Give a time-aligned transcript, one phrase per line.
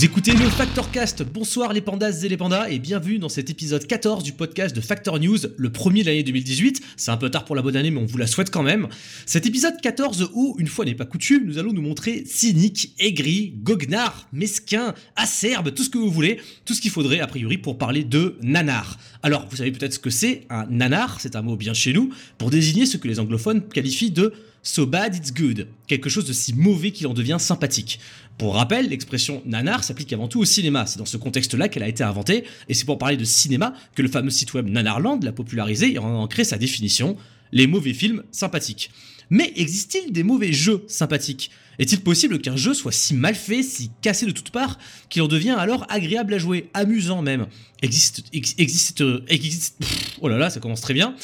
[0.00, 1.24] Vous écoutez le Factorcast.
[1.24, 4.80] Bonsoir les pandas et les pandas et bienvenue dans cet épisode 14 du podcast de
[4.80, 6.80] Factor News, le premier de l'année 2018.
[6.96, 8.88] C'est un peu tard pour la bonne année, mais on vous la souhaite quand même.
[9.26, 13.52] Cet épisode 14 où, une fois n'est pas coutume, nous allons nous montrer cynique, aigri,
[13.62, 17.76] goguenard, mesquin, acerbe, tout ce que vous voulez, tout ce qu'il faudrait a priori pour
[17.76, 18.96] parler de nanar.
[19.22, 22.08] Alors, vous savez peut-être ce que c'est un nanar, c'est un mot bien chez nous,
[22.38, 26.34] pour désigner ce que les anglophones qualifient de So bad it's good, quelque chose de
[26.34, 27.98] si mauvais qu'il en devient sympathique.
[28.36, 31.88] Pour rappel, l'expression nanar s'applique avant tout au cinéma, c'est dans ce contexte-là qu'elle a
[31.88, 35.32] été inventée, et c'est pour parler de cinéma que le fameux site web Nanarland l'a
[35.32, 37.16] popularisé et en a créé sa définition,
[37.52, 38.90] les mauvais films sympathiques.
[39.30, 41.50] Mais existe-t-il des mauvais jeux sympathiques?
[41.78, 44.78] Est-il possible qu'un jeu soit si mal fait, si cassé de toutes parts,
[45.08, 47.46] qu'il en devient alors agréable à jouer, amusant même?
[47.80, 49.78] Existe, ex- existe, existe,
[50.20, 51.14] oh là là, ça commence très bien,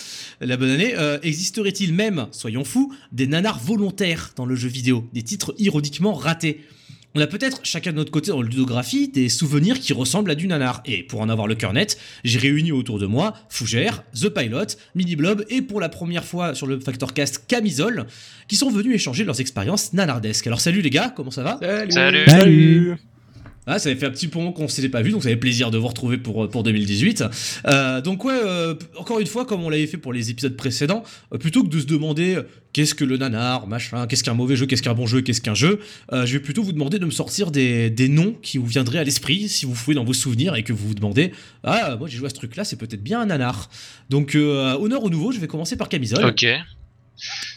[0.41, 0.95] la bonne année.
[0.97, 6.15] Euh, Existerait-il même, soyons fous, des nanars volontaires dans le jeu vidéo, des titres ironiquement
[6.15, 6.65] ratés?
[7.17, 10.35] On a peut-être chacun de notre côté dans le ludographie des souvenirs qui ressemblent à
[10.35, 10.83] du nanar.
[10.85, 14.77] Et pour en avoir le cœur net, j'ai réuni autour de moi Fougère, The Pilot,
[14.95, 18.07] Mini Blob et pour la première fois sur le Factorcast Camisole,
[18.49, 20.47] qui sont venus échanger leurs expériences nanardesques.
[20.47, 21.59] Alors salut les gars, comment ça va?
[21.89, 22.27] Salut.
[22.27, 22.97] Salut.
[23.67, 25.71] Ah, ça avait fait un petit moment qu'on s'était pas vu, donc ça fait plaisir
[25.71, 27.25] de vous retrouver pour, pour 2018.
[27.67, 31.03] Euh, donc ouais, euh, encore une fois, comme on l'avait fait pour les épisodes précédents,
[31.33, 32.43] euh, plutôt que de se demander euh,
[32.77, 35.55] qu'est-ce que le nanar, machin, qu'est-ce qu'un mauvais jeu, qu'est-ce qu'un bon jeu, qu'est-ce qu'un
[35.55, 35.81] jeu,
[36.13, 39.05] euh, je vais plutôt vous demander de me sortir des, noms qui vous viendraient à
[39.05, 41.33] l'esprit, si vous fouillez dans vos souvenirs et que vous vous demandez,
[41.65, 43.71] ah, moi j'ai joué à ce truc-là, c'est peut-être bien un nanar.
[44.11, 46.25] Donc euh, honneur au nouveau, je vais commencer par Camisole.
[46.27, 46.47] Ok.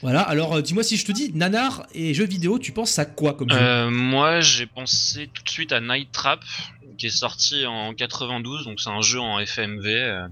[0.02, 3.06] Voilà, alors euh, dis-moi si je te dis nanar et jeux vidéo, tu penses à
[3.06, 3.58] quoi comme jeu?
[3.60, 6.42] Euh, moi, j'ai pensé tout de suite à Night Trap,
[6.98, 9.86] qui est sorti en 92, donc c'est un jeu en FMV.
[9.88, 10.28] euh.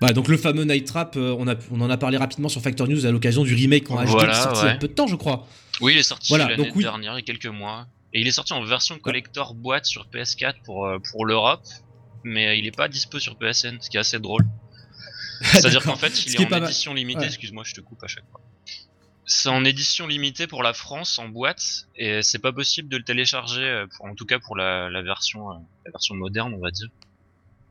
[0.00, 2.60] Voilà, donc le fameux Night Trap, euh, on, a, on en a parlé rapidement sur
[2.60, 4.74] Factor News à l'occasion du remake en HD Voilà, qui est sorti il y a
[4.76, 5.46] peu de temps, je crois.
[5.80, 6.82] Oui, il est sorti Voilà, l'année oui.
[6.82, 7.86] dernière, il y a quelques mois.
[8.12, 11.62] Et il est sorti en version collector boîte sur PS4 pour, pour l'Europe,
[12.24, 14.44] mais il est pas dispo sur PSN, ce qui est assez drôle.
[15.42, 15.92] C'est-à-dire Ah, D'accord.
[15.94, 16.64] qu'en fait, il est, en mal.
[16.64, 17.20] édition limitée.
[17.20, 17.26] Ouais.
[17.26, 18.40] Excuse-moi, je te coupe à chaque fois.
[19.24, 23.04] C'est en édition limitée pour la France en boîte et c'est pas possible de le
[23.04, 25.54] télécharger, euh, pour- en tout cas pour la, la version euh,
[25.86, 26.88] la version moderne, on va dire.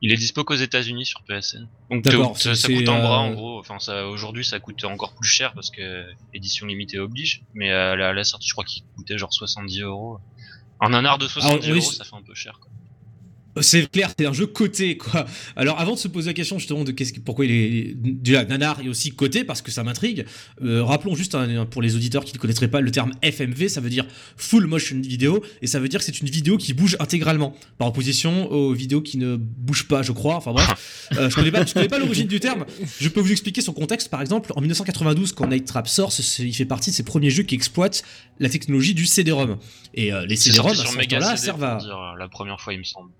[0.04, 1.68] Il est dispo qu'aux États-Unis sur PSN.
[1.90, 2.04] Donc
[2.36, 3.58] ça, coûte un bras euh, en gros.
[3.60, 7.42] Enfin, ça aujourd'hui ça coûte encore plus cher parce que édition limitée oblige.
[7.54, 10.18] Mais à la, à la sortie, je crois qu'il coûtait genre 70 euros.
[10.80, 12.58] Un nanar de 70 Ah, euros, ça fait un peu cher.
[12.60, 12.68] Quoi.
[13.60, 15.26] C'est clair, c'est un jeu coté, quoi.
[15.56, 18.44] Alors, avant de se poser la question justement de qu'est-ce que- pourquoi il est déjà
[18.46, 20.24] nanar et aussi coté, parce que ça m'intrigue,
[20.62, 23.80] euh, rappelons juste hein, pour les auditeurs qui ne connaîtraient pas le terme FMV, ça
[23.82, 24.06] veut dire
[24.38, 27.88] Full Motion Video, et ça veut dire que c'est une vidéo qui bouge intégralement, par
[27.88, 30.36] opposition aux vidéos qui ne bougent pas, je crois.
[30.36, 32.64] Enfin bref, euh, je connais pas, je connais pas l'origine du terme.
[33.00, 34.08] Je peux vous expliquer son contexte.
[34.08, 37.42] Par exemple, en 1992, quand Night Trap sort, il fait partie de ces premiers jeux
[37.42, 38.02] qui exploitent
[38.40, 39.58] la technologie du CD-ROM.
[39.94, 41.76] Et euh, les CD-ROM, à ce moment-là, servent à...
[42.14, 43.10] euh, la première fois, il me semble.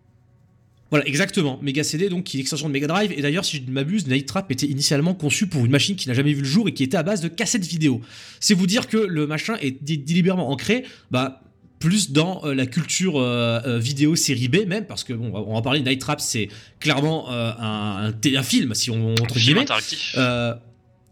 [0.93, 1.59] Voilà, exactement.
[1.63, 3.13] Mega CD, donc, qui est l'extension de Mega Drive.
[3.17, 6.07] Et d'ailleurs, si je ne m'abuse, Night Trap était initialement conçu pour une machine qui
[6.07, 8.03] n'a jamais vu le jour et qui était à base de cassettes vidéo.
[8.41, 11.41] C'est vous dire que le machin est dé- délibérément ancré, bah,
[11.79, 15.47] plus dans euh, la culture euh, euh, vidéo série B même, parce que, bon, on
[15.51, 16.49] va- va parler, Night Trap, c'est
[16.79, 19.65] clairement un, un té- un film, si on, entre guillemets.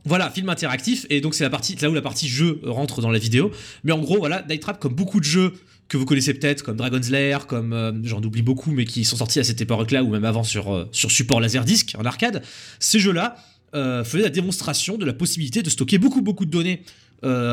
[0.04, 3.10] voilà, film interactif, et donc c'est la partie, là où la partie jeu rentre dans
[3.10, 3.50] la vidéo.
[3.84, 5.52] Mais en gros, voilà, Night Trap, comme beaucoup de jeux
[5.90, 9.16] que vous connaissez peut-être, comme Dragon's Lair, comme euh, j'en oublie beaucoup, mais qui sont
[9.16, 12.42] sortis à cette époque-là, ou même avant sur, euh, sur support Laserdisc, en arcade,
[12.78, 13.36] ces jeux-là
[13.74, 16.82] euh, faisaient la démonstration de la possibilité de stocker beaucoup, beaucoup de données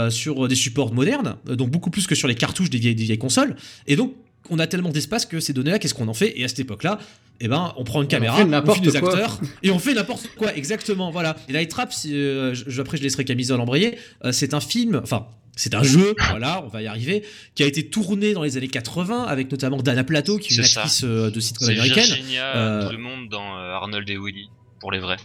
[0.09, 3.17] sur des supports modernes, donc beaucoup plus que sur les cartouches des vieilles, des vieilles
[3.17, 3.53] consoles.
[3.85, 4.13] Et donc,
[4.49, 6.31] on a tellement d'espace que ces données-là, qu'est-ce qu'on en fait?
[6.39, 6.99] Et à cette époque-là,
[7.41, 9.11] eh ben, on prend une caméra, fait on, n'importe filme des quoi.
[9.13, 11.35] acteurs, et on fait n'importe quoi, exactement, voilà.
[11.49, 15.27] Et Night Trap, euh, je- après je laisserai Camisole embrayer, euh, c'est un film, enfin,
[15.57, 17.23] c'est un jeu, voilà, on va y arriver,
[17.55, 20.63] qui a été tourné dans les années 80, avec notamment Dana Plato, qui est une
[20.63, 20.81] ça.
[20.81, 22.05] actrice euh, de sitcom C'est américaine.
[22.05, 24.49] Virginia Euh, Drummond dans euh, Arnold et Willy,
[24.79, 25.17] pour les vrais.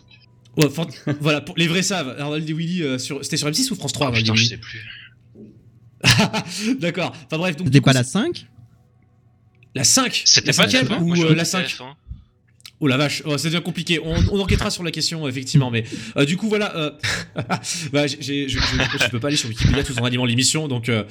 [0.56, 0.86] Ouais, enfin,
[1.20, 3.92] voilà, pour les vrais savent, Arnold et Willy, euh, sur, c'était sur M6 ou France
[3.92, 4.84] 3 Ah, Arnold putain, et je sais plus.
[6.80, 7.68] D'accord, enfin bref, donc.
[7.68, 8.46] C'était pas la 5
[9.74, 11.94] La 5 C'était La pas cinquième TF1 ou euh, la que c'était 5 TF1.
[12.84, 14.00] Oh la vache, oh, c'est bien compliqué.
[14.02, 15.84] On, enquêtera sur la question effectivement, mais
[16.16, 16.90] euh, du coup voilà, euh,
[17.92, 21.04] bah, je, je, peux pas aller sur Wikipédia tout en animant l'émission, donc euh,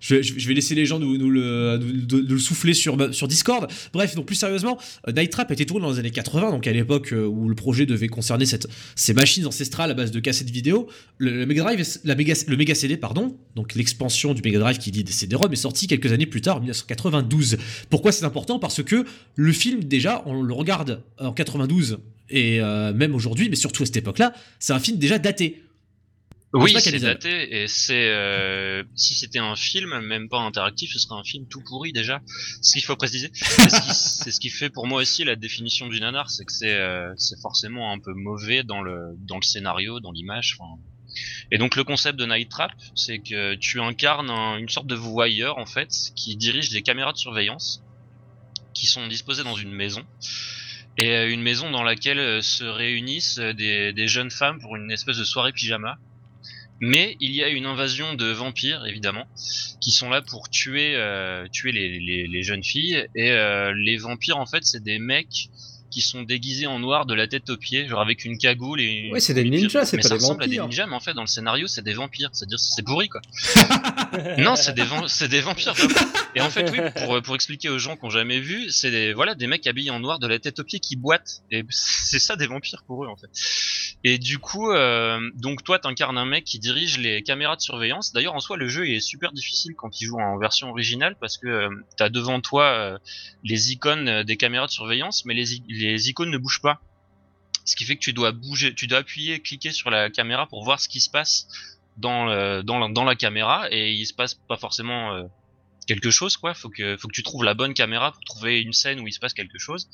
[0.00, 3.70] je, vais laisser les gens nous, nous, le, souffler sur, sur Discord.
[3.92, 4.78] Bref, donc plus sérieusement,
[5.14, 7.84] Night Trap a été tourné dans les années 80, donc à l'époque où le projet
[7.84, 10.88] devait concerner ces machines ancestrales à base de cassettes vidéo.
[11.18, 15.12] Le, Mega Drive, le Mega CD, pardon, donc l'expansion du Mega Drive qui dit des
[15.12, 17.58] CD-ROM est sorti quelques années plus tard, en 1992.
[17.90, 18.58] Pourquoi c'est important?
[18.58, 19.04] Parce que
[19.34, 21.98] le film déjà, on le regarde en 92
[22.30, 25.62] et euh, même aujourd'hui, mais surtout à cette époque-là, c'est un film déjà daté.
[26.54, 31.18] Oui, c'est daté et c'est euh, si c'était un film, même pas interactif, ce serait
[31.18, 32.22] un film tout pourri déjà.
[32.62, 36.30] Ce qu'il faut préciser, c'est ce, qui fait pour moi aussi la définition du nanar,
[36.30, 37.12] c'est que c'est euh,
[37.42, 40.56] forcément un peu mauvais dans le dans le scénario, dans l'image.
[41.50, 45.58] Et donc le concept de Night Trap, c'est que tu incarnes une sorte de voyeur
[45.58, 47.82] en fait qui dirige des caméras de surveillance
[48.72, 50.02] qui sont disposées dans une maison
[50.98, 54.90] et euh, une maison dans laquelle euh, se réunissent euh, des, jeunes femmes pour une
[54.90, 55.96] espèce de soirée pyjama.
[56.80, 59.26] Mais il y a une invasion de vampires, évidemment,
[59.80, 60.96] qui sont là pour tuer,
[61.50, 63.08] tuer les, jeunes filles.
[63.16, 63.32] Et
[63.74, 65.50] les vampires, en fait, c'est des mecs
[65.98, 69.10] qui sont déguisés en noir de la tête aux pieds, genre avec une cagoule et.
[69.12, 70.44] Ouais, c'est des ninjas, c'est pas des vampires.
[70.44, 72.30] à des ninjas, mais en fait, dans le scénario, c'est des vampires.
[72.32, 73.20] C'est-à-dire, c'est pourri, quoi.
[74.38, 75.74] non, c'est des, c'est des vampires.
[76.36, 79.12] Et en fait, oui, pour, pour expliquer aux gens qui ont jamais vu, c'est des,
[79.12, 81.42] voilà, des mecs habillés en noir de la tête aux pieds qui boitent.
[81.50, 83.30] Et c'est ça des vampires pour eux, en fait.
[84.04, 88.12] Et du coup, euh, donc toi, t'incarnes un mec qui dirige les caméras de surveillance.
[88.12, 91.36] D'ailleurs, en soi, le jeu est super difficile quand il joue en version originale parce
[91.38, 92.98] que euh, t'as devant toi euh,
[93.42, 96.80] les icônes des caméras de surveillance, mais les, les icônes ne bougent pas.
[97.64, 100.64] Ce qui fait que tu dois bouger, tu dois appuyer, cliquer sur la caméra pour
[100.64, 101.48] voir ce qui se passe
[101.98, 105.24] dans, dans, la, dans la caméra et il se passe pas forcément euh,
[105.86, 106.54] quelque chose quoi.
[106.54, 109.12] Faut que, faut que tu trouves la bonne caméra pour trouver une scène où il
[109.12, 109.88] se passe quelque chose.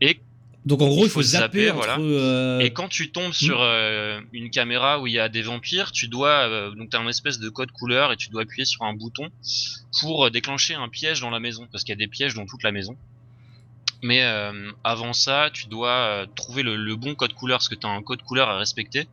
[0.00, 0.20] Et
[0.64, 1.98] donc en gros, il faut, zapper, voilà.
[1.98, 3.64] Euh, et quand tu tombes sur hmm.
[3.64, 7.40] euh, une caméra où il y a des vampires, tu dois donc t'as un espèce
[7.40, 9.28] de code couleur et tu dois appuyer sur un bouton
[10.00, 12.62] pour déclencher un piège dans la maison parce qu'il y a des pièges dans toute
[12.62, 12.96] la maison.
[14.02, 17.86] Mais euh, avant ça, tu dois euh, trouver le, bon code couleur, parce que tu
[17.86, 19.06] as un code couleur à respecter.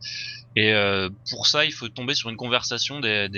[0.56, 3.30] Et euh, pour ça, il faut tomber sur une conversation des,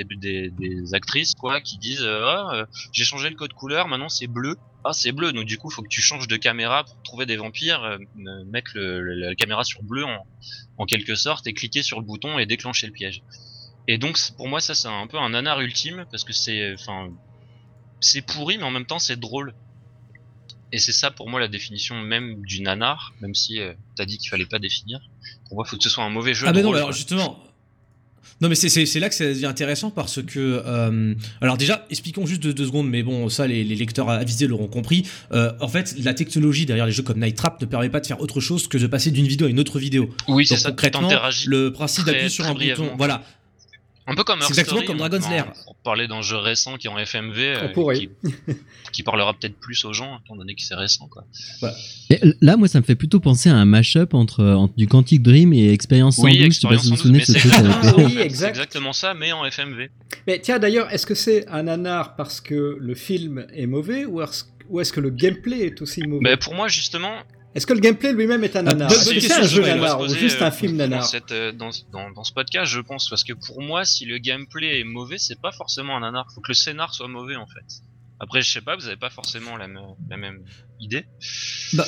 [0.94, 4.56] actrices, quoi, qui disent ah, j'ai changé le code couleur, maintenant c'est bleu.
[4.84, 7.26] Ah, c'est bleu, donc du coup, il faut que tu changes de caméra pour trouver
[7.26, 7.98] des vampires,
[8.46, 10.26] mettre la caméra sur bleu en,
[10.78, 13.22] en quelque sorte, et cliquer sur le bouton et déclencher le piège.
[13.88, 17.10] Et donc, pour moi, ça, c'est un peu un nanar ultime, parce que c'est, enfin,
[18.00, 19.55] c'est pourri, mais en même temps, c'est drôle.
[20.72, 24.16] Et c'est ça pour moi la définition même du nanar, même si euh, t'as dit
[24.19, 25.00] qu'il fallait pas définir.
[25.46, 26.46] Pour moi, il faut que ce soit un mauvais jeu.
[26.48, 27.38] Ah, ben non, alors justement.
[28.40, 30.62] Non, mais c'est là que ça devient intéressant parce que.
[30.66, 35.06] Euh, alors, déjà, expliquons juste deux, secondes, mais bon, ça, les, lecteurs avisés l'auront compris.
[35.32, 38.06] Euh, en fait, la technologie derrière les jeux comme Night Trap ne permet pas de
[38.06, 40.10] faire autre chose que de passer d'une vidéo à une autre vidéo.
[40.26, 40.70] Oui, c'est ça.
[40.70, 41.08] Concrètement,
[41.46, 42.90] le principe d'appuyer sur un bouton.
[42.96, 43.22] Voilà.
[44.06, 45.52] Un peu comme C'est exactement comme Dragon's Lair.
[45.64, 48.10] Pour parler d'un jeu récent qui est en FMV, euh, qui,
[48.93, 51.08] qui, parlera peut-être plus aux gens, étant donné que c'est récent.
[51.08, 51.25] Quoi.
[52.40, 55.52] là, moi, ça me fait plutôt penser à un mashup entre, entre du Quantic Dream
[55.52, 56.54] et Experience oui, 112.
[56.54, 57.52] je sais pas si vous vous souvenez de ce truc.
[57.96, 58.50] Oui, exact.
[58.50, 59.88] exactement ça, mais en FMV.
[60.26, 64.20] Mais tiens, d'ailleurs, est-ce que c'est un nanar parce que le film est mauvais ou
[64.22, 66.22] est-ce que le gameplay est aussi mauvais?
[66.22, 67.14] Mais Pour moi, justement,
[67.54, 70.08] est-ce que le gameplay lui-même est un nanar Est-ce que c'est un jeu nanar ou
[70.08, 73.60] juste un film nanar euh, dans, dans, dans, ce podcast, je pense, parce que pour
[73.62, 76.26] moi, si le gameplay est mauvais, c'est pas forcément un nanar.
[76.34, 77.82] Faut que le scénar soit mauvais, en fait.
[78.20, 79.66] Après, je sais pas, vous avez pas forcément la,
[80.08, 80.44] la même
[80.82, 81.05] idée.
[81.74, 81.86] Bah,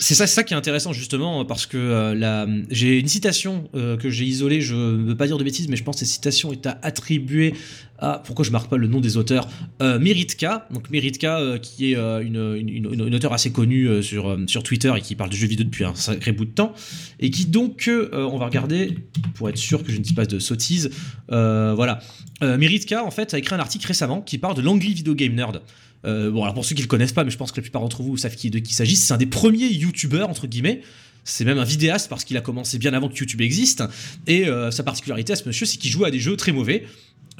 [0.00, 4.24] c'est ça, qui est intéressant justement parce que euh, j'ai une citation euh, que j'ai
[4.24, 4.62] isolée.
[4.62, 7.54] Je ne veux pas dire de bêtises, mais je pense que cette citation est attribuée
[7.98, 9.46] à pourquoi je marque pas le nom des auteurs.
[9.82, 15.02] Euh, Meritka, donc euh, qui est une, une, auteure assez connue sur sur Twitter et
[15.02, 16.72] qui parle de jeux vidéo depuis un sacré bout de temps
[17.18, 18.96] et qui donc on va regarder
[19.34, 20.90] pour être sûr que je ne dis pas de sottises.
[21.28, 21.98] voilà,
[22.40, 25.60] Meritka en fait a écrit un article récemment qui parle de l'Angly Video Game Nerd.
[26.04, 27.82] Euh, bon, alors pour ceux qui le connaissent pas, mais je pense que la plupart
[27.82, 30.80] d'entre vous savent qui, de qui il s'agit, c'est un des premiers youtubeurs, entre guillemets.
[31.24, 33.84] C'est même un vidéaste parce qu'il a commencé bien avant que YouTube existe.
[34.26, 36.86] Et euh, sa particularité à ce monsieur, c'est qu'il joue à des jeux très mauvais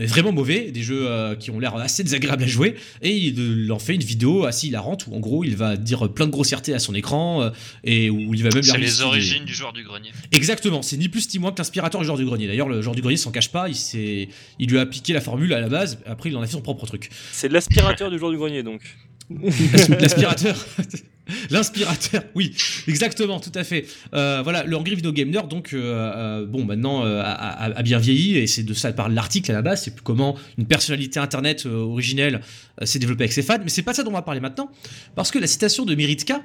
[0.07, 3.79] vraiment mauvais, des jeux euh, qui ont l'air assez désagréables à jouer, et il en
[3.79, 6.79] fait une vidéo assez hilarante où en gros il va dire plein de grossièretés à
[6.79, 7.51] son écran euh,
[7.85, 8.63] et où il va même.
[8.63, 10.11] C'est les origines du joueur du grenier.
[10.33, 12.47] Exactement, c'est ni plus ni moins que l'inspirateur du joueur du grenier.
[12.47, 14.29] D'ailleurs, le joueur du grenier s'en cache pas, il,
[14.59, 16.63] il lui a appliqué la formule à la base, après il en a fait son
[16.63, 17.11] propre truc.
[17.33, 18.83] C'est l'aspirateur du joueur du grenier donc.
[20.01, 20.57] L'aspirateur.
[21.51, 22.55] L'inspirateur, oui,
[22.89, 23.87] exactement, tout à fait.
[24.15, 28.47] Euh, voilà, le Angry Video Game donc, euh, euh, bon, maintenant, a, bien vieilli, et
[28.47, 32.41] c'est de ça parle l'article à la base, c'est comment une personnalité internet originelle
[32.83, 34.71] s'est développée avec ses fans, mais c'est pas ça dont on va parler maintenant,
[35.15, 36.43] parce que la citation de Miritka,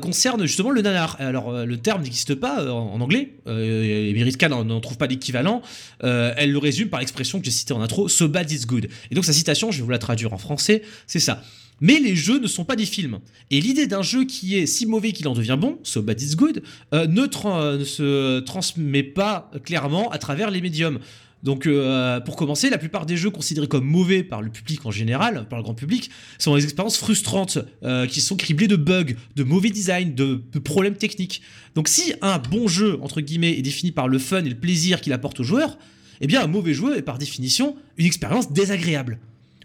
[0.00, 1.16] concerne justement le nanar.
[1.18, 5.60] Alors, le terme n'existe pas en, anglais, et Meredith Kahn n'en trouve pas d'équivalent.
[6.00, 8.88] Elle le résume par l'expression que j'ai citée en intro, So bad it's good.
[9.10, 11.42] Et donc, sa citation, je vais vous la traduire en français, c'est ça.
[11.80, 13.18] Mais les jeux ne sont pas des films.
[13.50, 16.36] Et l'idée d'un jeu qui est si mauvais qu'il en devient bon, so bad it's
[16.36, 16.62] good,
[16.92, 20.98] euh, ne, tra- ne se transmet pas clairement à travers les médiums.
[21.42, 24.90] Donc, euh, pour commencer, la plupart des jeux considérés comme mauvais par le public en
[24.90, 29.12] général, par le grand public, sont des expériences frustrantes, euh, qui sont criblées de bugs,
[29.36, 31.42] de mauvais design, de, de problèmes techniques.
[31.74, 35.02] Donc, si un bon jeu, entre guillemets, est défini par le fun et le plaisir
[35.02, 35.76] qu'il apporte aux joueurs,
[36.22, 39.18] eh bien, un mauvais jeu est par définition une expérience désagréable.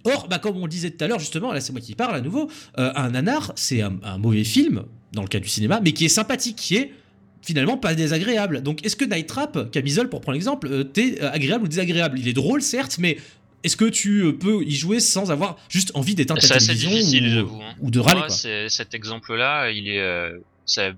[0.05, 2.15] Or, bah, comme on le disait tout à l'heure, justement, là c'est moi qui parle
[2.15, 5.81] à nouveau, euh, un nanar, c'est un, un mauvais film, dans le cas du cinéma,
[5.83, 6.93] mais qui est sympathique, qui est
[7.41, 8.61] finalement pas désagréable.
[8.63, 12.19] Donc est-ce que Night Trap, Camisole pour prendre l'exemple, euh, t'es euh, agréable ou désagréable?
[12.19, 13.17] Il est drôle certes, mais
[13.63, 17.61] est-ce que tu peux y jouer sans avoir juste envie d'éteindre ta télévision difficile, ou,
[17.61, 17.75] hein.
[17.81, 18.69] ou de râler Moi, quoi?
[18.69, 20.91] cet exemple-là, il est, euh, ça-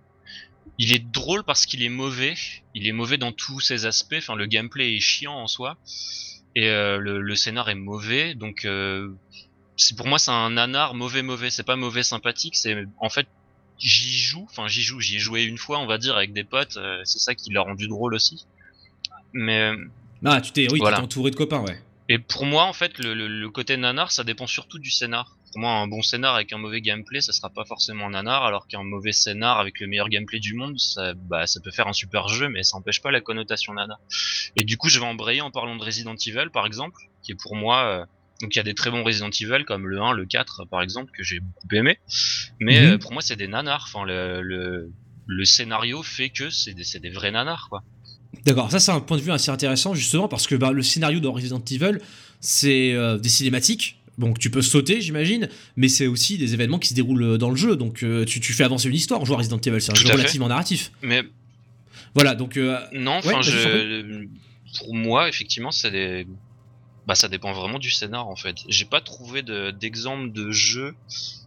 [0.77, 2.35] il est drôle parce qu'il est mauvais.
[2.75, 4.15] Il est mauvais dans tous ses aspects.
[4.17, 5.77] Enfin, le gameplay est chiant en soi,
[6.55, 8.35] et euh, le, le scénar est mauvais.
[8.35, 9.09] Donc, euh,
[9.97, 11.49] pour moi, c'est un nanar mauvais, mauvais.
[11.49, 12.55] C'est pas mauvais sympathique.
[12.55, 13.27] C'est en fait,
[13.79, 14.45] j'y joue.
[14.49, 14.99] Enfin, j'y joue.
[14.99, 16.77] J'y ai joué une fois, on va dire, avec des potes.
[16.77, 18.45] euh, c'est ça qui l'a rendu drôle aussi.
[19.33, 19.71] Mais
[20.25, 21.01] Ah, tu t'es oui, Voilà.
[21.01, 21.79] entouré de copains, ouais.
[22.09, 25.35] et pour moi, en fait, le, le- le côté nanar, ça dépend surtout du scénar.
[25.51, 28.43] Pour moi, un bon scénar avec un mauvais gameplay, ça sera pas forcément un nanar,
[28.45, 31.87] alors qu'un mauvais scénar avec le meilleur gameplay du monde, ça, bah, ça peut faire
[31.87, 33.99] un super jeu, mais ça empêche pas la connotation nanar.
[34.55, 37.41] Et du coup, je vais embrayer en parlant de Resident Evil, par exemple, qui est
[37.41, 38.05] pour moi, euh,
[38.41, 40.81] donc il y a des très bons Resident Evil, comme le 1, le 4, par
[40.81, 41.99] exemple, que j'ai beaucoup aimé.
[42.59, 42.93] Mais Mhm.
[42.93, 43.85] euh, pour moi, c'est des nanars.
[43.87, 44.91] Enfin, le, le,
[45.27, 47.83] le scénario fait que c'est des, vrais nanars, quoi.
[48.45, 51.19] D'accord, ça c'est un point de vue assez intéressant justement parce que bah, le scénario
[51.19, 51.99] de Resident Evil,
[52.39, 54.00] c'est euh, des cinématiques.
[54.17, 57.49] Donc tu peux sauter, j'imagine, mais c'est aussi des événements qui se déroulent euh, dans
[57.49, 57.75] le jeu.
[57.75, 59.93] Donc euh, tu, tu fais avancer une histoire en jouant à Resident Evil, c'est un
[59.93, 60.13] Tout jeu fait.
[60.15, 60.91] relativement narratif.
[61.01, 61.23] Mais
[62.13, 64.27] Voilà, donc euh, Non, enfin, je,
[64.77, 66.27] pour moi, effectivement, c'est des,
[67.07, 68.57] bah, ça dépend vraiment du scénar, en fait.
[68.67, 70.93] J'ai pas trouvé de- d'exemple de, jeu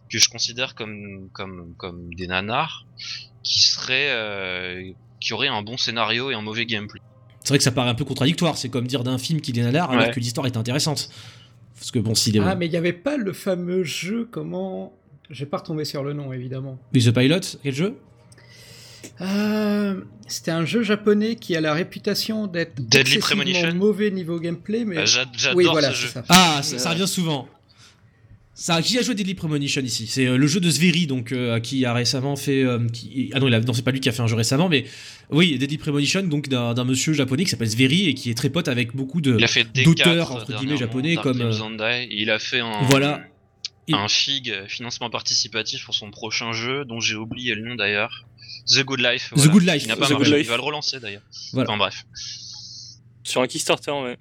[0.09, 2.85] que je considère comme, comme, comme des nanars
[3.43, 4.91] qui seraient, euh,
[5.21, 6.99] qui auraient un bon scénario et un mauvais gameplay.
[7.41, 8.57] c'est vrai que ça paraît un peu contradictoire.
[8.57, 10.11] C'est comme dire d'un film qu'il est nanar alors Ouais.
[10.11, 11.09] que l'histoire est intéressante.
[11.75, 12.39] Parce que bon, s'il est.
[12.39, 14.93] Ah, mais il n'y avait pas le fameux jeu, comment.
[15.29, 16.77] J'ai pas retombé sur le nom, évidemment.
[16.93, 17.95] Mais The Pilot, quel jeu?
[19.21, 23.75] Euh, C'était un jeu japonais qui a la réputation d'être Deadly excessivement Premonition?
[23.75, 25.05] mauvais niveau gameplay, mais.
[25.05, 26.09] J'a- J'adore oui, voilà, ce c'est jeu.
[26.13, 26.23] ça.
[26.29, 27.47] Ah, ça, ça revient souvent.
[28.57, 30.07] Ça, qui a joué Deadly Premonition ici?
[30.07, 32.63] C'est euh, le jeu de Sveri, donc euh, qui a récemment fait.
[32.63, 34.35] euh, qui- Ah non, il a- non, c'est pas lui qui a fait un jeu
[34.37, 34.85] récemment, mais
[35.29, 38.69] oui, Deadly Premonition, donc d'un monsieur japonais qui s'appelle Sveri et qui est très pote
[38.69, 39.35] avec beaucoup de.
[39.37, 41.51] Il a fait des d'auteurs, entre guillemets, japonais, comme,
[42.09, 43.21] il a fait un, Voilà.
[43.87, 48.25] Il- un FIG, financement participatif pour son prochain jeu, dont j'ai oublié le nom d'ailleurs.
[48.73, 49.31] The Good Life.
[49.35, 49.83] The Good Life.
[49.83, 50.45] Il n'a pas The Good marché, Life.
[50.47, 51.21] il va le relancer d'ailleurs.
[51.53, 51.69] Voilà.
[51.69, 52.05] Enfin bref.
[53.23, 54.17] Sur un Kickstarter, ouais.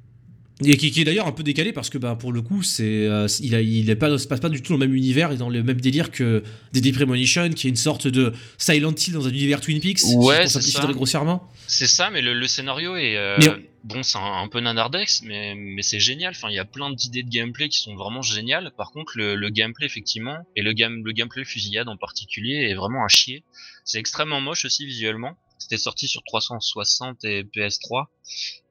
[0.65, 2.85] Et qui, qui est d'ailleurs un peu décalé parce que bah, pour le coup, c'est,
[3.09, 5.33] euh, il, a, il est pas, se passe pas du tout dans le même univers
[5.33, 9.15] et dans le même délire que Deadly Premonition, qui est une sorte de Silent Hill
[9.15, 9.99] dans un univers Twin Peaks.
[9.99, 10.83] si Ouais, c'est ça.
[10.83, 11.49] très grossièrement.
[11.67, 15.23] C'est ça, mais le, le scénario est euh, Mais- bon, c'est un, un peu nanardex,
[15.25, 16.33] mais mais c'est génial.
[16.37, 18.71] Enfin, il y a plein d'idées de gameplay qui sont vraiment géniales.
[18.77, 22.75] Par contre, le, le gameplay effectivement et le game le gameplay fusillade en particulier est
[22.75, 23.43] vraiment à chier.
[23.85, 25.37] C'est extrêmement moche aussi visuellement.
[25.59, 28.07] C'était sorti sur 360 et PS3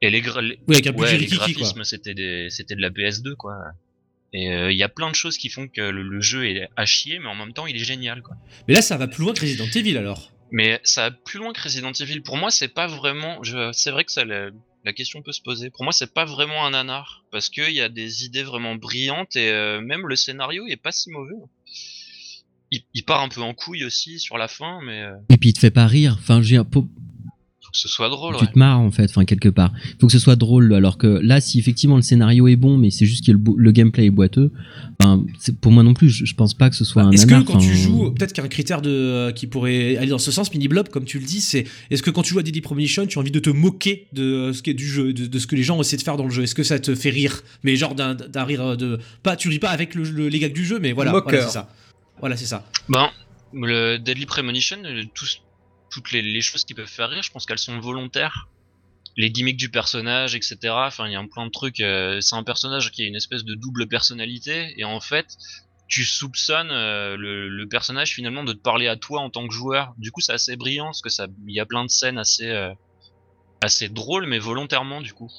[0.02, 0.42] et les, gra-
[1.02, 3.56] ouais, graphismes c'était des c'était de la PS2 quoi.
[4.34, 6.68] Et euh, il y a plein de choses qui font que le, le jeu est
[6.76, 8.36] à chier, mais en même temps il est génial quoi.
[8.68, 10.32] Mais là, ça va plus loin que Resident Evil alors.
[10.52, 12.22] Mais ça va plus loin que Resident Evil.
[12.22, 13.42] Pour moi, c'est pas vraiment.
[13.74, 14.50] C'est vrai que ça, la...
[14.84, 15.70] la question peut se poser.
[15.72, 19.36] Pour moi, c'est pas vraiment un nanar parce qu'il y a des idées vraiment brillantes
[19.36, 21.34] et euh, même le scénario il est pas si mauvais.
[22.74, 25.50] Il, il part un peu en couille aussi sur la fin, mais euh, Et puis
[25.50, 26.18] il te fait pas rire.
[26.20, 26.84] Enfin, je veux dire, pour-
[27.66, 28.36] faut que ce soit drôle.
[28.38, 28.52] tu Ouais.
[28.52, 29.72] te marres en fait, enfin quelque part.
[29.86, 30.74] Il faut que ce soit drôle.
[30.74, 34.06] Alors que là, si effectivement le scénario est bon, mais c'est juste que le, gameplay
[34.06, 34.52] est boiteux,
[35.00, 37.26] ben, c'est- pour moi non plus, je, je pense pas que ce soit un Est-ce
[37.26, 40.52] que quand tu joues, peut-être qu'un critère de, euh, qui pourrait aller dans ce sens,
[40.54, 43.06] mini blob, comme tu le dis, c'est est-ce que quand tu joues à Deadly Premonition,
[43.08, 45.40] tu as envie de te moquer de euh, ce qui est du jeu, de, de
[45.40, 46.44] ce que les gens essaient de faire dans le jeu?
[46.44, 47.44] Est-ce que ça te fait rire?
[47.64, 49.00] Mais genre d'un, rire de.
[49.24, 51.30] Pas, tu ris pas avec le, le- les gags du jeu, mais voilà, Moqueur.
[51.30, 51.70] voilà c'est ça.
[52.24, 52.64] Voilà, c'est ça.
[52.88, 53.12] Ben,
[53.52, 55.42] le Deadly Premonition, euh, tous-
[55.92, 58.48] toutes les, les choses qui peuvent faire rire, je pense qu'elles sont volontaires.
[59.18, 60.58] Les gimmicks du personnage, etc.
[60.88, 61.82] Enfin, il y a un plein de trucs.
[61.82, 65.36] euh, c'est un personnage qui a une espèce de double personnalité, et en fait,
[65.90, 69.54] tu soupçonnes euh, le, le personnage finalement de te parler à toi en tant que
[69.54, 69.94] joueur.
[69.98, 72.48] Du coup, c'est assez brillant parce que ça, il y a plein de scènes assez,
[72.50, 72.72] euh,
[73.62, 75.30] assez drôles, mais volontairement du coup.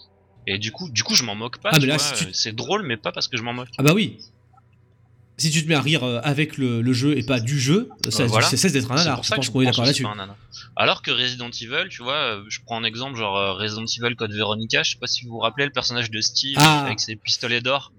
[0.47, 1.71] Et du coup, du coup, je m'en moque pas.
[1.95, 3.71] Ah, c'est drôle, mais pas parce que je m'en moque.
[3.79, 4.19] Ah bah oui.
[5.37, 7.89] Si tu te mets à rire euh, avec le, le jeu et pas du jeu,
[8.09, 8.47] ça, Euh, voilà.
[8.47, 9.23] ça cesse d'être un nanar.
[9.25, 10.07] Je pense qu'on est d'accord là-dessus.
[10.77, 14.33] Alors que Resident Evil, tu vois, euh, je prends un exemple genre Resident Evil Code
[14.33, 16.85] Veronica, je sais pas si vous vous rappelez le personnage de Steve Ah.
[16.87, 17.93] avec ses pistolets d'or.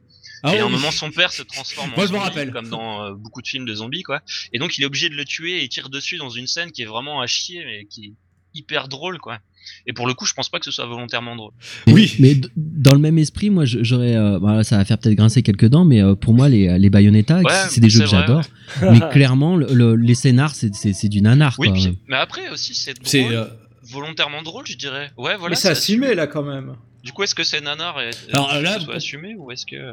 [0.43, 2.51] Ah et à un moment, son père se transforme en Moi, je m'en zombie, rappelle.
[2.51, 4.21] comme dans euh, beaucoup de films de zombies, quoi.
[4.53, 6.71] Et donc, il est obligé de le tuer et il tire dessus dans une scène
[6.71, 8.13] qui est vraiment à chier, mais qui
[8.55, 9.39] hyper drôle, quoi.
[9.87, 11.51] Et pour le coup, je pense pas que ce soit volontairement drôle.
[11.87, 12.15] Oui.
[12.19, 14.15] Mais dans le même esprit, moi, je- j'aurais.
[14.15, 16.89] euh, bah, ça va faire peut-être grincer quelques dents, mais euh, pour moi, les, les
[16.89, 18.41] Bayonetta, Ouais, c'est des jeux que j'adore.
[18.81, 21.75] Mais clairement, le- le- les scénars, c'est- c'est c'est du nanar, Oui, quoi.
[21.77, 22.93] puis- mais après aussi, c'est
[23.31, 23.45] euh,
[23.83, 25.11] volontairement drôle, je dirais.
[25.17, 25.51] Ouais, voilà.
[25.51, 26.75] mais c'est assumé là quand même.
[27.03, 29.51] Du coup, est-ce que c'est nanar et Alors, est-ce que là, ce soit assumé ou
[29.51, 29.91] est-ce que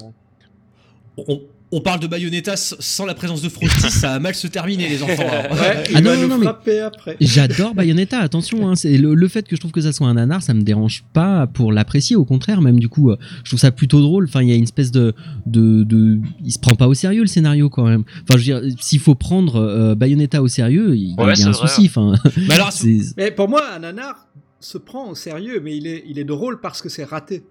[1.17, 1.43] on,
[1.75, 5.03] on parle de Bayonetta sans la présence de Frosty, ça a mal se terminer, les
[5.03, 5.23] enfants.
[5.23, 7.17] Ouais, il Ah non, va non, nous non, mais- frapper après.
[7.21, 10.15] J'adore Bayonetta, attention, hein, c'est le, le fait que je trouve que ça soit un
[10.15, 13.59] nanar, ça me dérange pas pour l'apprécier, au contraire, même du coup, euh, je trouve
[13.61, 14.25] ça plutôt drôle.
[14.29, 15.15] Enfin, il y a une espèce de,
[15.47, 18.05] de, de, il se prend pas au sérieux le scénario quand même.
[18.29, 21.33] Enfin, je veux dire, s'il faut prendre euh, Bayonetta au sérieux, il y a- Ouais,
[21.35, 21.87] il y a un vrai, souci.
[21.87, 22.15] Enfin,
[22.49, 22.71] Mais alors,
[23.17, 24.27] Mais pour moi, un nanar
[24.61, 27.45] se prend au sérieux, mais il est, il est drôle parce que c'est raté.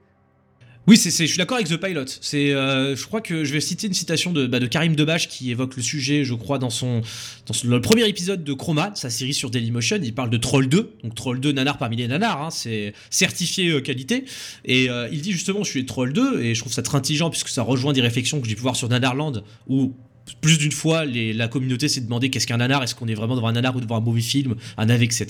[0.88, 2.05] Oui, c'est, je suis d'accord avec The Pilot.
[2.21, 5.27] C'est, euh, je crois que je vais citer une citation de, bah, de Karim Debache
[5.29, 7.01] qui évoque le sujet, je crois, dans son,
[7.45, 10.00] dans son- le premier épisode de Chroma, sa série sur Dailymotion.
[10.01, 13.69] Il parle de Troll 2, donc Troll 2 nanar parmi les nanars, hein, c'est certifié
[13.69, 14.25] euh, qualité.
[14.65, 17.29] Et euh, il dit justement, je suis Troll 2 et je trouve ça très intelligent
[17.29, 19.93] puisque ça rejoint des réflexions que j'ai pu voir sur Nanarland où
[20.41, 23.35] plus d'une fois, les- la communauté s'est demandé qu'est-ce qu'un nanar, est-ce qu'on est vraiment
[23.35, 25.27] devant un nanar ou devant un mauvais film, un AV, etc.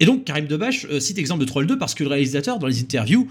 [0.00, 2.66] Et donc, Karim Debache euh, cite exemple de Troll 2 parce que le réalisateur, dans
[2.66, 3.26] les interviews,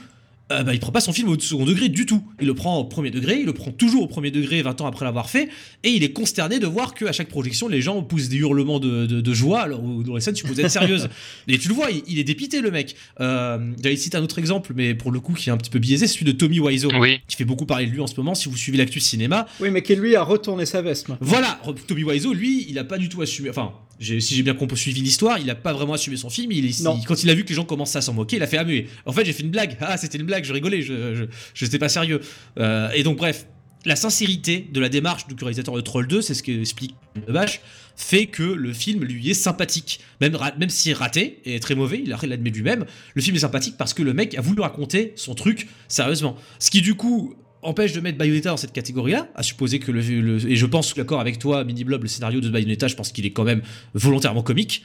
[0.51, 2.23] euh, bah, il prend pas son film au second degré du tout.
[2.41, 4.85] Il le prend au premier degré, il le prend toujours au premier degré 20 ans
[4.87, 5.49] après l'avoir fait,
[5.83, 9.05] et il est consterné de voir qu'à chaque projection, les gens poussent des hurlements de,
[9.05, 11.09] de- de joie, alors où dans les scènes supposées être sérieuses.
[11.47, 12.95] et tu le vois, il, il est dépité le mec.
[13.19, 15.79] Euh, J'allais citer un autre exemple, mais pour le coup qui est un petit peu
[15.79, 17.19] biaisé, celui de Tommy Wiseau, Oui.
[17.27, 19.47] qui fait beaucoup parler de lui en ce moment, si vous suivez l'actu cinéma.
[19.59, 21.09] Oui, mais qui lui a retourné sa veste.
[21.09, 21.27] maintenant.
[21.27, 23.49] Voilà, Tommy Wiseau, lui, il a pas du tout assumé.
[23.49, 26.51] Enfin, si j'ai bien compris suivi l'histoire, il a pas vraiment assumé son film.
[26.51, 26.73] Il,
[27.07, 28.63] quand il a vu que les gens commençaient à s'en moquer, il a fait ah
[28.63, 29.77] mais en fait j'ai fait une blague.
[29.79, 31.27] Ah c'était une blague, je rigolais, je
[31.61, 32.21] n'étais pas sérieux.
[32.59, 33.45] Euh, et donc bref,
[33.85, 36.95] la sincérité de la démarche du réalisateur de Troll 2, c'est ce qu'explique
[37.27, 37.61] Debache,
[37.95, 39.99] fait que le film lui est sympathique.
[40.19, 43.75] Même, même s'il est raté et très mauvais, il l'admet lui-même, le film est sympathique
[43.77, 46.37] parce que le mec a voulu raconter son truc sérieusement.
[46.59, 50.01] Ce qui du coup empêche de mettre Bayonetta dans cette catégorie-là, à supposer que le,
[50.01, 53.11] le- et je pense d'accord avec toi, Mini Blob, le scénario de Bayonetta, je pense
[53.11, 53.61] qu'il est quand même
[53.93, 54.83] volontairement comique.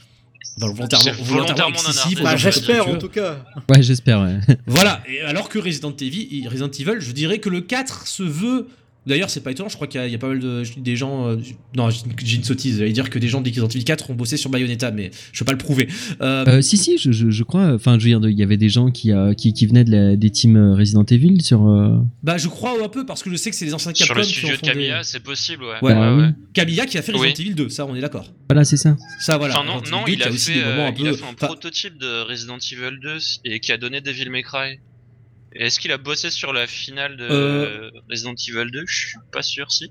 [0.58, 1.34] Enfin, volontairement, volontairement
[1.70, 2.22] volontairement excessif.
[2.22, 3.44] Bah, J'espère en tout cas.
[3.68, 4.20] ouais, j'espère.
[4.22, 4.38] Ouais.
[4.66, 8.66] Voilà, et alors que Resident Evil, Resident Evil, je dirais que le 4 se veut.
[9.06, 10.62] D'ailleurs, c'est pas étonnant, je crois qu'il y, a- il y a pas mal de.
[10.78, 11.28] des gens.
[11.28, 11.36] euh,
[11.76, 14.36] non, j'ai une sottise, j'allais dire que des gens de Resident Evil 4 ont bossé
[14.36, 15.88] sur Bayonetta, mais je peux pas le prouver.
[16.20, 17.72] Euh, Euh, si, si, je, je, je crois.
[17.74, 19.92] Enfin, je veux dire, il y avait des gens qui, euh, qui, qui venaient de
[19.92, 21.66] la- des teams Resident Evil sur.
[21.68, 24.06] euh, bah, je crois un peu parce que je sais que c'est les anciens Sur
[24.08, 25.78] Capcom le qui studio de Camilla, c'est possible, ouais.
[25.82, 26.24] Ouais, bah oui.
[26.52, 27.42] Camilla qui a fait Resident Oui.
[27.44, 28.32] Evil 2, ça on est d'accord.
[28.48, 28.96] Voilà, c'est ça.
[29.20, 29.60] Ça voilà.
[29.60, 31.10] Enfin, non, non il, 2 qui a aussi fait, des moments euh, un il a
[31.10, 31.16] peu.
[31.16, 34.78] fait un enfin, prototype de Resident Evil 2 et qui a donné Devil May Cry.
[35.58, 37.90] Est-ce qu'il a bossé sur la finale de Euh.
[38.10, 39.90] Resident Evil 2 Je suis pas sûr si.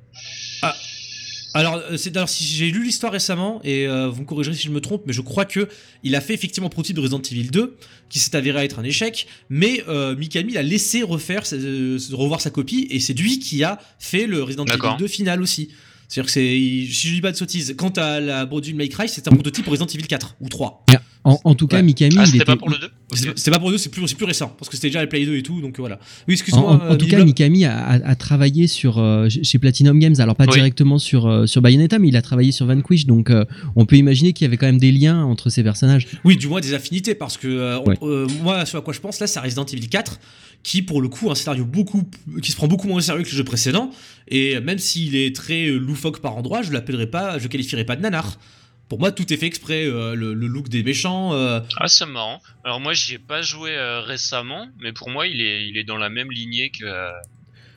[1.53, 4.63] Alors, euh, c'est alors si j'ai lu l'histoire récemment et euh, vous me corrigerez si
[4.63, 5.69] je me trompe, mais je crois que
[6.03, 7.77] il a fait effectivement un prototype de Resident Evil 2
[8.09, 12.41] qui s'est avéré être un échec, mais euh, Mikami l'a laissé refaire, sa- euh, revoir
[12.41, 14.97] sa copie et c'est lui qui a fait le Resident Evil D'accord.
[14.97, 15.69] 2 final aussi.
[16.09, 19.07] C'est-à-dire que c'est, si je dis pas de sottises, quant à la Devil May Cry,
[19.07, 20.85] c'est un prototype pour Resident Evil 4 ou 3.
[21.25, 21.83] En, en tout cas, Ouais.
[21.83, 22.45] Mikami, Ah, c'était était.
[22.45, 24.87] pas pour le 2 C'est c'est pas pour eux, c'est plus, récent parce que c'était
[24.89, 25.99] déjà la Play 2 et tout, donc voilà.
[26.27, 26.63] Oui, excuse-moi.
[26.69, 27.23] en- en euh, tout cas.
[27.25, 30.53] Mikami a, a- a travaillé sur euh, chez Platinum Games, alors pas Oui.
[30.53, 33.43] directement sur euh, sur Bayonetta, mais il a travaillé sur Vanquish, donc euh,
[33.75, 36.07] on peut imaginer qu'il y avait quand même des liens entre ces personnages.
[36.23, 37.97] Oui, du moins des affinités, parce que euh, on- Ouais.
[38.03, 40.19] euh, moi, ce à quoi je pense là, c'est Resident Evil 4,
[40.63, 42.03] qui pour le coup un scénario beaucoup,
[42.41, 43.89] qui se prend beaucoup moins au sérieux que le jeu précédent,
[44.27, 47.83] et même s'il est très euh, loufoque par endroit, je l'appellerai pas, je le qualifierai
[47.83, 48.37] pas de nanar.
[48.89, 51.33] Pour moi, tout est fait exprès, euh, le, le look des méchants.
[51.33, 52.39] euh, Ah, c'est marrant.
[52.63, 55.83] Alors moi, j'y ai pas joué euh, récemment, mais pour moi, il est, il est
[55.83, 56.85] dans la même lignée que,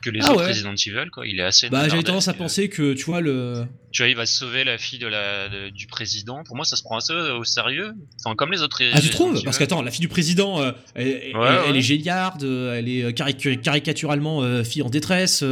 [0.03, 0.47] que les Ah autres ouais.
[0.49, 1.25] Resident Evil, quoi.
[1.25, 1.67] Il est assez.
[1.69, 3.65] bah, j'avais tendance à penser que, tu vois, le.
[3.91, 6.43] Tu vois, il va sauver la fille de la, de- du président.
[6.43, 7.93] Pour moi, ça se prend assez au sérieux.
[8.23, 8.79] Enfin, comme les autres.
[8.93, 9.41] Ah, tu trouves.
[9.43, 10.75] Parce qu'attends, la fille du président, elle,
[11.07, 11.77] elle- Ouais, elle ouais.
[11.79, 15.43] est géniarde, elle est caric- caricaturalement fille en détresse.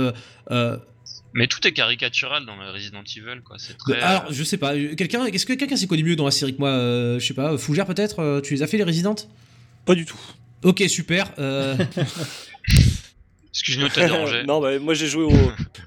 [1.37, 3.57] Euh, euh, Mais tout est caricatural dans le Resident Evil, quoi.
[3.59, 3.99] C'est très.
[4.01, 6.53] Alors, je sais pas, euh, quelqu'un, est-ce que quelqu'un s'y connaît mieux dans la série
[6.53, 9.29] que moi euh, Je sais pas, Fougère peut-être euh, Tu les as fait les résidentes
[9.85, 10.19] Pas du tout.
[10.63, 11.31] Ok, super.
[11.39, 11.75] euh,
[13.53, 14.43] Excuse-nous de te déranger.
[14.43, 15.31] non, bah, moi j'ai joué au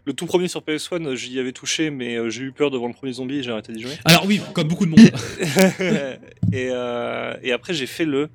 [0.04, 2.94] le tout premier sur PS1, j'y avais touché, mais euh, j'ai eu peur devant le
[2.94, 3.92] premier zombie et j'ai arrêté d'y jouer.
[4.04, 4.98] Alors oui, comme beaucoup de monde.
[6.52, 8.28] et, euh, et après j'ai fait le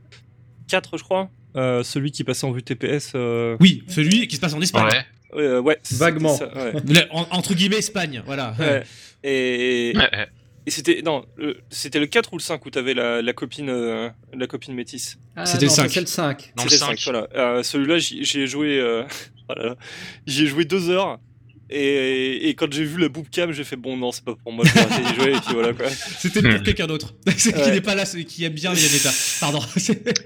[0.69, 1.29] 4, je crois.
[1.57, 3.11] Euh, celui qui passait en vue TPS.
[3.15, 4.85] euh, Oui, celui qui se passe en Espagne.
[4.85, 5.05] Ouais.
[5.35, 5.77] Euh, ouais.
[5.83, 6.35] c'était Vaguement.
[6.35, 6.73] ça, ouais.
[7.11, 8.53] Entre guillemets Espagne, voilà.
[8.59, 8.83] Ouais.
[9.23, 9.93] Et,
[10.67, 13.69] et c'était non, le- c'était le 4 ou le 5 où t'avais la, la copine
[13.69, 15.17] euh, la copine métisse.
[15.35, 15.91] Ah, C'était le non, ça, 5.
[15.91, 16.53] C'est le 5.
[16.55, 16.99] Dans le C'était 5.
[17.05, 17.27] voilà.
[17.35, 19.03] Euh, Celui-là, j'y j'y ai joué, euh,
[19.49, 19.53] oh
[20.25, 21.19] j'y ai joué deux heures.
[21.69, 24.51] Et, et quand j'ai vu la boob cam, j'ai fait bon non, c'est pas pour
[24.53, 24.63] moi.
[24.65, 25.87] Je vais d'y jouer et puis voilà quoi.
[26.19, 27.15] C'était pour quelqu'un d'autre.
[27.37, 27.71] qui Ouais.
[27.71, 29.09] n'est pas là, ce- qui aime bien Bayonetta.
[29.39, 29.59] Pardon.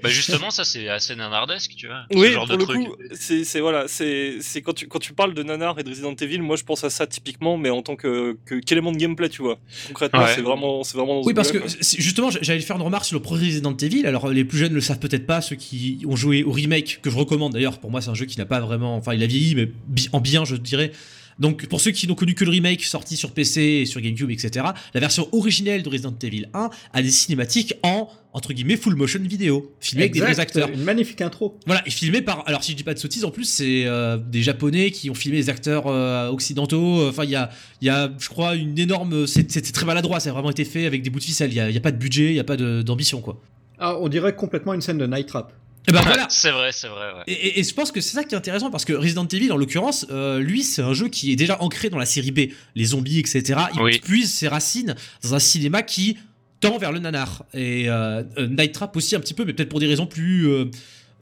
[0.02, 2.04] Bah justement, ça c'est assez nanardesque, tu vois.
[2.12, 2.86] ce Oui, genre pour de le truc.
[2.86, 6.40] coup, c'est voilà, c'est quand tu quand tu parles de nanar et de Resident Evil,
[6.40, 9.40] moi je pense à ça typiquement, mais en tant que que qu'élément de gameplay, tu
[9.42, 9.58] vois.
[9.88, 10.32] Concrètement, Ouais.
[10.34, 11.20] c'est vraiment c'est vraiment.
[11.20, 11.58] dans Oui, ce parce que
[11.98, 14.04] justement, j'allais faire une remarque sur le premier Resident Evil.
[14.06, 17.00] Alors, les plus jeunes ne le savent peut-être pas, ceux qui ont joué au remake,
[17.02, 17.78] que je recommande d'ailleurs.
[17.78, 18.96] Pour moi, c'est un jeu qui n'a pas vraiment.
[18.96, 20.92] Enfin, il a vieilli, mais bi- en bien, je dirais.
[21.40, 24.30] Donc, pour ceux qui n'ont connu que le remake sorti sur PC et sur GameCube,
[24.30, 28.94] etc., la version originelle de Resident Evil 1 a des cinématiques en, entre guillemets, full
[28.94, 30.68] motion vidéo, filmées avec des vrais acteurs.
[30.68, 31.58] Une magnifique intro.
[31.66, 32.46] Voilà, et filmé par.
[32.46, 35.14] Alors, si je dis pas de sottises, en plus, c'est euh, des Japonais qui ont
[35.14, 37.08] filmé les acteurs euh, occidentaux.
[37.08, 37.50] Enfin, il y a,
[37.80, 39.26] il y a, je crois, une énorme.
[39.26, 41.50] C'est très maladroit, ça a vraiment été fait avec des bouts de ficelle.
[41.50, 43.40] Il y a, y a pas de budget, il y a pas d'ambition, quoi.
[43.78, 45.54] Ah, on dirait complètement une scène de Night Trap.
[45.90, 46.26] Et ben voilà.
[46.30, 47.12] C'est vrai, c'est vrai.
[47.14, 47.22] Ouais.
[47.26, 49.52] Et, et- et je pense que c'est ça qui est intéressant parce que Resident Evil,
[49.52, 52.50] en l'occurrence, euh, lui, c'est un jeu qui est déjà ancré dans la série B,
[52.74, 53.60] les zombies, etc.
[53.74, 53.98] Il Oui.
[54.00, 56.16] puise ses racines dans un cinéma qui
[56.60, 57.44] tend vers le nanar.
[57.54, 60.46] Et euh, euh, Night Trap aussi un petit peu, mais peut-être pour des raisons plus,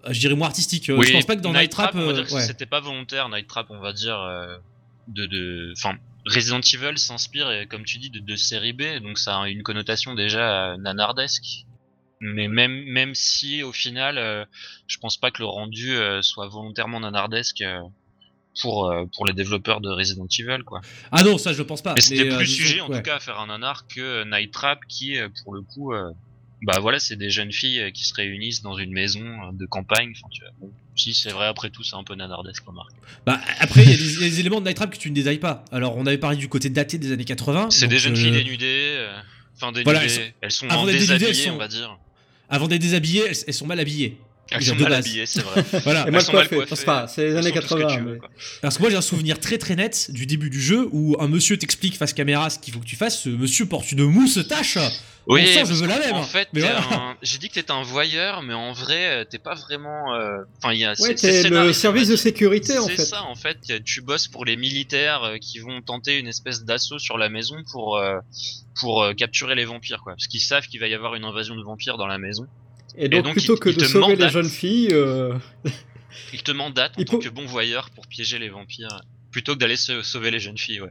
[0.08, 0.90] je dirais, moins artistiques.
[0.90, 2.42] Euh, Oui, je pense pas que dans Night, Trap, euh, ouais.
[2.42, 3.28] c'était pas volontaire.
[3.28, 4.56] Night Trap, on va dire euh,
[5.08, 5.72] de.
[5.76, 9.62] Enfin, Resident Evil s'inspire, comme tu dis, de, de série B, donc ça a une
[9.62, 11.64] connotation déjà nanardesque.
[12.20, 14.44] Mais même même si au final, euh,
[14.86, 17.60] je pense pas que le rendu euh, soit volontairement nanardesque.
[17.62, 17.80] euh,
[18.60, 20.80] pour, euh, pour les développeurs de Resident Evil quoi.
[21.12, 21.94] Ah non, ça je pense pas.
[21.94, 22.96] Mais c'était plus sujet en ouais.
[22.96, 25.92] tout cas à faire un nanar que Night Trap qui pour le coup
[26.62, 30.26] bah voilà c'est des jeunes filles qui se réunissent dans une maison de campagne enfin
[30.32, 32.90] tu vois bon, si c'est vrai après tout c'est un peu nanardesque remarque
[33.24, 34.98] Bah, après, il y a des, il y a des éléments de Night Trap que
[34.98, 35.64] tu ne détailles pas.
[35.70, 37.70] Alors, on avait parlé du côté daté des années 80.
[37.70, 39.06] c'est des jeunes filles dénudées
[39.54, 41.96] enfin dénudées Voilà, elles, elles sont- dénudées, elles sont- on va dire
[42.48, 44.18] Avant d'être déshabillées, elles, sont mal habillées.
[44.56, 44.98] Déjà, sont mal base.
[45.06, 46.06] habillées c'est vrai Voilà.
[46.08, 46.64] Et coiffées.
[46.74, 47.96] C'est pas, c'est les années sont tout ce que 80.
[47.96, 48.30] tu veux, mais- quoi.
[48.62, 51.28] Parce que moi j'ai un souvenir très très net du début du jeu où un
[51.28, 53.22] monsieur t'explique face caméra ce qu'il faut que tu fasses.
[53.22, 54.78] Ce monsieur porte une moustache.
[55.26, 56.78] oui sang, je veux la même, en fait voilà.
[56.90, 60.38] un- j'ai dit que t'étais un voyeur mais en vrai euh, t'es pas vraiment euh,
[60.56, 63.04] enfin il y a Ouais, c'est- c'est t'es le service de sécurité en C'est fait.
[63.04, 63.58] ça, en fait.
[63.84, 67.56] Tu bosses pour les militaires euh, qui vont tenter une espèce d'assaut sur la maison
[67.70, 68.18] pour euh,
[68.80, 70.12] pour euh, capturer les vampires, quoi.
[70.14, 72.46] Parce qu'ils savent qu'il va y avoir une invasion de vampires dans la maison.
[72.96, 74.32] Et donc, donc, plutôt il- que il de sauver les mandate.
[74.32, 75.34] jeunes filles, euh,
[76.32, 78.88] Ils te mandatent en Il tant que bon voyeur pour piéger les vampires,
[79.30, 80.90] plutôt que d'aller sauver les jeunes filles, ouais.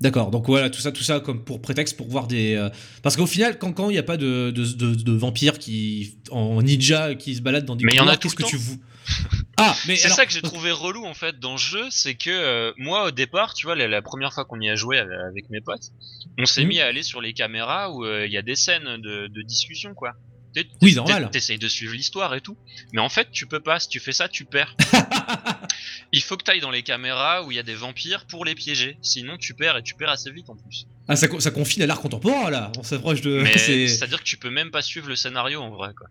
[0.00, 0.32] D'accord.
[0.32, 2.54] Donc voilà tout ça tout ça comme pour prétexte pour voir des.
[2.56, 2.68] euh,
[3.02, 6.16] Parce qu'au final quand quand il n'y a pas de, de, de- de vampires qui
[6.32, 8.42] en ninja qui se baladent dans des Mais il y en a tout qu'est-ce que
[8.42, 8.80] tu vous
[9.64, 12.14] Ah mais C'est alors- ça que j'ai trouvé relou en fait dans le jeu, c'est
[12.14, 14.98] que euh, moi au départ, tu vois, la, la première fois qu'on y a joué
[14.98, 15.90] avec, mes potes,
[16.38, 16.68] on s'est Mhm.
[16.68, 19.42] mis à aller sur les caméras où euh, il y a des scènes de, de
[19.42, 20.12] discussion quoi.
[20.54, 21.30] T'es- Oui, normal.
[21.30, 22.58] T'essayes de suivre l'histoire et tout,
[22.92, 23.78] mais en fait tu peux pas.
[23.80, 24.74] Si tu fais ça, tu perds.
[26.12, 28.54] il faut que t'ailles dans les caméras où il y a des vampires pour les
[28.54, 30.86] piéger, sinon tu perds et tu perds assez vite en plus.
[31.08, 32.70] Ah ça, ça confine à l'art contemporain là.
[32.78, 33.44] On s'approche de.
[33.56, 36.06] C'est-à-dire que tu peux même pas suivre le scénario en vrai quoi.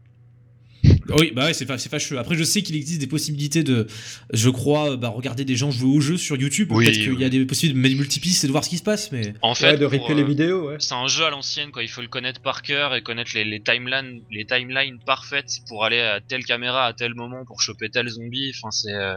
[1.09, 2.17] Oui, bah ouais, c'est fâcheux.
[2.17, 3.87] Après, je sais qu'il existe des possibilités de,
[4.33, 6.69] je crois, bah, regarder des gens jouer au jeu sur YouTube.
[6.71, 8.77] Oui, Peut-être qu'il y a des possibilités de mettre multipiste et de voir ce qui
[8.77, 9.33] se passe, mais.
[9.41, 10.75] En fait, ouais, de pour, ripper les euh, vidéos, ouais.
[10.79, 13.43] c'est un jeu à l'ancienne quoi il faut le connaître par cœur et connaître les,
[13.43, 17.89] les timelines les timelines parfaites pour aller à telle caméra à tel moment pour choper
[17.89, 19.15] tel zombie enfin c'est euh,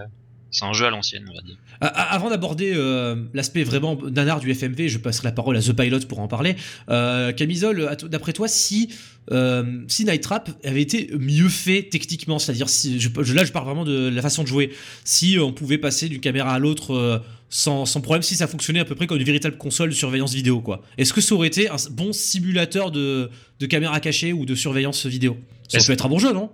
[0.55, 4.51] c'est un jeu à l'ancienne on va dire Avant d'aborder euh, l'aspect vraiment nanar du
[4.55, 6.57] FMV, je passerai la parole à The Pilot pour en parler.
[6.89, 8.89] Euh, Camisole, d'après toi, si,
[9.33, 13.53] euh, si Night Trap avait été mieux fait techniquement, c'est-à-dire si je, je- là je
[13.53, 14.71] parle vraiment de la façon de jouer,
[15.05, 17.19] si on pouvait passer d'une caméra à l'autre euh,
[17.51, 20.33] sans, sans problème, si ça fonctionnait à peu près comme une véritable console de surveillance
[20.35, 20.83] vidéo, quoi.
[20.99, 25.07] Est-ce que ça aurait été un bon simulateur de, de caméra cachée ou de surveillance
[25.07, 25.37] vidéo?
[25.69, 26.51] Ça peut être un bon jeu, non?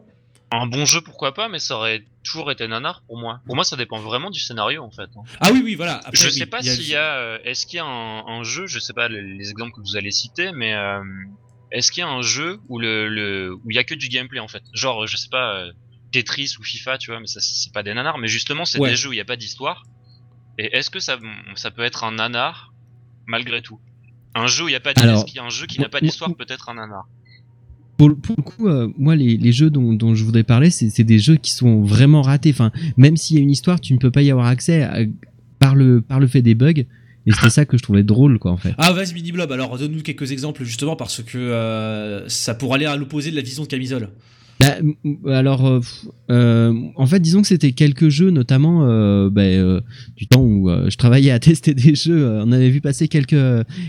[0.53, 3.65] Un bon jeu pourquoi pas mais ça aurait toujours été nanar pour moi pour moi
[3.65, 5.23] ça dépend vraiment du scénario en fait hein.
[5.41, 5.99] Ah oui, oui, voilà.
[5.99, 7.81] Après, je oui, sais pas il y a- s'il y a euh, est-ce qu'il y
[7.81, 10.75] a un, un jeu je sais pas les, les exemples que vous allez citer mais
[10.75, 11.03] euh,
[11.71, 14.09] est-ce qu'il y a un jeu où le, le où il y a que du
[14.09, 14.65] gameplay en fait?
[14.75, 15.73] Genre je sais pas euh,
[16.13, 18.91] Tetris ou FIFA tu vois mais ça c'est pas des nanars mais justement c'est Ouais.
[18.91, 19.83] des jeux où il y a pas d'histoire
[20.59, 21.17] et est-ce que ça
[21.55, 22.75] ça peut être un nanar
[23.27, 23.81] malgré tout?
[24.35, 25.67] Un jeu où il y a pas d'histoire Alors, est-ce qu'il y a un jeu
[25.67, 27.05] qui n'a pas d'histoire peut-être un nanar?
[28.01, 31.53] Pour, le- coup, euh, moi, les, jeux dont, je voudrais parler, c'est des jeux qui
[31.53, 32.51] sont vraiment ratés.
[32.51, 34.89] Enfin, même s'il y a une histoire, tu ne peux pas y avoir accès
[35.75, 36.85] le, par le fait des bugs.
[37.27, 38.73] Et c'était ça que je trouvais drôle, quoi, en fait.
[38.79, 42.87] Ah, vas-y, Mini Blob, alors donne-nous quelques exemples justement parce que euh, ça pourrait aller
[42.87, 44.09] à l'opposé de la vision de Camisole.
[44.61, 44.77] Bah,
[45.39, 45.81] alors, euh,
[46.31, 49.81] euh, en fait, disons que c'était quelques jeux, notamment euh, bah, euh,
[50.17, 52.25] du temps où euh, je travaillais à tester des jeux.
[52.27, 53.37] euh, on avait vu passer quelques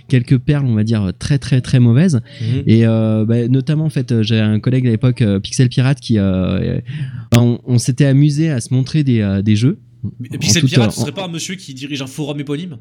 [0.07, 2.21] quelques perles, on va dire très très très mauvaises.
[2.41, 2.63] Mhm.
[2.67, 6.17] Et euh, bah, notamment, en fait, j'avais un collègue à l'époque, euh, Pixel Pirate, qui
[6.19, 9.77] on, on s'était amusé à se montrer des, euh, des jeux.
[10.39, 12.77] Pixel toute- Pirate, ce en- serait pas un monsieur qui dirige un forum éponyme?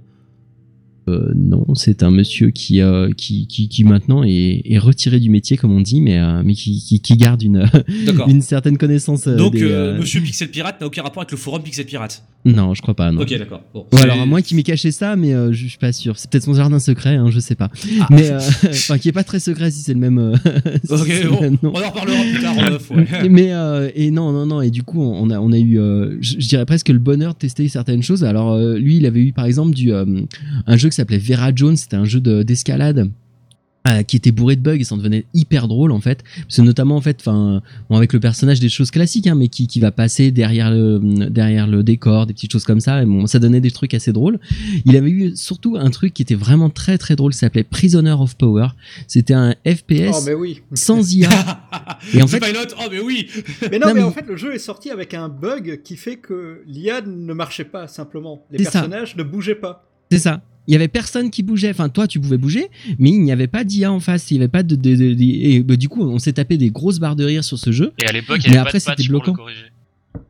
[1.10, 5.30] Euh, non, c'est un monsieur qui, euh, qui, qui, qui maintenant est, est retiré du
[5.30, 7.68] métier, comme on dit, mais, euh, mais qui, qui, qui garde une,
[8.28, 9.26] une certaine connaissance.
[9.26, 12.22] Donc, des, monsieur Pixel Pirate n'a aucun rapport avec le forum Pixel Pirate.
[12.44, 13.12] Non, je crois pas.
[13.12, 13.20] Non.
[13.20, 13.62] Ok, d'accord.
[13.74, 13.86] Bon.
[13.92, 16.18] Ou alors à moins qu'il m'ait caché ça, mais je suis pas sûr.
[16.18, 17.68] C'est peut-être son jardin secret, hein, je sais pas.
[18.00, 18.06] Ah.
[18.10, 18.30] Mais
[18.64, 20.34] enfin, qui est pas très secret si c'est le même.
[20.84, 22.90] si Ok, bon, même on en reparlera plus tard en off.
[22.90, 23.28] ouais.
[23.28, 23.52] Mais
[23.94, 25.78] et non non non et du coup on a on a eu
[26.20, 28.24] je dirais presque le bonheur de tester certaines choses.
[28.24, 31.96] Alors lui il avait eu par exemple du un jeu qui s'appelait Vera Jones, c'était
[31.96, 33.10] un jeu de- d'escalade.
[33.88, 36.56] euh, qui était bourré de bugs et ça en devenait hyper drôle en fait parce
[36.58, 39.68] que notamment en fait enfin bon, avec le personnage des choses classiques hein, mais qui,
[39.68, 43.26] qui va passer derrière le derrière le décor des petites choses comme ça et bon
[43.26, 44.38] ça donnait des trucs assez drôles
[44.84, 48.10] il avait eu surtout un truc qui était vraiment très très drôle qui s'appelait Prisoner
[48.20, 48.68] of Power
[49.06, 50.60] c'était un FPS Oh, mais oui.
[50.74, 51.30] sans IA
[52.12, 53.28] Et en The fait- Pilot, oh mais oui
[53.70, 55.96] Mais non, Non, mais, mais- en fait, le jeu est sorti avec un bug qui
[55.96, 58.44] fait que l'IA ne marchait pas simplement.
[58.50, 58.70] Les C'est ça.
[58.72, 59.88] personnages ne bougeaient pas.
[60.12, 60.42] C'est ça.
[60.70, 61.70] Il y avait personne qui bougeait.
[61.70, 62.68] Enfin, toi, tu pouvais bouger,
[63.00, 64.30] mais il n'y avait pas d'IA en face.
[64.30, 64.76] Il n'y avait pas de.
[64.76, 67.42] de- de- de- et bah, du coup, on s'est tapé des grosses barres de rire
[67.42, 67.92] sur ce jeu.
[67.98, 69.32] Et à l'époque, il Mais n'y avait après, pas de c'était patch pour bloquant.
[69.32, 69.64] le corriger.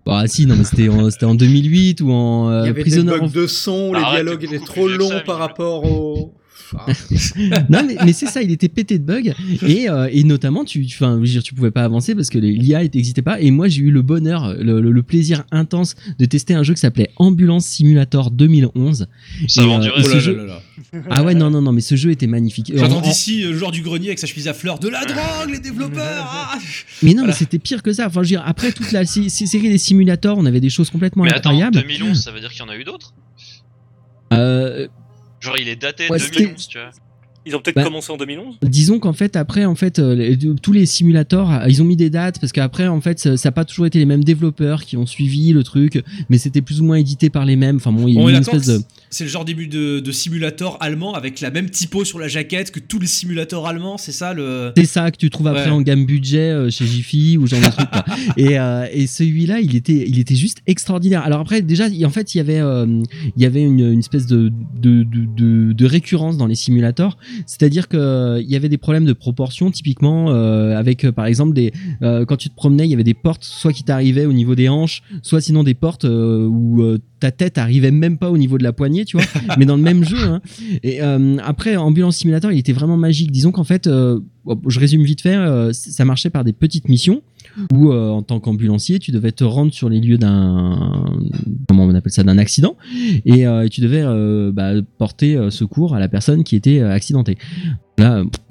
[0.06, 2.84] Ah, si, non, mais c'était en, c'était en 2008 ou en euh, Il y avait
[2.84, 6.34] des bugs of- de son, les dialogues étaient trop longs par rapport au.
[6.78, 6.86] Ah,
[7.68, 9.32] non, mais, mais c'est ça, il était pété de bugs.
[9.66, 12.28] Et, euh, et notamment, tu, tu- enfin, je veux dire, tu pouvais pas avancer parce
[12.30, 13.40] que l'IA n'existait pas.
[13.40, 16.74] Et moi, j'ai eu le bonheur, le, le- le plaisir intense de tester un jeu
[16.74, 19.06] qui s'appelait Ambulance Simulator 2011.
[19.48, 20.54] Ça Et, va euh, endurer, et ce là jeu- là là
[20.92, 21.02] là.
[21.10, 22.72] Ah ouais, non, non, non, mais ce jeu était magnifique.
[22.74, 24.78] J'entends En- en- d'ici euh, le joueur du grenier avec sa chemise à fleurs.
[24.78, 26.58] De la drogue, les développeurs ah
[27.02, 27.28] Mais non, Voilà.
[27.28, 28.06] mais c'était pire que ça.
[28.06, 30.70] Enfin, je veux dire, après toute la sé- sé- série des simulateurs, on avait des
[30.70, 31.76] choses complètement Mais attends, incroyables.
[31.82, 33.14] 2011, ça veut dire qu'il y en a eu d'autres?
[34.32, 34.86] Euh,
[35.40, 36.90] Genre, il est daté Ouais, 2011, tu vois.
[37.46, 37.84] Ils ont peut-être Bah.
[37.84, 41.64] commencé en 2011 disons qu'en fait, après, en fait, euh, les- tous les simulateurs, euh,
[41.68, 44.04] ils ont mis des dates parce qu'après, en fait, ça n'a pas toujours été les
[44.06, 47.56] mêmes développeurs qui ont suivi le truc, mais c'était plus ou moins édité par les
[47.56, 47.76] mêmes.
[47.76, 48.80] Enfin bon, il y a une espèce de.
[49.12, 52.70] C'est le genre début de, de simulateur allemand avec la même typo sur la jaquette
[52.70, 54.72] que tous les simulateurs allemands, c'est ça le.
[54.76, 55.70] C'est ça que tu trouves après Ouais.
[55.70, 57.88] en gamme budget euh, chez Jiffy ou genre de truc.
[57.90, 58.04] quoi.
[58.36, 61.22] Et, euh, et celui-là, il était, il était juste extraordinaire.
[61.22, 62.86] Alors après, déjà, il- en fait, il y avait, euh,
[63.36, 67.16] il y avait une, une espèce de, de, de, de- de récurrence dans les simulateurs.
[67.46, 71.26] C'est-à-dire que euh, il y avait des problèmes de proportion, typiquement euh, avec, euh, par
[71.26, 74.26] exemple, des, euh, quand tu te promenais, il y avait des portes, soit qui t'arrivaient
[74.26, 76.82] au niveau des hanches, soit sinon des portes où
[77.18, 79.26] ta tête arrivait même pas au niveau de la poignée, tu vois.
[79.58, 80.22] mais dans le même jeu.
[80.22, 80.40] Hein.
[80.82, 83.30] Et après, Ambulance Simulator, il était vraiment magique.
[83.30, 85.36] Disons qu'en fait, je résume vite fait,
[85.72, 87.22] ça marchait par des petites missions
[87.72, 91.04] où, euh, en tant qu'ambulancier, tu devais te rendre sur les lieux d'un,
[91.68, 92.76] comment on appelle ça, d'un accident,
[93.24, 97.36] et euh, tu devais euh, bah, porter secours à la personne qui était accidentée.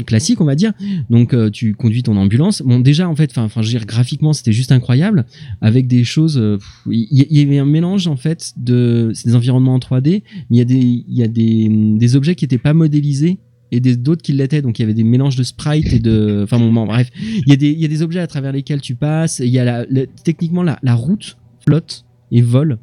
[0.06, 0.74] Classique, on va dire.
[1.10, 2.62] Donc, tu conduis ton ambulance.
[2.62, 5.26] Bon, déjà, en fait, enfin, je veux dire, graphiquement, c'était juste incroyable,
[5.60, 6.40] avec des choses.
[6.86, 10.62] Il y, avait un mélange en fait de, des environnements en 3D, mais il y
[10.62, 13.40] a des, y a des, des objets qui étaient pas modélisés
[13.72, 14.62] et d'autres qui l'étaient.
[14.62, 17.10] Donc il y avait des mélanges de sprites et de enfin bon, bon, bref.
[17.20, 19.40] Il y a des il y a des objets à travers lesquels tu passes.
[19.40, 22.78] Il y a la, techniquement la, la route flotte et vole.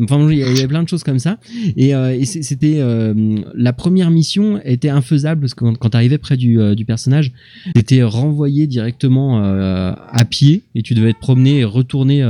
[0.00, 1.38] Enfin, a- il y a plein de choses comme ça.
[1.76, 6.18] Et, euh, c'était euh, la première mission était infaisable parce que quand, quand tu arrivais
[6.18, 7.32] près du, euh, du personnage,
[7.74, 12.22] tu étais renvoyé directement euh, à pied et tu devais te promener et retourner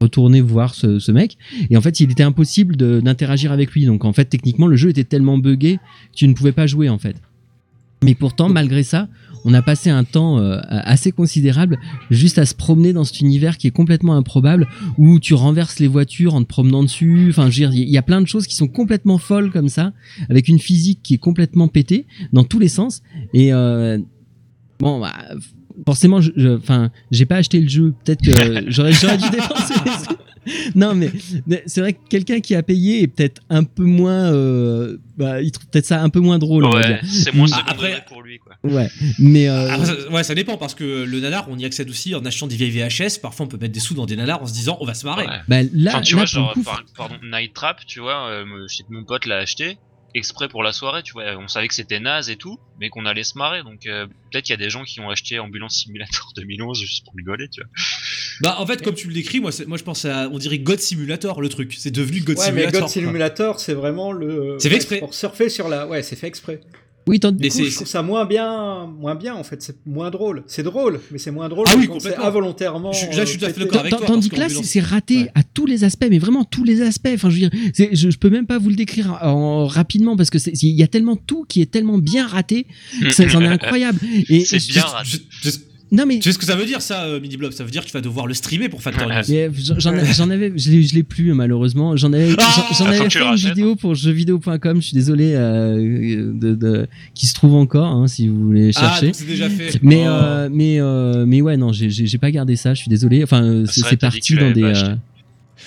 [0.00, 1.36] retourner voir ce, ce mec.
[1.70, 3.86] Et en fait, il était impossible d'interagir avec lui.
[3.86, 6.88] Donc en fait, techniquement, le jeu était tellement buggé que tu ne pouvais pas jouer
[6.88, 7.16] en fait.
[8.02, 9.08] Mais pourtant, malgré ça,
[9.44, 11.78] on a passé un temps euh, assez considérable
[12.10, 15.86] juste à se promener dans cet univers qui est complètement improbable, où tu renverses les
[15.86, 17.28] voitures en te promenant dessus.
[17.30, 19.92] Enfin, il y a plein de choses qui sont complètement folles comme ça,
[20.28, 23.02] avec une physique qui est complètement pétée dans tous les sens.
[23.32, 23.98] Et euh,
[24.80, 25.14] bon, bah,
[25.86, 26.20] forcément,
[26.58, 27.94] enfin, j'ai pas acheté le jeu.
[28.04, 28.30] Peut-être que
[28.70, 29.74] j'aurais, dû dépenser.
[30.76, 31.10] Non, mais
[31.48, 35.42] mais c'est vrai que quelqu'un qui a payé est peut-être un peu moins, euh, bah,
[35.42, 36.64] il trouve peut-être ça un peu moins drôle.
[36.66, 38.54] Ouais, c'est moins Ah, après- pour lui, quoi.
[38.62, 41.90] Ouais, mais euh, Après, ça- ouais, ça dépend parce que le nanar, on y accède
[41.90, 43.18] aussi en achetant des vieilles VHS.
[43.20, 45.04] Parfois, on peut mettre des sous dans des nanars en se disant on va se
[45.04, 45.26] marrer.
[45.26, 45.40] Ouais.
[45.48, 47.98] bah, là, Enfin, tu là, vois, pour le genre, coup, par- pardon, Night Trap, tu
[47.98, 49.78] vois, euh, je sais que mon pote l'a acheté
[50.16, 51.36] exprès pour la soirée, tu vois.
[51.36, 53.62] On savait que c'était naze et tout, mais qu'on allait se marrer.
[53.62, 57.04] Donc, euh, peut-être qu'il y a des gens qui ont acheté Ambulance Simulator 2011 juste
[57.04, 57.70] pour rigoler, tu vois.
[58.40, 60.28] Bah, en fait, comme tu le décris, moi, moi je pense à.
[60.30, 61.74] On dirait God Simulator le truc.
[61.74, 62.80] C'est devenu God Ouais, mais Simulator.
[62.80, 64.56] God Simulator, c'est vraiment le.
[64.58, 64.98] C'est fait exprès.
[64.98, 65.86] Pour surfer sur la.
[65.86, 66.60] Ouais, c'est fait exprès.
[67.08, 69.62] Oui, tant- Mais coup, c'est- je trouve ça moins bien, moins bien en fait.
[69.62, 70.42] C'est moins drôle.
[70.48, 72.24] C'est drôle, mais c'est moins drôle Ah oui, c'est complètement.
[72.24, 72.92] involontairement.
[72.92, 73.64] Je suis- là, je suis tout à fait pété.
[73.66, 75.30] d'accord avec Tant- toi, Tandis que là, c'est raté Ouais.
[75.36, 77.08] à tous les aspects, mais vraiment tous les aspects.
[77.14, 80.30] Enfin, je veux dire, je, je peux même pas vous le décrire en, rapidement parce
[80.30, 82.66] que il y a tellement tout qui est tellement bien raté,
[83.00, 84.00] que ça- c'en est incroyable.
[84.28, 85.18] Et C'est bien raté.
[85.92, 87.52] Non mais Tu sais ce que ça veut dire ça, euh, Mini Blob?
[87.52, 89.22] Ça veut dire que tu vas devoir le streamer pour Factor News.
[89.28, 91.96] Mais j'en avais, je l'ai, je l'ai plus malheureusement.
[91.96, 94.80] J'en avais, Ah j'en- avais fait une vidéo pour jeuxvideo.com.
[94.80, 98.80] Je suis désolé, euh, de, de- qui se trouve encore, hein, si vous voulez Ah,
[98.80, 99.06] chercher.
[99.06, 99.78] donc c'est déjà fait.
[99.82, 100.10] mais Oh.
[100.10, 102.74] euh, mais euh, mais ouais, non, j'ai, pas gardé ça.
[102.74, 103.22] Je suis désolé.
[103.22, 104.62] Enfin, euh, c'est, parti dans des.
[104.62, 104.94] euh,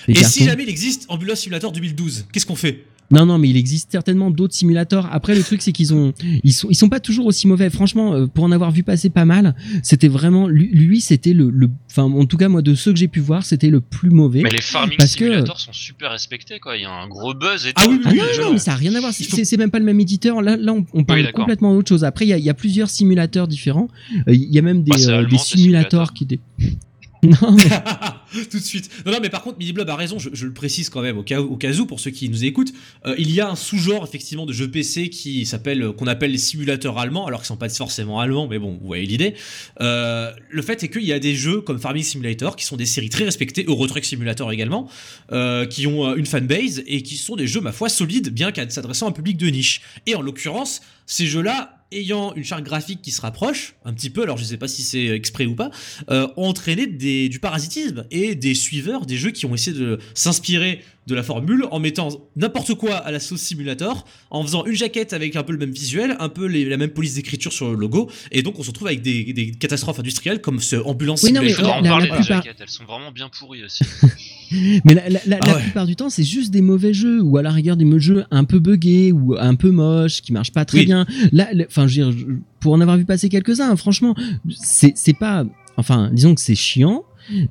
[0.08, 2.84] Et si jamais il existe Ambulance Simulator 2012, qu'est-ce qu'on fait?
[3.12, 5.08] Non, non, mais il existe certainement d'autres simulateurs.
[5.12, 6.12] Après, le truc, c'est qu'ils ont,
[6.44, 7.68] ils sont, ils sont pas toujours aussi mauvais.
[7.68, 11.68] Franchement, euh, pour en avoir vu passer pas mal, c'était vraiment, lui, c'était le, le,
[11.90, 14.42] enfin, en tout cas, moi, de ceux que j'ai pu voir, c'était le plus mauvais.
[14.42, 16.76] Mais les farming Parce que- simulators sont super respectés quoi.
[16.76, 17.90] Il y a un gros buzz et Ah tout.
[17.90, 19.12] oui, oui, Ah oui, non, non, mais ça n'a rien à voir.
[19.12, 20.40] C'est- faut- même pas le même éditeur.
[20.40, 21.40] Là, là on, on parle d'accord.
[21.40, 22.04] complètement d'autre chose.
[22.04, 23.88] Après, il y a, y a plusieurs simulateurs différents.
[24.28, 26.40] Euh, Il y a même des, Bah, euh, allemand, des ces simulateurs qui étaient.
[27.22, 27.64] Non, mais
[28.50, 28.90] Tout de suite.
[29.04, 31.18] Non, non, mais par contre, Mini Blob a raison, je, je le précise quand même
[31.18, 32.72] au cas, au cas où, pour ceux qui nous écoutent,
[33.06, 36.30] euh, il y a un sous-genre effectivement de jeux PC qui s'appelle, euh, qu'on appelle
[36.30, 39.34] les simulateurs allemands, alors qu'ils sont pas forcément allemands, mais bon, vous voyez l'idée.
[39.80, 42.86] Euh, le fait est qu'il y a des jeux comme Farming Simulator qui sont des
[42.86, 44.88] séries très respectées, Euro Truck Simulator également,
[45.32, 48.52] euh, qui ont euh, une fanbase et qui sont des jeux, ma foi, solides, bien
[48.52, 49.82] qu'à s'adressant à un public de niche.
[50.06, 54.22] Et en l'occurrence, ces jeux-là, ayant une charte graphique qui se rapproche un petit peu,
[54.22, 55.70] alors je sais pas si c'est exprès ou pas,
[56.10, 59.98] euh, ont entraîné des, du parasitisme et des suiveurs des jeux qui ont essayé de
[60.14, 64.74] s'inspirer de la formule en mettant n'importe quoi à la sauce simulator, en faisant une
[64.74, 67.68] jaquette avec un peu le même visuel, un peu les- la même police d'écriture sur
[67.70, 71.22] le logo, et donc on se retrouve avec des, des catastrophes industrielles comme ce ambulance
[71.24, 71.96] Oui, non, mais Il faudra simulator.
[71.96, 72.60] en la- parler la des plupart- jaquettes.
[72.60, 73.82] Elles sont vraiment bien pourries aussi.
[74.84, 75.62] Mais la, la- la- Ah la ouais.
[75.62, 78.44] plupart du temps, c'est juste des mauvais jeux ou à la rigueur des jeux un
[78.44, 80.84] peu buggés ou un peu moches qui marchent pas très Oui.
[80.86, 81.06] bien.
[81.32, 82.26] Là, enfin, je veux dire,
[82.60, 84.14] pour en avoir vu passer quelques-uns, franchement,
[84.50, 85.44] c'est c'est pas.
[85.76, 87.04] Enfin, disons que c'est chiant.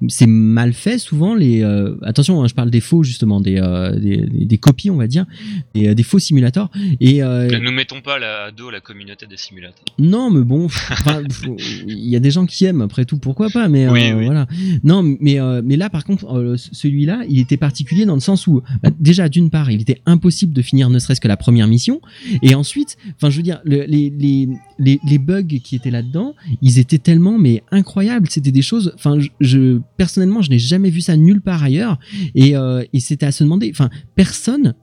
[0.08, 3.98] C'est mal fait souvent les euh, attention hein, je parle des faux justement des, euh,
[4.00, 5.26] des, des- copies on va dire
[5.74, 9.26] des, euh, des faux simulateurs et Ne nous mettons pas là, à dos la communauté
[9.28, 9.86] des simulateurs.
[9.98, 10.68] non, mais bon,
[11.88, 14.26] il y a des gens qui aiment, après tout, pourquoi pas, mais Oui, oui.
[14.26, 14.48] voilà.
[14.84, 18.90] Non, mais, mais là, par contre, celui-là, il était particulier dans le sens où, bah,
[19.00, 22.02] déjà, d'une part, il était impossible de finir ne serait-ce que la première mission,
[22.42, 26.36] et ensuite, enfin, je veux dire, le- les, les, les, les bugs qui étaient là-dedans,
[26.62, 30.90] ils étaient tellement, mais incroyables, c'était des choses, enfin, je, je- personnellement, je n'ai jamais
[30.90, 32.00] vu ça nulle part ailleurs,
[32.36, 34.74] et, euh, et c'était à se demander, enfin, personne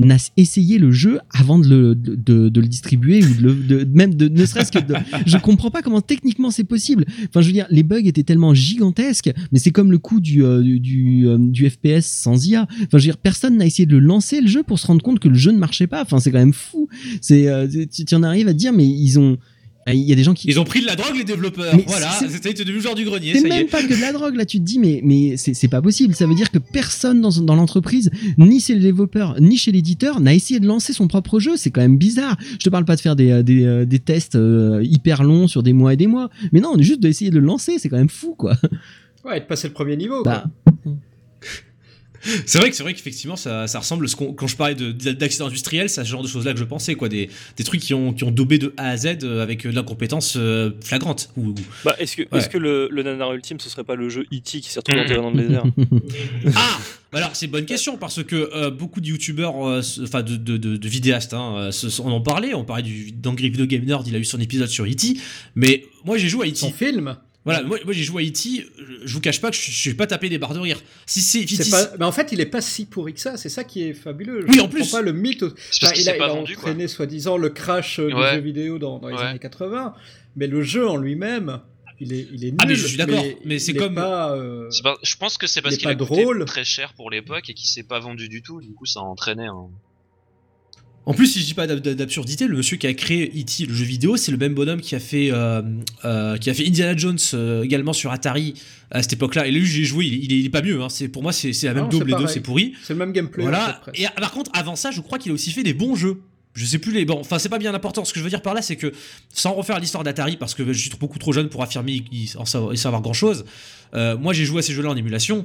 [0.00, 4.28] n'a essayé le jeu avant de le, de, le distribuer ou de le, même de
[4.28, 4.94] ne serait-ce que de,
[5.26, 7.04] je comprends pas comment techniquement c'est possible.
[7.28, 10.44] Enfin je veux dire les bugs étaient tellement gigantesques mais c'est comme le coup du
[10.44, 14.40] euh, du, euh, FPS sans IA enfin je veux dire personne n'a essayé de lancer
[14.40, 16.02] le jeu pour se rendre compte que le jeu ne marchait pas.
[16.02, 16.88] Enfin c'est quand même fou.
[17.20, 19.38] C'est euh, tu en arrives à te dire mais ils ont
[19.92, 21.84] il y a des gens qui Ils ont pris de la drogue les développeurs, Mais
[21.86, 23.70] voilà, c'est- c'était devenu genre du grenier, c'est même est.
[23.70, 26.14] pas que de la drogue là tu te dis mais mais c'est c'est pas possible
[26.14, 30.20] ça veut dire que personne dans, dans l'entreprise ni chez le développeur ni chez l'éditeur
[30.20, 32.96] n'a essayé de lancer son propre jeu c'est quand même bizarre je te parle pas
[32.96, 35.96] de faire des euh, des, euh, des tests euh, hyper longs sur des mois et
[35.96, 38.34] des mois mais non on est juste d'essayer de le lancer c'est quand même fou
[38.36, 38.56] quoi
[39.26, 40.22] Ouais, de passer le premier niveau.
[40.22, 40.44] quoi.
[42.46, 45.46] C'est vrai que c'est vrai qu'effectivement ça, ça ressemble ce quand je parlais de- d'accidents
[45.46, 47.94] industriels, c'est ce genre de choses là que je pensais quoi, des, des trucs qui
[47.94, 51.30] ont qui ont daubé de A à Z euh, avec euh, de l'incompétence euh, flagrante.
[51.36, 52.38] Ou, ou- Bah, est-ce que, Ouais.
[52.38, 54.60] est-ce que le, le nanar ultime, ce serait pas le jeu E.T.
[54.60, 55.64] qui s'est retrouvé enterré dans le désert
[56.56, 56.78] Ah
[57.12, 60.36] Bah Alors c'est une bonne question parce que euh, beaucoup de youtubeurs, euh, enfin de,
[60.36, 63.66] de, de- de vidéastes, hein, euh, se- on en parlait, on parlait du d'Angry Video
[63.66, 65.16] Game Nerd, il a eu son épisode sur E.T.
[65.54, 66.76] Mais moi j'ai joué à E Son E.T.
[66.86, 67.16] film.
[67.44, 68.66] Voilà, moi, moi j'ai joué à E.T.
[69.04, 70.80] Je vous cache pas que je, je vais pas taper des barres de rire.
[71.06, 71.70] Si c'est E.T.
[71.70, 71.90] pas...
[71.98, 73.36] Mais en fait, il est pas si pourri que ça.
[73.36, 74.42] C'est ça qui est fabuleux.
[74.46, 74.90] Je Oui, en plus.
[74.90, 75.40] pas le mythe.
[75.40, 75.52] Parce
[75.82, 78.34] Enfin, qu'il il a, il vendu entraîné soi-disant le crash euh, du Ouais.
[78.36, 79.22] jeu vidéo dans, dans les Ouais.
[79.22, 79.94] années 80,
[80.36, 81.60] mais le jeu en lui-même,
[82.00, 82.56] il est, il est nul.
[82.62, 85.60] Ah, mais je suis d'accord, mais c'est comme- pas, euh, pas- Je pense que c'est
[85.60, 86.44] parce Il est qu'il a pas coûté drôle.
[86.46, 88.60] très cher pour l'époque et qu'il s'est pas vendu du tout.
[88.62, 89.68] Du coup, ça a entraîné un.
[91.06, 93.66] En plus, si je dis pas d'ab- d'absurdité, le monsieur qui a créé E.T.
[93.66, 95.60] le jeu vidéo, c'est le même bonhomme qui a fait euh,
[96.06, 98.54] euh, qui a fait Indiana Jones euh, également sur Atari
[98.90, 99.46] à cette époque-là.
[99.46, 100.80] Et lui, j'ai joué, il, il est, il est pas mieux.
[100.80, 100.88] Hein.
[100.88, 102.72] C'est pour moi, c'est la même Non, double les deux, c'est pourri.
[102.82, 103.42] c'est le même gameplay.
[103.44, 103.82] en Voilà.
[103.84, 104.00] fait.
[104.02, 106.20] Et par contre, avant ça, je crois qu'il a aussi fait des bons jeux.
[106.54, 107.04] Je sais plus les.
[107.04, 108.04] Bon, enfin, c'est pas bien important.
[108.06, 108.92] Ce que je veux dire par là, c'est que
[109.28, 112.02] sans refaire l'histoire d'Atari, parce que je suis beaucoup trop jeune pour affirmer
[112.46, 113.44] savoir, y savoir grand chose.
[113.92, 115.44] moi, j'ai joué à ces jeux-là en émulation.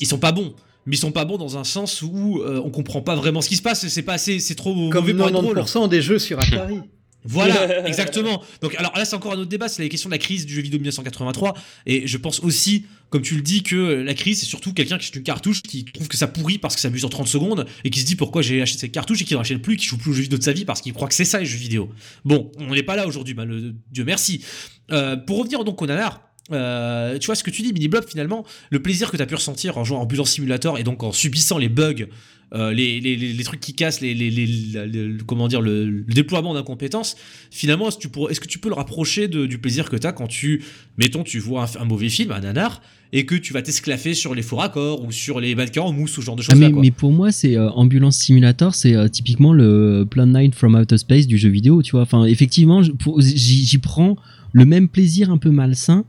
[0.00, 0.54] Ils sont pas bons.
[0.86, 3.48] Mais ils sont pas bons dans un sens où euh, on comprend pas vraiment ce
[3.48, 3.86] qui se passe.
[3.86, 5.58] C'est pas assez, c'est trop Comme mauvais pour être drôle.
[5.58, 6.80] 90% des jeux sur Atari.
[7.24, 8.42] Voilà, exactement.
[8.62, 9.68] Donc, alors là, c'est encore un autre débat.
[9.68, 11.54] C'est la question de la crise du jeu vidéo de 1983.
[11.86, 15.04] Et je pense aussi, comme tu le dis, que la crise, c'est surtout quelqu'un qui
[15.04, 17.90] achète une cartouche, qui trouve que ça pourrit parce que ça mesure 30 secondes, et
[17.90, 19.98] qui se dit pourquoi j'ai acheté cette cartouche et qui n'en achète plus, qui joue
[19.98, 21.58] plus au jeu vidéo de sa vie parce qu'il croit que c'est ça les jeux
[21.58, 21.90] vidéo.
[22.24, 24.42] Bon, on n'est pas là aujourd'hui, mal, Dieu merci.
[24.90, 26.29] Euh, pour revenir donc au nanar.
[26.52, 29.26] Euh, tu vois ce que tu dis, Mini Blob, finalement, le plaisir que tu as
[29.26, 32.06] pu ressentir en jouant en Ambulance Simulator et donc en subissant les bugs,
[32.52, 37.16] euh, les, les, les, trucs qui cassent, les, les comment dire, le, déploiement d'incompétences,
[37.52, 39.96] finalement, est-ce que, tu pourrais, est-ce que tu peux le rapprocher de, du plaisir que
[39.96, 40.64] tu as quand tu,
[40.98, 42.82] mettons, tu vois un, mauvais film, un nanar,
[43.12, 46.18] et que tu vas t'esclaffer sur les faux raccords ou sur les mannequins en mousse
[46.18, 46.52] ou ce genre de choses.
[46.52, 50.74] Ah, mais, mais, pour moi, c'est euh, Ambulance Simulator, c'est typiquement le Plan 9 from
[50.74, 52.02] Outer Space du jeu vidéo, tu vois.
[52.02, 54.16] Enfin, effectivement, j'y prends
[54.52, 56.04] le même plaisir un peu malsain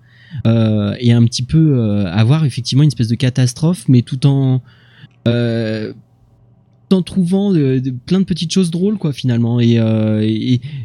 [0.45, 4.61] euh, et un petit peu euh, avoir effectivement une espèce de catastrophe, mais tout en
[5.27, 5.93] euh,
[6.91, 7.53] en trouvant
[8.05, 9.59] plein de petites choses drôles quoi finalement.
[9.61, 9.79] Et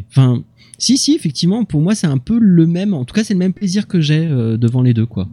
[0.08, 0.44] enfin
[0.78, 3.38] si si effectivement pour moi c'est un peu le même en tout cas c'est le
[3.38, 5.28] même plaisir que j'ai devant les deux quoi.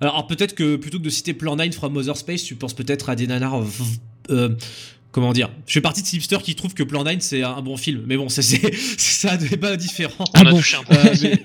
[0.00, 3.08] Alors peut-être que plutôt que de citer Plan 9 from Other Space tu penses peut-être
[3.08, 3.62] à des nanars
[5.16, 5.50] comment dire?
[5.66, 8.02] Je fais partie de ces hipsters qui trouvent que Plan 9 c'est un bon film,
[8.06, 10.24] mais bon, ça c'est ça un débat différent.
[10.34, 10.58] Ah bon.
[10.58, 11.36] Euh,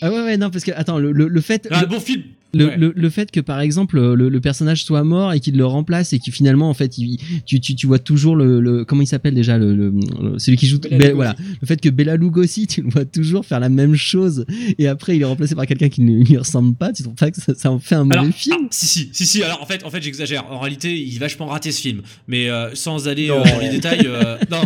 [0.00, 2.22] ah ouais ouais non parce que attends le, le, fait un bon film.
[2.54, 6.18] le, le, fait que par exemple le, personnage soit mort et qu'il le remplace et
[6.18, 9.58] qu'il finalement en fait il, tu, tu, tu vois toujours le, comment il s'appelle déjà
[9.58, 9.92] le,
[10.38, 10.78] celui qui joue
[11.14, 11.34] voilà.
[11.60, 14.44] Le fait que Bella Lugosi tu le vois toujours faire la même chose
[14.78, 16.92] et après il est remplacé par quelqu'un qui ne lui ressemble pas.
[16.92, 18.56] Tu trouves pas que ça, en fait un mauvais film?
[18.62, 19.42] ah, si si si si.
[19.42, 20.50] Alors en fait en fait j'exagère.
[20.50, 22.02] En réalité il est vachement raté ce film.
[22.28, 24.62] Mais euh, sans aller euh, dans les détails euh, non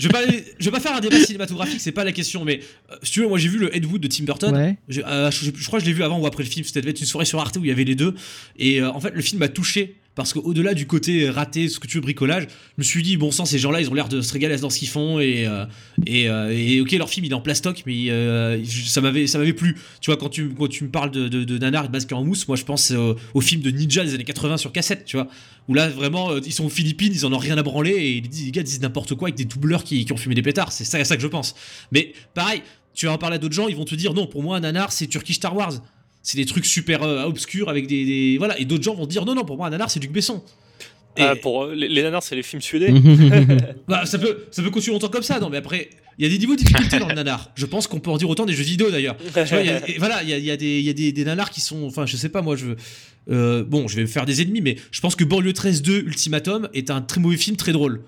[0.00, 0.22] je vais pas,
[0.58, 3.20] je vais pas faire un débat cinématographique, c'est pas la question, mais euh, si tu
[3.20, 4.56] veux, moi j'ai vu le Ed Wood de Tim Burton.
[4.56, 4.78] Ouais.
[5.06, 6.64] Euh, je, crois que je l'ai vu avant ou après le film.
[6.64, 8.14] C'était une soirée sur Arte où il y avait les deux.
[8.58, 11.86] Et euh, en fait, le film m'a touché parce qu'au-delà du côté raté, ce que
[11.86, 14.20] tu veux, bricolage, je me suis dit, bon sang, ces gens-là, ils ont l'air de
[14.20, 15.20] se régaler dans ce qu'ils font.
[15.20, 15.48] Et,
[16.06, 18.10] et, et, ok, leur film, il est en plastoc, mais
[19.00, 19.76] m'avait ça m'avait plu.
[20.00, 22.48] Tu vois, quand tu, quand tu me parles de, de, Nanar et de en mousse,
[22.48, 22.92] moi je pense
[23.34, 25.28] au, film de Ninja des années 80 sur cassette, tu vois.
[25.68, 28.50] Où là, vraiment, ils sont aux Philippines, ils en ont rien à branler et les,
[28.50, 30.72] gars disent n'importe quoi avec des doubleurs qui, qui ont fumé des pétards.
[30.72, 31.54] C'est ça, que je pense.
[31.92, 32.62] Mais pareil,
[32.94, 34.92] tu vas en parler à d'autres gens, ils vont te dire non, pour moi, nanar,
[34.92, 35.80] c'est Turkish Star Wars.
[36.22, 39.34] C'est des trucs super euh, obscurs avec des, Voilà, et d'autres gens vont dire non,
[39.34, 40.42] non, pour moi, un nanar, c'est Luc Besson.
[41.18, 42.92] Ah, pour euh, les, nanars, c'est les films suédés.
[43.88, 46.30] bah, ça peut, ça peut continuer longtemps comme ça, non, mais après, il y a
[46.30, 47.50] des niveaux de difficulté dans le nanar.
[47.54, 49.16] Je pense qu'on peut en dire autant des jeux vidéo d'ailleurs.
[49.98, 52.28] voilà, il y a, des, y a des, des, nanars qui sont, enfin, je sais
[52.28, 52.66] pas, moi, je,
[53.30, 56.00] euh, bon, je vais me faire des ennemis, mais je pense que Banlieue 13 2
[56.06, 58.02] Ultimatum est un très mauvais film, très drôle.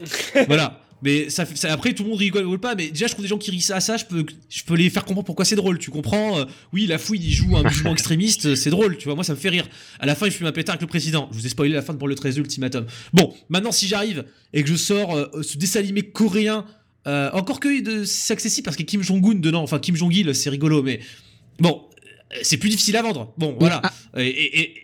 [0.46, 0.80] voilà.
[1.06, 2.74] Mais ça, après, tout le monde rigole pas.
[2.74, 4.90] Mais déjà, je trouve des gens qui rient à ça, je peux, je peux les
[4.90, 5.78] faire comprendre pourquoi c'est drôle.
[5.78, 9.14] Tu comprends euh, Oui, la fouille, il joue un musulman extrémiste, c'est drôle, tu vois.
[9.14, 9.68] Moi, ça me fait rire.
[10.00, 11.28] À la fin, il fume un pétard avec le président.
[11.30, 12.86] Je vous ai spoilé la fin de pour le 13 ultimatum.
[13.12, 16.64] Bon, maintenant, si j'arrive et que je sors euh, ce dessin animé coréen,
[17.06, 20.82] euh, encore que c'est accessible parce que Kim Jong-un dedans, enfin Kim Jong-il, c'est rigolo,
[20.82, 20.98] mais
[21.60, 21.82] bon,
[22.42, 23.32] c'est plus difficile à vendre.
[23.38, 23.80] Bon, voilà.
[23.84, 24.24] Ah.
[24.24, 24.74] et,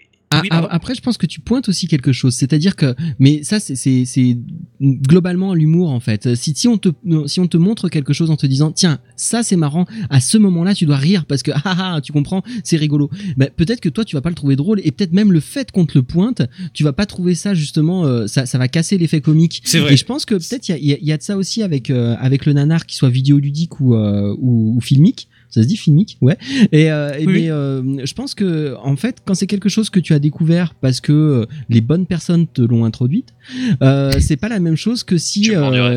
[0.51, 4.39] ah, après, je pense que tu pointes aussi quelque chose, c'est-à-dire que, mais ça, c'est
[4.81, 6.35] globalement l'humour en fait.
[6.35, 6.89] Si, si on te
[7.27, 10.39] si on te montre quelque chose en te disant, tiens, ça c'est marrant, à ce
[10.39, 13.11] moment-là, tu dois rire parce que ah ah, tu comprends, c'est rigolo.
[13.37, 15.71] Ben, peut-être que toi, tu vas pas le trouver drôle et peut-être même le fait
[15.71, 18.99] qu'on te le pointe, tu vas pas trouver ça justement, euh, ça, ça va casser
[18.99, 19.63] l'effet comique.
[19.65, 19.95] C'est vrai.
[19.95, 22.17] Et je pense que peut-être il y a, y a, de ça aussi avec euh,
[22.19, 26.17] avec le nanar qui soit vidéoludique ou, euh, ou, ou filmique ça se dit filmique,
[26.23, 26.39] ouais.
[26.73, 30.15] Et, euh, mais euh, je pense que en fait, quand c'est quelque chose que tu
[30.15, 33.35] as découvert parce que euh, les bonnes personnes te l'ont introduite,
[33.83, 35.51] euh, c'est pas la même chose que si,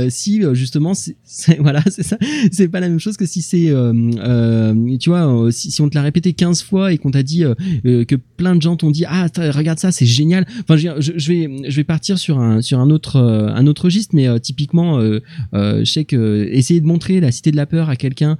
[0.09, 1.15] si justement, c'est,
[1.59, 2.17] voilà, c'est ça.
[2.51, 3.73] C'est pas la même chose que si c'est,
[4.99, 7.43] tu vois, si, si, on te l'a répété 15 fois et qu'on t'a dit
[7.83, 10.45] que plein de gens t'ont dit ah regarde ça, c'est génial.
[10.61, 14.15] Enfin, je, je, vais, je vais partir sur un sur un autre un autre registre,
[14.15, 14.99] mais typiquement,
[15.53, 18.37] je sais que essayer de montrer la cité de la peur à quelqu'un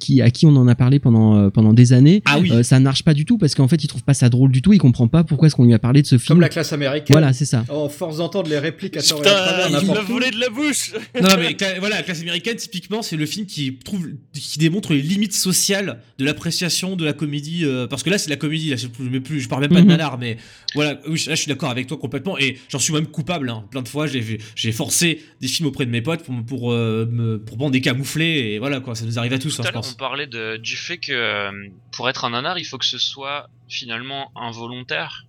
[0.00, 2.22] qui à qui on en a parlé pendant euh, pendant des années.
[2.24, 2.50] Ah oui.
[2.52, 4.52] Euh, ça ne marche pas du tout parce qu'en fait, il trouve pas ça drôle
[4.52, 4.72] du tout.
[4.72, 6.28] Il comprend pas pourquoi est-ce qu'on lui a parlé de ce film.
[6.28, 7.14] Comme la classe américaine.
[7.14, 7.64] Voilà, c'est ça.
[7.68, 9.22] En force d'entendre les répliques à tort
[9.68, 10.92] il m'a volé de la bouche.
[11.20, 15.02] non, mais voilà, la classe américaine, typiquement, c'est le film qui trouve, qui démontre les
[15.02, 17.64] limites sociales de l'appréciation de la comédie.
[17.64, 18.70] Euh, parce que là, c'est la comédie.
[18.70, 19.88] Là, je, plus, je parle même pas de mhm.
[19.88, 20.36] nanar, mais
[20.74, 21.00] voilà.
[21.06, 22.38] Oui, là, je suis d'accord avec toi complètement.
[22.38, 23.50] Et j'en suis même coupable.
[23.50, 23.64] Hein.
[23.70, 27.56] Plein de fois, j'ai forcé des films auprès de mes potes pour pour me, pour
[27.56, 28.94] prendre des camouflés et voilà quoi.
[28.94, 29.58] Ça nous arrive à tous.
[29.60, 29.92] Hein, je pense.
[29.92, 32.98] On parlait de du fait que euh, pour être un nanar, il faut que ce
[32.98, 35.26] soit finalement involontaire.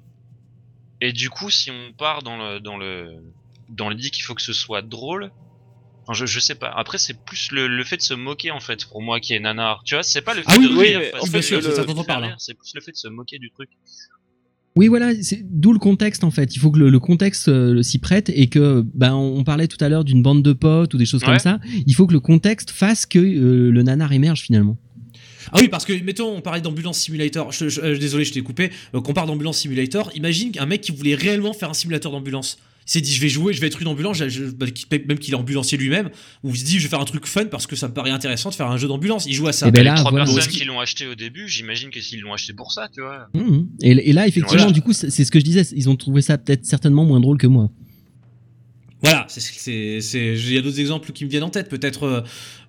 [1.02, 3.24] Et du coup, si on part dans le dans le
[3.70, 5.32] dans l'idée qu'il faut que ce soit drôle,
[6.14, 6.70] je, je sais pas.
[6.70, 9.84] Après, c'est plus le, fait de se moquer en fait pour moi qui est nanar.
[9.84, 11.02] Tu vois, c'est pas le ah fait de rire.
[12.40, 13.70] c'est plus le fait de se moquer du truc.
[14.78, 16.56] Oui, voilà, c'est d'où le contexte en fait.
[16.56, 19.84] Il faut que le, le contexte euh, s'y prête et que, ben, on parlait tout
[19.84, 21.30] à l'heure d'une bande de potes ou des choses Ouais.
[21.30, 21.60] comme ça.
[21.88, 24.78] Il faut que le contexte fasse que euh, le nanar émerge finalement.
[25.52, 27.52] Ah oui, parce que, mettons, on parlait d'ambulance simulator.
[27.52, 28.72] Je, je- euh, désolé, je t'ai coupé.
[28.96, 32.58] Euh, qu'on parle d'ambulance simulator, imagine un mec qui voulait réellement faire un simulateur d'ambulance.
[32.86, 34.66] Il s'est dit, je vais jouer, je vais être une ambulance, je- je- bah,
[35.10, 36.10] même qu'il est ambulancier lui-même,
[36.44, 38.12] ou il se dit, je vais faire un truc fun parce que ça me paraît
[38.12, 39.26] intéressant de faire un jeu d'ambulance.
[39.26, 39.68] Il joue à ça.
[39.68, 40.24] Eh ben les là, trois voilà.
[40.26, 43.28] personnes qui l'ont acheté au début, j'imagine que s'ils l'ont acheté pour ça, tu vois.
[43.34, 43.68] Mhm.
[43.82, 44.72] Et, et là, effectivement, Voilà.
[44.72, 45.64] du coup, c'est c'est ce que je disais.
[45.76, 47.70] Ils ont trouvé ça peut-être certainement moins drôle que moi.
[49.02, 49.42] Voilà, c'est-
[50.18, 51.70] il y a d'autres exemples qui me viennent en tête.
[51.70, 52.22] Peut-être, euh,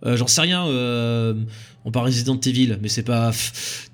[0.05, 0.67] euh, j'en sais rien.
[0.67, 1.35] Euh,
[1.85, 3.31] on parle Resident Evil, mais c'est pas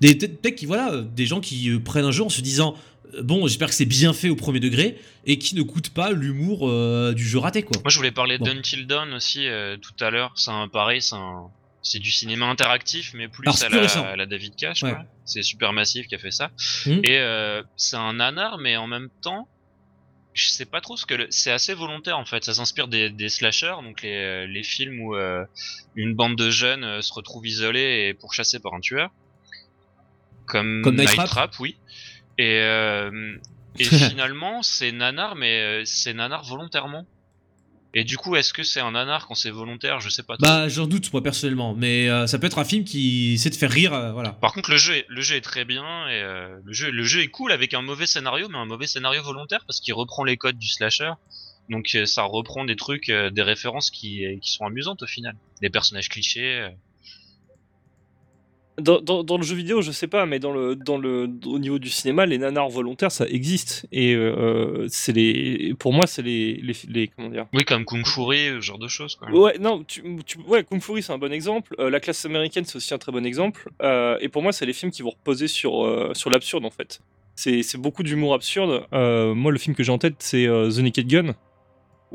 [0.01, 2.75] des mecs qui, voilà, des gens qui prennent un jeu en se disant,
[3.21, 6.67] bon, j'espère que c'est bien fait au premier degré et qui ne coûtent pas l'humour
[6.69, 7.77] euh, du jeu raté, quoi.
[7.83, 8.45] Moi, je voulais parler Bon.
[8.45, 9.47] d'Until Dawn aussi
[9.81, 10.33] tout à l'heure.
[10.35, 11.47] C'est un pareil, c'est un.
[11.87, 14.03] C'est du cinéma interactif, mais plus Alors, à la, récent.
[14.03, 14.81] à la David Cage.
[14.81, 14.95] Ouais.
[15.23, 16.49] C'est Supermassive qui a fait ça.
[16.87, 17.01] Mhm.
[17.03, 19.47] Et euh, c'est un nanar, mais en même temps,
[20.35, 22.43] je sais pas trop ce que le- c'est assez volontaire en fait.
[22.43, 25.43] Ça s'inspire des, des slashers, donc les, euh, les films où euh,
[25.95, 29.09] une bande de jeunes euh, se retrouve isolée et pourchassée par un tueur,
[30.45, 31.29] comme, Comme Night Trap.
[31.29, 31.77] Trap, oui.
[32.37, 33.37] Et, euh,
[33.79, 37.05] et finalement, c'est nanar, mais euh, c'est nanar volontairement.
[37.97, 40.01] Et du coup, est-ce que c'est un nanar quand c'est volontaire?
[40.01, 40.35] Je sais pas.
[40.39, 41.73] Bah, j'en doute, moi, personnellement.
[41.73, 44.31] Mais euh, ça peut être un film qui essaie de faire rire, euh, voilà.
[44.33, 47.03] Par contre, le jeu, est, le jeu est très bien et euh, le jeu, le
[47.05, 50.25] jeu est cool avec un mauvais scénario, mais un mauvais scénario volontaire parce qu'il reprend
[50.25, 51.13] les codes du slasher.
[51.69, 55.37] Donc euh, ça reprend des trucs, euh, des références qui, qui sont amusantes au final.
[55.61, 56.67] Des personnages clichés.
[58.77, 61.59] Dans, dans, dans le jeu vidéo, je sais pas, mais dans le, dans le, au
[61.59, 63.85] niveau du cinéma, les nanars volontaires, ça existe.
[63.93, 67.45] Et euh, c'est les, pour moi, c'est les, les, les- comment dire?
[67.53, 69.15] Oui, comme Kung Fury, ce genre de choses.
[69.15, 69.31] Quoi.
[69.31, 71.73] Ouais, non, tu, tu- ouais, Kung Fury, c'est un bon exemple.
[71.79, 73.69] Euh, la classe américaine, c'est aussi un très bon exemple.
[73.81, 76.99] Euh, et pour moi, c'est les films qui vont reposer sur, sur l'absurde, en fait.
[77.37, 78.85] C'est c'est beaucoup d'humour absurde.
[78.91, 81.35] Moi, le film que j'ai en tête, c'est The Naked Gun.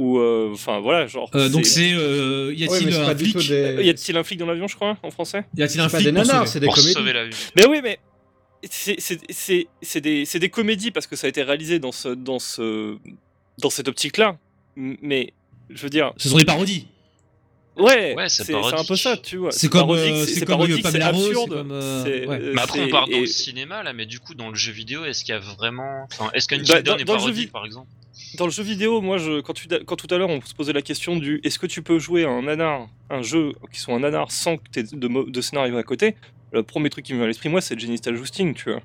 [0.01, 1.31] Ou, euh, enfin, voilà, genre.
[1.35, 1.93] Euh, donc, c'est.
[1.93, 3.85] euh, y a-t-il un flic des.
[3.85, 5.45] Y a-t-il un flic dans l'avion, je crois, en français?
[5.57, 6.93] Y a-t-il un flic des sauver c'est des Pour comédies.
[6.95, 7.37] sauver la vie.
[7.55, 7.99] Mais oui, mais
[8.71, 11.93] c'est c'est- c'est- c'est des, c'est des comédies parce que ça a été réalisé dans,
[11.93, 12.97] ce, dans, ce,
[13.59, 14.39] dans cette optique-là.
[14.79, 15.35] M- Mais
[15.69, 16.87] je veux dire, Ce sont des parodies.
[17.77, 19.51] ouais, Ouais, c'est un peu ça, tu vois.
[19.53, 21.51] C'est comme, euh, c'est comme, c'est absurde.
[21.51, 22.41] comme, euh, c'est- ouais.
[22.55, 24.73] Mais après, on parle dans et- le cinéma là, mais du coup, dans le jeu
[24.73, 26.07] vidéo, est-ce qu'il y a vraiment.
[26.13, 27.89] Enfin, est-ce Bah, dans- Dawn est dans jeu vi- par exemple?
[28.37, 30.73] Dans le jeu vidéo, moi, je, quand, tu, quand tout à l'heure on se posait
[30.73, 33.95] la question du est-ce que tu peux jouer à un nanar, un jeu qui soit
[33.95, 36.17] un nanar sans que tu aies de, scénario à côté,
[36.53, 38.83] le premier truc qui me vient à l'esprit, moi, c'est le Genital Jousting, tu vois.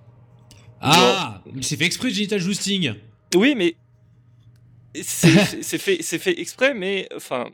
[0.81, 2.93] Ah Il s'est fait exprès Genital Jousting.
[3.35, 3.75] Oui, mais
[5.01, 7.49] c'est fait, fait exprès, mais enfin,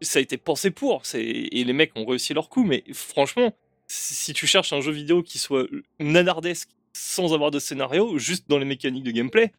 [0.00, 1.02] ça a été pensé pour.
[1.14, 3.54] Et les mecs ont réussi leur coup, mais franchement,
[3.86, 5.66] si tu cherches un jeu vidéo qui soit
[5.98, 9.52] nanardesque sans avoir de scénario, juste dans les mécaniques de gameplay,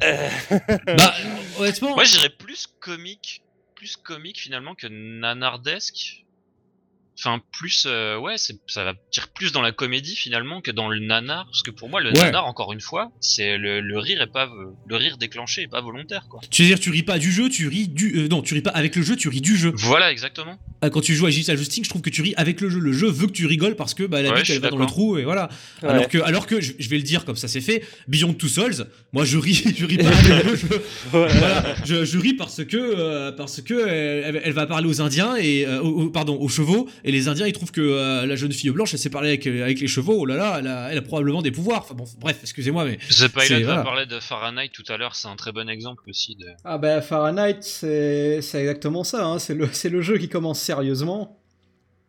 [0.00, 1.14] bah,
[1.58, 1.94] honnêtement.
[1.94, 3.42] Moi, j'irais plus comique,
[3.74, 6.24] plus comique finalement que nanardesque.
[7.18, 10.88] Enfin, plus, euh, ouais, c'est, ça va tirer plus dans la comédie finalement que dans
[10.88, 12.18] le nanar, parce que pour moi, le Ouais.
[12.18, 14.48] nanar, encore une fois, c'est le, le rire est pas,
[14.88, 16.40] le rire déclenché est pas volontaire, quoi.
[16.50, 18.16] Tu veux dire, tu ris pas du jeu, tu ris du.
[18.16, 19.72] euh, non, tu ris pas avec le jeu, tu ris du jeu.
[19.76, 20.58] Voilà, exactement.
[20.82, 22.78] Ah, Quand tu joues à Genital Jousting, je trouve que tu ris avec le jeu.
[22.78, 24.78] Le jeu veut que tu rigoles parce que bah, la Ouais, bite elle va dans
[24.78, 25.50] le trou et voilà.
[25.82, 25.88] Ouais.
[25.90, 28.48] Alors que, alors que je, je vais le dire comme ça c'est fait, Beyond Two
[28.48, 30.68] Souls, moi je ris, je ris pas avec le jeu.
[31.10, 35.36] Voilà, je, je ris parce que euh, parce que elle, elle va parler aux Indiens
[35.36, 38.52] et euh, aux- pardon aux chevaux et les Indiens ils trouvent que euh, la jeune
[38.52, 40.16] fille blanche elle sait parler avec, avec les chevaux.
[40.18, 41.82] Oh là là, elle a, elle a probablement des pouvoirs.
[41.82, 43.82] Enfin bon, bref, excusez-moi mais The Pilot voilà.
[43.82, 46.46] parler de Fahrenheit tout à l'heure, c'est un très bon exemple aussi de.
[46.64, 49.24] Ah bah Fahrenheit, c'est c'est exactement ça.
[49.26, 49.38] hein.
[49.38, 51.38] C'est le, c'est le jeu qui commence sérieusement.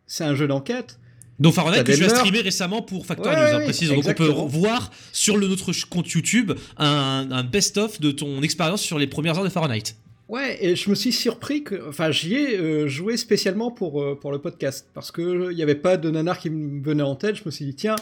[0.07, 0.99] C'est un jeu d'enquête.
[1.39, 3.95] Donc Fahrenheit que tu as streamé récemment pour Factor Ouais, News, hein, précisons.
[3.95, 8.81] Donc on peut voir sur le, notre compte YouTube un, un best-of de ton expérience
[8.81, 9.95] sur les premières heures de Fahrenheit.
[10.31, 11.87] Ouais, et je me suis surpris que.
[11.89, 14.87] Enfin, j'y ai euh, joué spécialement pour, euh, pour le podcast.
[14.93, 17.35] Parce qu'il n'y avait pas de nanar qui me venait en tête.
[17.35, 17.97] Je me suis dit, tiens,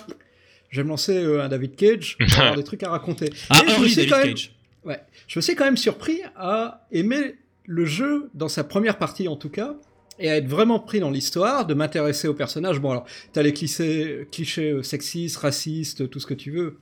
[0.70, 3.32] je vais me lancer euh, un David Cage pour avoir des trucs à raconter.
[3.50, 4.54] Ah, Et je me suis David quand même- Cage.
[4.86, 9.28] Ouais, je me suis quand même surpris à aimer le jeu dans sa première partie
[9.28, 9.76] en tout cas,
[10.20, 12.80] et à être vraiment pris dans l'histoire, de m'intéresser aux personnages.
[12.80, 16.78] Bon alors, t'as les clichés, clichés euh, sexistes, racistes, tout ce que tu veux.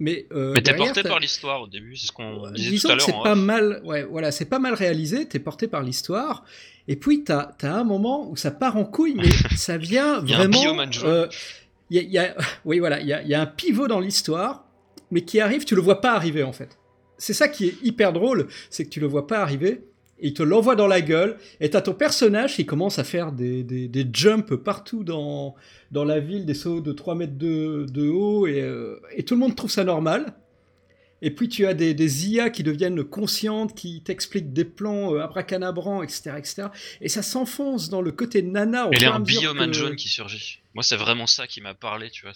[0.00, 2.92] Mais, euh, Mais t'es porté par l'histoire au début, c'est ce qu'on disait Disons tout
[2.92, 3.06] à l'heure.
[3.06, 6.44] c'est en pas mal, ouais, voilà, c'est pas mal réalisé, t'es porté par l'histoire,
[6.88, 10.34] et puis t'as as un moment où ça part en couille, mais ça vient Il
[10.34, 10.62] vraiment.
[10.90, 10.90] jaune.
[11.04, 11.28] euh,
[11.90, 12.34] il y a- il y a-
[12.64, 14.64] oui, voilà, il y a, il y a un pivot dans l'histoire,
[15.12, 16.76] mais qui arrive, tu le vois pas arriver en fait.
[17.16, 19.82] C'est ça qui est hyper drôle, c'est que tu le vois pas arriver,
[20.20, 23.62] il te l'envoie dans la gueule, et t'as ton personnage qui commence à faire des,
[23.62, 25.54] des, jumps partout dans,
[25.90, 29.34] dans la ville, des sauts de 3 mètres de, de haut, et, euh, et tout
[29.34, 30.34] le monde trouve ça normal.
[31.24, 35.20] Et puis tu as des, des IA qui deviennent conscientes, qui t'expliquent des plans euh,
[35.20, 36.64] abracanabrants, etc., etc.
[37.00, 38.90] Et ça s'enfonce dans le côté nana.
[38.92, 40.58] il y a un bioman que- jaune qui surgit.
[40.74, 42.32] Moi, c'est vraiment ça qui m'a parlé, tu vois.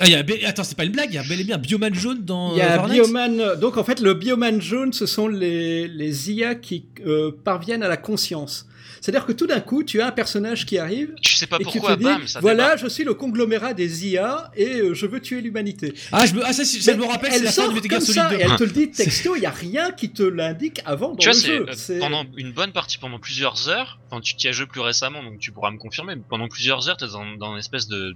[0.00, 1.58] Ah, y a Attends, c'est pas une blague, il y a bel et bien un
[1.58, 3.54] bioman jaune dans Il y a euh, Bioman.
[3.60, 7.88] Donc en fait, le Bioman jaune, ce sont les, les IA qui euh, parviennent à
[7.88, 8.66] la conscience.
[9.00, 11.64] C'est-à-dire que tout d'un coup, tu as un personnage qui arrive Tu sais pas et
[11.64, 14.94] qui pourquoi, te dit bam, ça voilà, je suis le conglomérat des IA et euh,
[14.94, 15.94] je veux tuer l'humanité.
[16.12, 16.44] Ah, je me...
[16.44, 17.98] ah ça, c'est- ça, je me rappelle, c'est elle la fin sort du Metal Gear
[17.98, 18.36] comme Solid ça 2.
[18.36, 19.36] et elle te le dit texto.
[19.36, 21.66] Il y a rien qui te l'indique avant dans Tu vois, le jeu.
[21.94, 25.22] euh, pendant une bonne partie, pendant plusieurs heures, quand tu t'y as joué plus récemment,
[25.22, 28.14] donc tu pourras me confirmer, mais pendant plusieurs heures, t'es dans, dans une espèce de,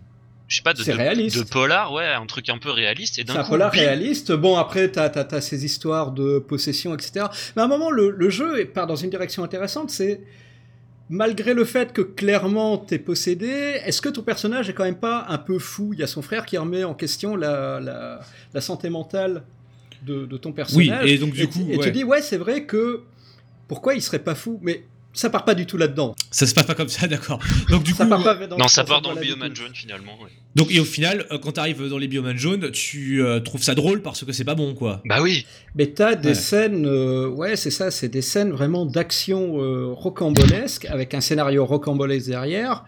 [0.49, 1.39] je sais pas, de, C'est de, réaliste.
[1.39, 3.79] de polar, ouais, un truc un peu réaliste, et C'est d'un un coup, polar bim,
[3.79, 4.33] réaliste.
[4.33, 7.27] Bon, après, t'as as, ces histoires de possession, etc.
[7.57, 9.89] Mais à un moment, le, le jeu part dans une direction intéressante.
[9.91, 10.21] C'est
[11.11, 13.47] malgré le fait que clairement t'es possédé,
[13.85, 15.93] est-ce que ton personnage est quand même pas un peu fou?
[15.93, 18.21] Il y a son frère qui remet en question la, la,
[18.53, 19.43] la santé mentale
[20.07, 21.11] de, de ton personnage.
[21.11, 21.85] et donc, du coup, et ouais.
[21.85, 23.03] tu dis ouais, c'est vrai que
[23.69, 24.59] pourquoi il serait pas fou?
[24.63, 24.85] Mais
[25.15, 26.15] ça part pas du tout là-dedans.
[26.31, 27.39] Ça se passe pas comme ça, d'accord.
[27.71, 28.11] Donc, du Ça coup.
[28.11, 30.13] part pas dans, Non, ça part dans le bioman jaune finalement.
[30.23, 30.29] ouais.
[30.57, 33.75] Donc, et au final, euh, quand t'arrives dans les bioman jaunes, tu euh, trouves ça
[33.75, 35.01] drôle parce que c'est pas bon, quoi.
[35.07, 36.35] Bah oui, Mais t'as des Ouais.
[36.35, 41.65] scènes, euh, ouais, c'est ça, c'est des scènes vraiment d'action euh, rocambolesque avec un scénario
[41.65, 42.85] rocambolesque derrière.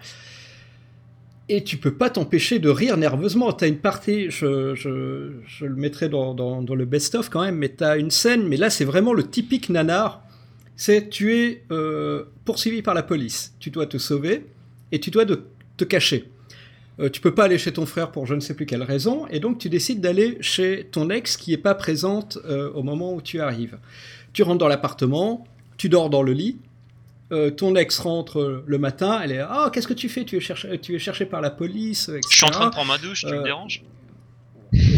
[1.48, 3.52] Et tu peux pas t'empêcher de rire nerveusement.
[3.52, 7.54] T'as une partie, je, je, je le mettrai dans, dans, dans le best-of quand même,
[7.56, 10.22] mais t'as une scène, mais là c'est vraiment le typique nanar.
[10.76, 14.46] C'est tu es euh, poursuivi par la police, tu dois te sauver
[14.92, 15.42] et tu dois de-
[15.76, 16.30] te cacher.
[17.00, 19.26] Euh, tu peux pas aller chez ton frère pour je ne sais plus quelle raison,
[19.28, 23.12] et donc tu décides d'aller chez ton ex qui est pas présente euh, au moment
[23.14, 23.78] où tu arrives.
[24.32, 25.46] Tu rentres dans l'appartement,
[25.76, 26.56] tu dors dans le lit,
[27.32, 30.24] euh, ton ex rentre le matin, elle est ah qu'est-ce que tu fais?
[30.24, 32.20] Tu es cherché, tu es cherché par la police, etc.
[32.30, 33.82] je suis en train de prendre ma douche, tu me déranges?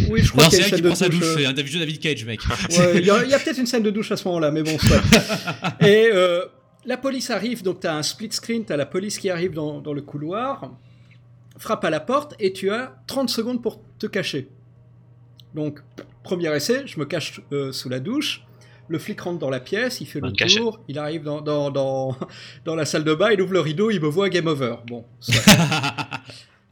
[0.08, 1.52] Oui, je crois Non, qu'il y c'est a une qui scène de douche, euh, un
[1.52, 2.40] David Cage, mec.
[2.46, 5.00] Ouais, Il y a, peut-être une scène de douche à ce moment-là, mais bon, soit.
[5.86, 6.44] Et euh,
[6.84, 9.52] la police arrive, donc tu as un split screen, tu as la police qui arrive
[9.52, 10.72] dans, dans le couloir,
[11.58, 14.48] frappe à la porte, et tu as 30 secondes pour te cacher.
[15.54, 15.80] Donc,
[16.22, 18.44] premier essai, je me cache euh, sous la douche.
[18.90, 22.16] Le flic rentre dans la pièce, il fait le tour, il arrive dans, dans, dans,
[22.64, 24.76] dans la salle de bain, il ouvre le rideau, il me voit game over.
[24.86, 25.42] Bon, soit.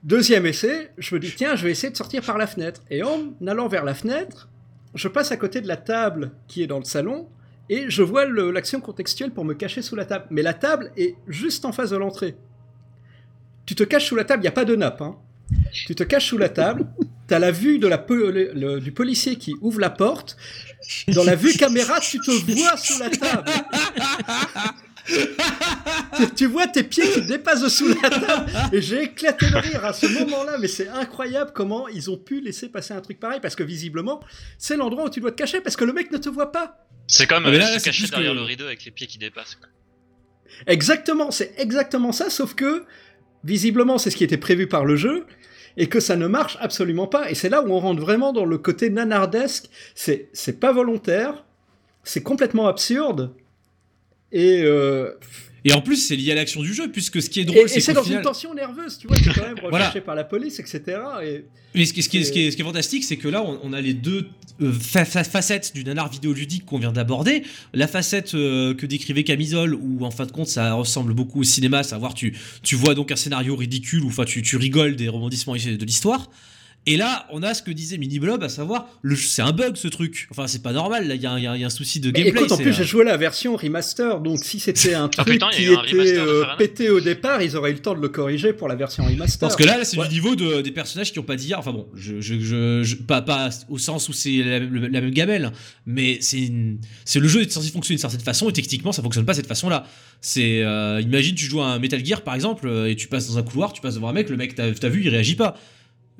[0.07, 2.81] Deuxième essai, je me dis tiens, je vais essayer de sortir par la fenêtre.
[2.91, 4.49] Et en allant vers la fenêtre,
[4.95, 7.29] je passe à côté de la table qui est dans le salon
[7.69, 10.27] et je vois l'action contextuelle pour me cacher sous la table.
[10.31, 12.37] Mais la table est juste en face de l'entrée.
[13.67, 15.03] Tu te caches sous la table, il n'y a pas de nappe.
[15.03, 15.17] hein.
[15.73, 16.87] Tu te caches sous la table,
[17.29, 20.37] tu as la vue de la po- le- le- du policier qui ouvre la porte.
[21.09, 23.51] Dans la vue caméra, tu te vois sous la table.
[25.07, 28.51] tu, tu vois tes pieds qui dépassent de sous la table.
[28.73, 32.41] Et j'ai éclaté de rire à ce moment-là, mais c'est incroyable comment ils ont pu
[32.41, 34.21] laisser passer un truc pareil, parce que visiblement,
[34.59, 36.87] c'est l'endroit où tu dois te cacher, parce que le mec ne te voit pas.
[37.07, 39.19] C'est comme euh, là, là, se cacher que- derrière le rideau avec les pieds qui
[39.19, 39.55] dépassent.
[39.57, 39.69] quoi.
[40.67, 42.85] Exactement, c'est exactement ça, sauf que
[43.45, 45.27] visiblement c'est ce qui était prévu par le jeu
[45.77, 47.31] et que ça ne marche absolument pas.
[47.31, 49.67] Et c'est là où on rentre vraiment dans le côté nanardesque.
[49.95, 51.45] C'est c'est pas volontaire,
[52.03, 53.35] c'est complètement absurde
[54.39, 55.11] et euh,
[55.65, 57.65] Et en plus, c'est lié à l'action du jeu, puisque ce qui est et, drôle,
[57.65, 58.19] et c'est c'est qu'au dans final...
[58.21, 60.01] une tension nerveuse, tu vois, t'es quand même recherché Voilà.
[60.03, 60.81] par la police, etc.
[61.25, 63.17] Et Mais ce qui, ce qui est, ce qui est- ce qui est fantastique, c'est
[63.17, 64.29] que là, on, on a les deux
[64.63, 67.43] euh, fa- fa- facettes du nanar vidéoludique qu'on vient d'aborder.
[67.75, 71.45] La facette euh, que décrivait Camisole, où en fin de compte, ça ressemble beaucoup au
[71.45, 75.09] cinéma, savoir tu, tu vois donc un scénario ridicule, ou enfin tu, tu rigoles des
[75.09, 76.31] rebondissements de l'histoire.
[76.89, 79.75] Et là, on a ce que disait Mini Blob, à savoir, le- c'est un bug
[79.77, 80.29] ce truc.
[80.31, 82.23] Enfin, c'est pas normal, là, il y, a un- y y a souci de Mais
[82.23, 82.43] gameplay.
[82.43, 85.65] écoute, en plus, j'ai joué la version remaster, donc si c'était un truc putain, il
[85.65, 88.01] y a qui un était euh, pété au départ, ils auraient eu le temps de
[88.01, 89.41] le corriger pour la version remaster.
[89.41, 90.07] Parce que là, là, c'est Ouais.
[90.07, 91.55] du niveau de, des personnages qui ont pas dit.
[91.55, 95.51] Enfin bon, je, je, je- je- pas, pas au sens où c'est la, même gamelle,
[95.87, 96.49] mais c'est
[97.19, 99.47] le jeu est censé fonctionner d'une certaine façon et techniquement ça fonctionne pas de cette
[99.49, 99.87] façon-là.
[100.21, 103.39] C'est euh, imagine tu joues à un Metal Gear par exemple et tu passes dans
[103.39, 105.57] un couloir, tu passes devant un mec, le mec t'as as vu, il réagit pas.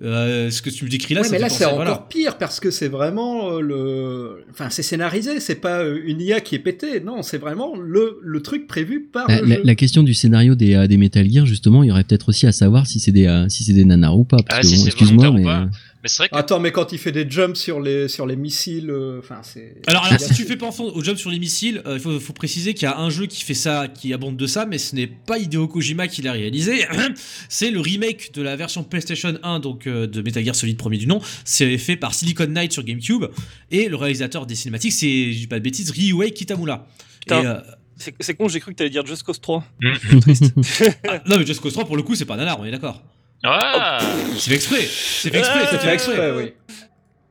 [0.03, 2.07] Euh, ce que tu me décris là, Ouais, ça mais là c'est encore voilà.
[2.11, 6.41] pire parce que c'est vraiment euh, le, enfin c'est scénarisé, c'est pas euh, une IA
[6.41, 9.63] qui est pétée, non, c'est vraiment le, le truc prévu par La, le la- jeu.
[9.65, 12.47] la question du scénario des, euh, des Metal Gear, justement, il y aurait peut-être aussi
[12.47, 14.37] à savoir si c'est des, si c'est des nanars ou pas.
[14.47, 15.45] Parce Ah, que si bon, excuse-moi, ou mais.
[15.45, 15.67] pas.
[16.07, 18.37] Mais c'est vrai que Attends, mais quand il fait des jumps sur les sur les
[18.37, 19.75] missiles, euh, enfin c'est.
[19.89, 22.75] Alors, si tu fais pas au jump sur les missiles, euh, il faut, faut préciser
[22.75, 25.09] qu'il y a un jeu qui fait ça, qui abonde de ça, mais ce n'est
[25.09, 26.87] pas Hideo Kojima qui l'a réalisé.
[27.49, 30.97] C'est le remake de la version PlayStation 1, donc euh, de Metal Gear Solid premier
[30.97, 31.21] du nom.
[31.45, 33.25] C'est fait par Silicon Knight sur GameCube
[33.73, 36.87] et le réalisateur des cinématiques, c'est, je dis pas de bêtises, Ryuhei Kitamura.
[37.19, 37.65] Putain.
[37.99, 39.65] Et, C'est con, j'ai cru que t'allais dire Just Cause 3.
[39.85, 43.03] ah, non mais Just Cause 3 pour le coup c'est pas nanar, on est d'accord.
[43.45, 43.99] Ah
[44.37, 46.31] C'est fait exprès, c'est fait exprès, Ah, c'est fait exprès.
[46.33, 46.53] oui.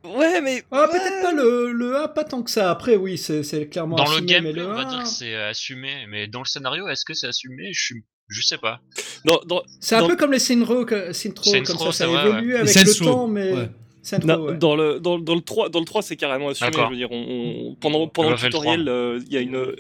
[0.09, 0.63] Ouais, mais.
[0.71, 2.69] Ah, peut-être pas le, le 1, pas tant que ça.
[2.69, 5.09] Après, oui, c'est clairement Dans le assumé, mais gameplay, le on va 1, dire que
[5.09, 7.73] c'est euh, assumé, mais dans le scénario, est-ce que c'est assumé?
[7.73, 8.81] Je suis, je sais pas.
[9.25, 9.39] Dans,
[9.79, 12.53] c'est un dans- peu comme les Synthro, que- Synthro, comme ça, ça c'est vrai, évolue
[12.53, 12.59] ouais.
[12.59, 13.53] avec le temps, mais.
[13.53, 13.69] ouais.
[14.03, 14.57] Synthro, Non, ouais.
[14.57, 16.69] dans, le, dans, dans le 3, dans le 3 c'est carrément assumé.
[16.71, 19.75] Je veux dire, on, on- pendant, pendant le le tutoriel, euh, il y a une.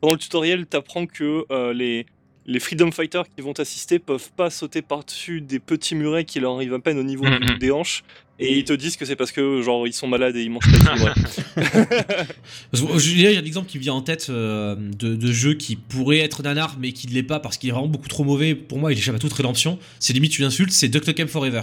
[0.00, 2.06] Pendant le tutoriel, t'apprends que euh, les,
[2.52, 6.54] les Freedom Fighters qui vont t'assister peuvent pas sauter par-dessus des petits murets qui leur
[6.56, 7.38] arrivent à peine au niveau Mhm.
[7.40, 8.02] du- des hanches.
[8.42, 10.62] Et ils te disent que c'est parce que genre ils sont malades et ils mangent
[10.84, 10.94] pas
[12.72, 15.54] je- Il y a un exemple qui me vient en tête euh, de, de jeu
[15.54, 18.24] qui pourrait être nanar mais qui ne l'est pas parce qu'il est vraiment beaucoup trop
[18.24, 18.54] mauvais.
[18.54, 19.78] Pour moi, il échappe à toute rédemption.
[19.98, 21.62] C'est limite une insulte, c'est Duck Nukem Forever.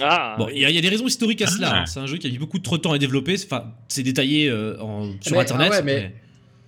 [0.00, 1.70] Ah, Bon, il y, a- il y a des raisons historiques à cela.
[1.74, 1.78] Ah.
[1.80, 1.86] hein.
[1.86, 3.36] C'est un jeu qui a mis beaucoup trop de temps à développer.
[3.36, 5.70] C'est- Enfin, c'est détaillé euh, en- sur Mais- internet.
[5.72, 6.14] ah ouais, mais-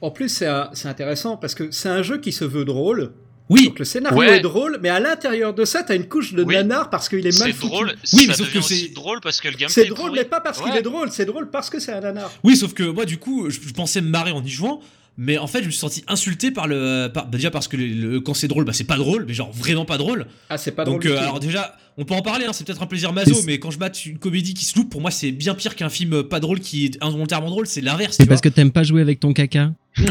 [0.01, 0.49] En plus, c'est
[0.89, 3.13] intéressant parce que c'est un jeu qui se veut drôle.
[3.49, 4.39] Oui, Donc le scénario Ouais.
[4.39, 6.55] est drôle, mais à l'intérieur de ça, t'as une couche de Oui.
[6.55, 7.73] nanar parce qu'il est mal C'est foutu.
[7.73, 7.89] drôle.
[8.13, 9.69] Oui, ça mais sauf devient que c'est- aussi drôle parce que le gameplay.
[9.69, 12.01] C'est est drôle, mais pas parce qu'il est drôle, c'est drôle parce que c'est un
[12.01, 12.31] nanar.
[12.45, 14.81] oui, sauf que moi, du coup, je, je pensais me marrer en y jouant.
[15.19, 17.09] Mais en fait, je me suis senti insulté par le.
[17.13, 19.35] Par, bah, déjà parce que le- le- quand c'est drôle, bah, c'est pas drôle, mais
[19.35, 20.25] genre vraiment pas drôle.
[20.49, 21.01] Ah, c'est pas drôle.
[21.03, 23.59] Donc, euh, alors déjà, on peut en parler, hein, c'est peut-être un plaisir maso, mais
[23.59, 26.23] quand je mate une comédie qui se loupe, pour moi, c'est bien pire qu'un film
[26.23, 28.17] pas drôle qui est involontairement drôle, c'est l'inverse.
[28.17, 28.51] C'est parce vois.
[28.51, 29.73] que t'aimes pas jouer avec ton caca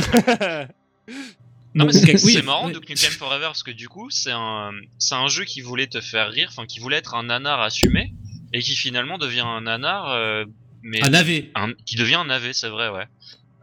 [1.74, 2.74] Non, mais c'est oui, marrant oui.
[2.74, 6.02] Duke Nukem Forever parce que du coup, c'est un, c'est un jeu qui voulait te
[6.02, 8.14] faire rire, enfin qui voulait être un nanar assumé
[8.54, 10.44] et qui finalement devient un nanar, euh,
[10.84, 11.50] mais Un navet.
[11.56, 13.06] un- qui devient un navet, c'est vrai, ouais.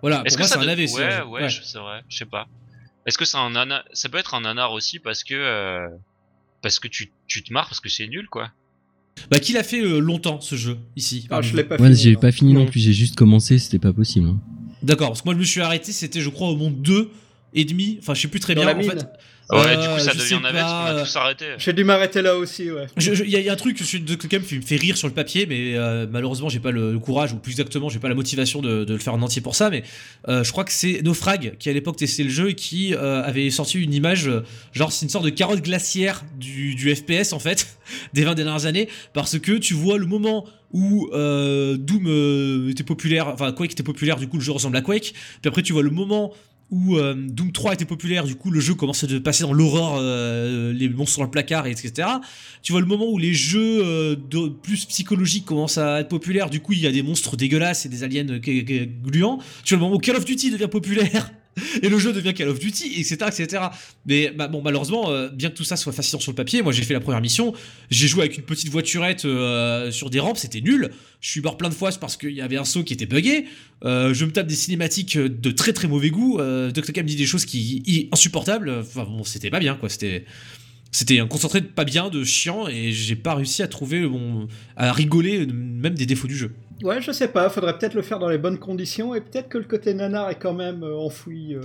[0.00, 0.90] Voilà, Est-ce que ça c'est un de- navet.
[0.92, 2.48] Ouais, ouais, je- c'est vrai, je sais pas.
[3.04, 5.88] Est-ce que c'est un nanar Ça peut être un nanar aussi parce que euh,
[6.62, 8.50] parce que tu, tu te marres parce que c'est nul quoi.
[9.30, 12.00] Bah, qui l'a fait euh, longtemps, ce jeu, ici Ah, je l'ai pas Ouais, fini.
[12.00, 12.20] j'ai non.
[12.20, 12.66] pas fini non Non.
[12.66, 14.28] plus, j'ai juste commencé, c'était pas possible.
[14.28, 14.38] hein.
[14.82, 17.10] D'accord, parce que moi, je me suis arrêté, c'était, je crois, au monde 2
[17.54, 17.98] et demi.
[18.00, 18.74] Enfin, je sais plus très Dans bien.
[18.74, 19.06] la en fait.
[19.50, 21.44] Ouais, Euh, du coup ça je devient sais navet parce pas, euh, a tous arrêté.
[21.56, 22.84] J'ai dû m'arrêter là aussi, ouais.
[22.98, 24.98] Il y, a- il y a un truc sur de Nukem qui me fait rire
[24.98, 27.98] sur le papier, mais euh, malheureusement j'ai pas le, le courage, ou plus exactement j'ai
[27.98, 29.70] pas la motivation de, de le faire en entier pour ça.
[29.70, 29.84] Mais
[30.28, 33.22] euh, je crois que c'est Naufrag qui à l'époque testait le jeu et qui euh,
[33.22, 34.30] avait sorti une image,
[34.74, 37.78] genre c'est une sorte de carotte glaciaire du, du FPS en fait,
[38.12, 40.44] des 20 dernières années, parce que tu vois le moment
[40.74, 44.76] où euh, Doom euh, était populaire, enfin Quake était populaire, du coup le jeu ressemble
[44.76, 46.34] à Quake, puis après tu vois le moment
[46.70, 49.52] où euh, Doom 3 était populaire, du coup le jeu commence à de passer dans
[49.52, 52.08] l'horreur, euh, les monstres dans le placard, et etc.
[52.62, 54.16] Tu vois le moment où les jeux euh,
[54.62, 57.88] plus psychologiques commencent à être populaires, du coup il y a des monstres dégueulasses et
[57.88, 59.38] des aliens euh, gluants.
[59.64, 61.30] Tu vois le moment où Call of Duty devient populaire.
[61.82, 63.16] Et le jeu devient Call of Duty, etc.
[63.28, 63.62] etc.
[64.06, 66.72] Mais bah, bon, malheureusement, euh, bien que tout ça soit fascinant sur le papier, moi
[66.72, 67.52] j'ai fait la première mission,
[67.90, 70.90] j'ai joué avec une petite voiturette euh, sur des rampes, c'était nul.
[71.20, 73.46] Je suis mort plein de fois parce qu'il y avait un saut qui était buggé.
[73.84, 76.38] Euh, je me tape des cinématiques de très très mauvais goût.
[76.38, 76.92] Dr.
[76.92, 78.70] K me dit des choses qui i- insupportables.
[78.80, 79.88] Enfin bon, c'était pas bien quoi.
[80.90, 84.08] C'était un concentré de pas bien, de chiant, et j'ai pas réussi à trouver
[84.76, 86.52] à rigoler même des défauts du jeu.
[86.82, 89.58] Ouais, je sais pas, faudrait peut-être le faire dans les bonnes conditions et peut-être que
[89.58, 91.60] le côté nanar est quand même euh, enfoui euh,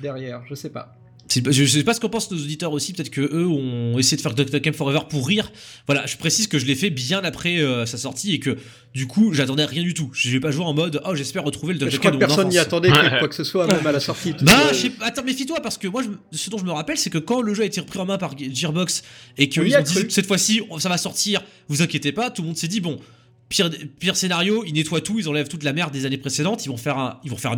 [0.00, 0.96] derrière, je sais pas.
[1.28, 2.92] Je sais pas ce qu'en pensent nos auditeurs aussi.
[2.92, 4.52] Peut-être que eux ont essayé de faire Dr.
[4.52, 5.50] Nukem Forever pour rire.
[5.86, 8.56] Voilà, je précise que je l'ai fait bien après euh, sa sortie et que
[8.94, 10.08] du coup j'attendais rien du tout.
[10.12, 12.90] Je vais pas jouer en mode oh j'espère retrouver le de mon personne n'y attendait
[12.90, 14.34] quoi que ce soit, même à la sortie.
[14.42, 15.06] Bah, je sais pas.
[15.06, 17.54] Attends, méfie-toi parce que moi, je ce dont je me rappelle, c'est que quand le
[17.54, 19.02] jeu a été repris en main par Gearbox
[19.36, 22.56] et qu'ils ont dit cette fois-ci, ça va sortir, vous inquiétez pas, tout le monde
[22.56, 23.00] s'est dit bon,
[23.48, 26.68] pire, pire scénario, ils nettoient tout, ils enlèvent toute la merde des années précédentes, ils
[26.68, 27.56] vont faire un, ils vont faire un.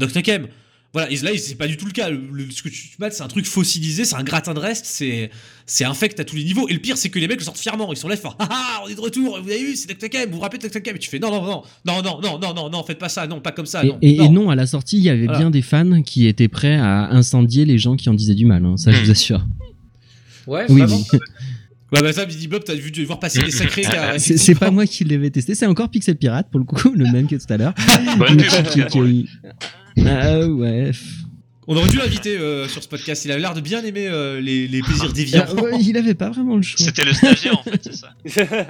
[0.95, 2.09] Voilà, et là, c'est pas du tout le cas.
[2.09, 5.31] Le- ce que tu mates, c'est un truc fossilisé, c'est un gratin de reste, c'est,
[5.67, 6.67] c'est infect à tous les niveaux.
[6.71, 7.93] Et le pire, c'est que les mecs le sortent fièrement.
[7.93, 10.03] Ils sont là, ils font ah ah, on est de retour, vous avez vu, c'est
[10.03, 12.55] Nukem, vous vous rappelez Nukem Et tu fais non, non, non, non, non, non, non,
[12.55, 13.99] non, non, faites pas ça, non, pas comme ça, et, non.
[14.01, 15.39] et- et non, à la sortie, il y avait Voilà.
[15.41, 18.65] bien des fans qui étaient prêts à incendier les gens qui en disaient du mal,
[18.65, 19.47] hein, ça je vous assure.
[20.47, 21.05] Ouais, Oui, vraiment.
[21.13, 21.19] oui.
[21.93, 23.83] Ouais, bah ça, Billy Bob, t'as vu de voir passer des sacrés.
[24.19, 27.27] C'est pas moi qui l'avais testé, c'est encore Pixel Pirate pour le coup, le même
[27.27, 27.75] que tout à l'heure.
[28.19, 28.43] Bonne
[30.07, 30.91] Ah ouais.
[31.67, 33.25] On aurait dû l'inviter euh, sur ce podcast.
[33.25, 35.45] Il a l'air de bien aimer euh, les, les plaisirs déviants.
[35.49, 36.85] Ah, ouais, il avait pas vraiment le choix.
[36.85, 38.15] C'était le stagiaire en fait, c'est ça.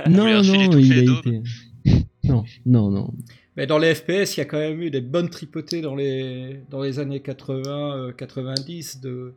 [0.09, 1.27] Non, non, il a daubes.
[1.27, 1.43] été.
[2.25, 3.13] Non, non, non.
[3.57, 6.61] Mais dans les FPS, il y a quand même eu des bonnes tripotées dans les,
[6.71, 9.35] dans les années 80, euh, 90 de,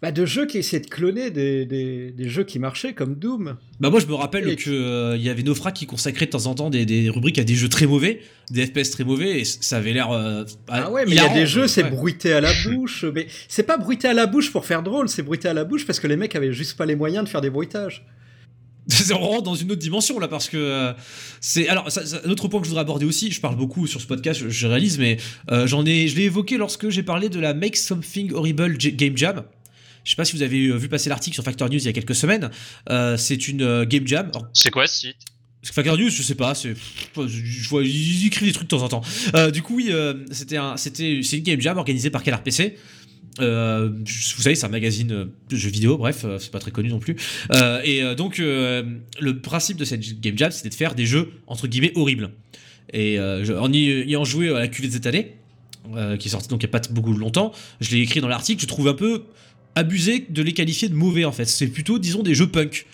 [0.00, 3.56] bah, de jeux qui essayaient de cloner des, des, des jeux qui marchaient comme Doom.
[3.80, 6.54] Bah moi je me rappelle que euh, y avait Nofra qui consacrait de temps en
[6.54, 8.20] temps des, des rubriques à des jeux très mauvais,
[8.50, 10.10] des FPS très mauvais, et ça avait l'air.
[10.12, 11.90] euh, Ah ouais, mais il y a des jeux, c'est ouais.
[11.90, 13.04] bruité à la bouche.
[13.14, 15.84] Mais c'est pas bruité à la bouche pour faire drôle, c'est bruité à la bouche
[15.86, 18.06] parce que les mecs avaient juste pas les moyens de faire des bruitages.
[18.90, 20.92] C'est- on rentre dans une autre dimension là parce que euh,
[21.40, 23.30] c'est alors ça, ça- un autre point que je voudrais aborder aussi.
[23.30, 25.18] Je parle beaucoup sur ce podcast, je, je réalise, mais
[25.50, 28.92] euh, j'en ai, je l'ai évoqué lorsque j'ai parlé de la Make Something Horrible J-
[28.94, 29.42] Game Jam.
[30.04, 31.88] Je sais pas si vous avez euh, vu passer l'article sur Factor News il y
[31.88, 32.50] a quelques semaines.
[32.90, 34.30] Euh, c'est une euh, game jam.
[34.52, 35.16] C'est quoi ce site?
[35.60, 36.74] Parce que Factor News, je sais pas, c'est,
[37.26, 39.02] je, vois, ils écrivent des trucs de temps en temps.
[39.34, 39.90] Euh, du coup, oui,
[40.30, 42.76] c'était un, c'était, c'est une game jam organisée par Canard PC.
[43.40, 46.70] Euh, vous savez, c'est un magazine euh, de jeux vidéo, bref, euh, c'est pas très
[46.70, 47.16] connu non plus.
[47.84, 51.92] Et donc, le principe de cette game jam, c'était de faire des jeux entre guillemets
[51.96, 52.30] horribles.
[52.92, 55.34] Et je- en y ayant joué à la cuvée de cette année,
[56.18, 58.60] qui est sortie donc il n'y a pas beaucoup longtemps, je l'ai écrit dans l'article,
[58.62, 59.24] je trouve un peu
[59.74, 61.46] abusé de les qualifier de mauvais en fait.
[61.46, 62.86] C'est plutôt, disons, des jeux punk.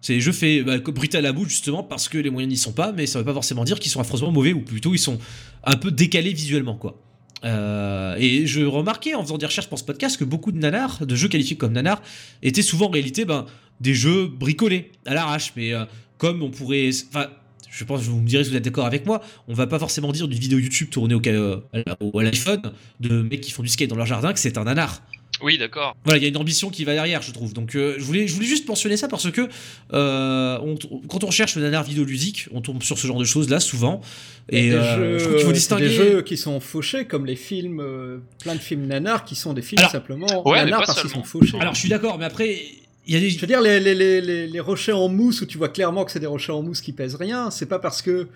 [0.00, 2.72] C'est des jeux faits bah, brutal à bout justement parce que les moyens n'y sont
[2.72, 5.18] pas, mais ça veut pas forcément dire qu'ils sont affreusement mauvais ou plutôt ils sont
[5.64, 7.00] un peu décalés visuellement quoi.
[7.44, 11.04] Euh, et je remarquais en faisant des recherches pour ce podcast que beaucoup de nanars,
[11.06, 12.02] de jeux qualifiés comme nanars,
[12.42, 13.46] étaient souvent en réalité ben,
[13.80, 15.84] des jeux bricolés à l'arrache, mais euh,
[16.16, 16.90] comme on pourrait.
[17.08, 17.28] Enfin,
[17.70, 20.10] je pense, vous me direz si vous êtes d'accord avec moi, on va pas forcément
[20.10, 23.90] dire d'une vidéo YouTube tournée au, euh, à l'iPhone de mecs qui font du skate
[23.90, 25.02] dans leur jardin que c'est un nanar.
[25.42, 25.96] Oui, d'accord.
[26.04, 27.52] Voilà, il y a une ambition qui va derrière, je trouve.
[27.52, 29.48] Donc, euh, je, voulais, je voulais juste mentionner ça parce que
[29.92, 30.76] euh, on-
[31.08, 34.00] quand on recherche le nanar vidéoludique, on tombe sur ce genre de choses là souvent.
[34.48, 35.88] Et euh, jeux, je trouve qu'il faut distinguer.
[35.88, 39.52] Des jeux qui sont fauchés, comme les films, euh, plein de films nanars qui sont
[39.52, 41.56] des films Alors, simplement ouais, nanars parce qu'ils sont fauchés.
[41.60, 42.60] Alors, je suis d'accord, mais après,
[43.06, 43.30] il y a des.
[43.30, 46.04] Je veux dire, les, les, les, les, les rochers en mousse où tu vois clairement
[46.04, 48.28] que c'est des rochers en mousse qui pèsent rien, c'est pas parce que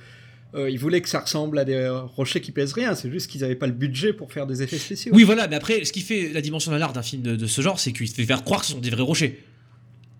[0.55, 3.28] euh, ils voulaient que ça ressemble à des euh, rochers qui pèsent rien, c'est juste
[3.30, 5.12] qu'ils avaient pas le budget pour faire des effets spéciaux.
[5.14, 7.46] Oui, voilà, mais après, ce qui fait la dimension de l'art d'un film de, de
[7.46, 9.42] ce genre, c'est qu'il fait faire croire que ce sont des vrais rochers.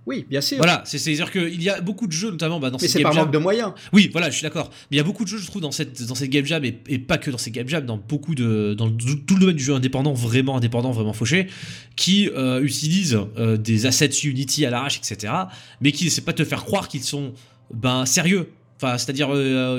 [0.05, 0.57] Oui, bien sûr.
[0.57, 3.03] Voilà, c'est- c'est-à-dire qu'il y a beaucoup de jeux, notamment bah, dans Mais ces c'est
[3.03, 3.73] par manque de moyens.
[3.93, 4.69] Oui, voilà, je suis d'accord.
[4.91, 6.65] Mais il y a beaucoup de jeux, je trouve, dans cette, dans cette game jam,
[6.65, 8.75] et, et pas que dans ces game jams, dans beaucoup de.
[8.77, 11.47] dans tout tout le domaine du jeu indépendant, vraiment indépendant, vraiment fauché,
[11.95, 15.33] qui euh, utilisent euh, des assets Unity à l'arrache, etc.,
[15.81, 17.33] mais qui ne essaient pas de te faire croire qu'ils sont
[17.73, 18.49] ben, sérieux.
[18.83, 19.79] Enfin, c'est-à-dire, euh,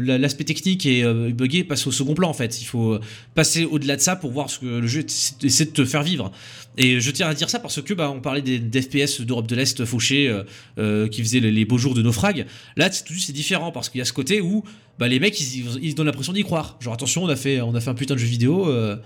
[0.00, 2.62] l'aspect technique et euh, buggé passe au second plan, en fait.
[2.62, 2.98] Il faut
[3.34, 6.02] passer au-delà de ça pour voir ce que le jeu essa- essaie de te faire
[6.02, 6.32] vivre.
[6.78, 9.56] Et je tiens à dire ça parce que bah, on parlait des, FPS d'Europe de
[9.56, 10.42] l'Est fauchés euh,
[10.78, 12.46] euh, qui faisaient les, beaux jours de naufrag.
[12.76, 14.62] Là, tout c'est différent parce qu'il y a ce côté où
[14.98, 16.76] bah, les mecs ils, donnent l'impression d'y croire.
[16.80, 18.96] Genre attention, on a fait, on a fait un putain de jeu vidéo, euh,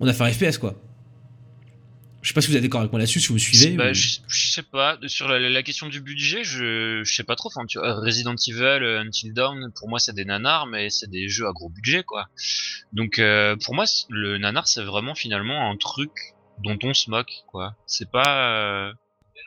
[0.00, 0.80] on a fait un FPS quoi.
[2.22, 3.70] Je sais pas si vous êtes d'accord avec moi là-dessus, si vous me suivez.
[3.76, 4.96] Bah, ou- je, je sais pas.
[5.06, 7.48] Sur la, la question du budget, je, je sais pas trop.
[7.48, 11.28] Enfin, tu Resident Evil, euh, Until Dawn, pour moi, c'est des nanars, mais c'est des
[11.28, 12.28] jeux à gros budget, quoi.
[12.92, 16.10] Donc, euh, pour moi, le nanar, c'est vraiment finalement un truc
[16.62, 17.74] dont on se moque, quoi.
[17.86, 18.86] C'est pas.
[18.88, 18.92] euh,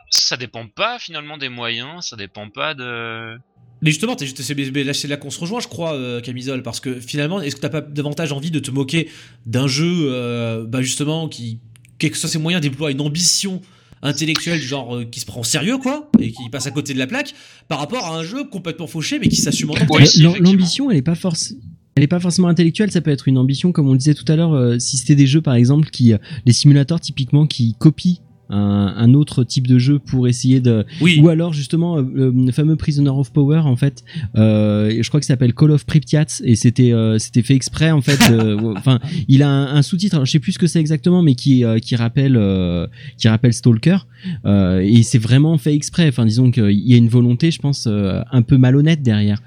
[0.10, 3.38] Ça dépend pas finalement des moyens, ça dépend pas de.
[3.82, 7.56] Mais justement, c'est là qu'on se rejoint, je crois, euh, Camisole, parce que finalement, est-ce
[7.56, 9.10] que t'as pas davantage envie de te moquer
[9.46, 11.60] d'un jeu, euh, bah justement, qui,
[11.98, 13.62] quels que soient ses moyens, déploie une ambition
[14.02, 17.00] intellectuelle, genre euh, qui se prend au sérieux, quoi, et qui passe à côté de
[17.00, 17.34] la plaque,
[17.68, 20.42] par rapport à un jeu complètement fauché, mais qui s'assume en tant que.
[20.42, 21.62] L'ambition, elle est pas forcément.
[21.98, 24.30] Elle est pas forcément intellectuelle, ça peut être une ambition, comme on le disait tout
[24.30, 27.76] à l'heure, euh, si c'était des jeux par exemple qui, euh, les simulateurs typiquement qui
[27.80, 28.18] copient
[28.50, 32.52] un, un autre type de jeu pour essayer de, Oui, ou alors justement euh, le
[32.52, 34.04] fameux Prisoner of Power en fait,
[34.38, 37.92] euh, je crois que ça s'appelle Call of Pripyat et c'était euh, c'était fait exprès
[37.92, 38.20] en fait.
[38.32, 41.22] euh, Enfin, il a un, un sous-titre, alors je sais plus ce que c'est exactement,
[41.22, 42.88] mais qui euh, qui rappelle euh,
[43.18, 43.98] qui rappelle Stalker
[44.46, 46.08] euh, et c'est vraiment fait exprès.
[46.08, 49.42] Enfin, disons qu'il y a une volonté, je pense, euh, un peu malhonnête derrière.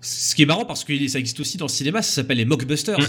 [0.00, 2.44] ce qui est marrant, parce que ça existe aussi dans le cinéma, ça s'appelle les
[2.44, 2.98] mockbusters.
[2.98, 3.04] Mm.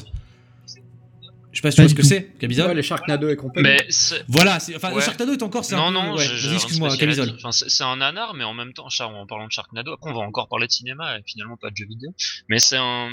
[1.64, 2.68] Je sais pas si tu Pas vois ce que c'est, Camisole.
[2.68, 3.68] Ouais, les Sharknado et compagnie.
[3.70, 3.88] Mais
[4.28, 5.02] Voilà, enfin, le Ouais.
[5.02, 7.36] Sharknado est encore, c'est non, un non, ouais, excuse-moi, dire.
[7.36, 10.20] Enfin, c'est un nanar, mais en même temps, en parlant de Sharknado, après on va
[10.22, 12.14] encore parler de cinéma, et finalement pas de jeux vidéo.
[12.50, 13.10] Mais c'est un,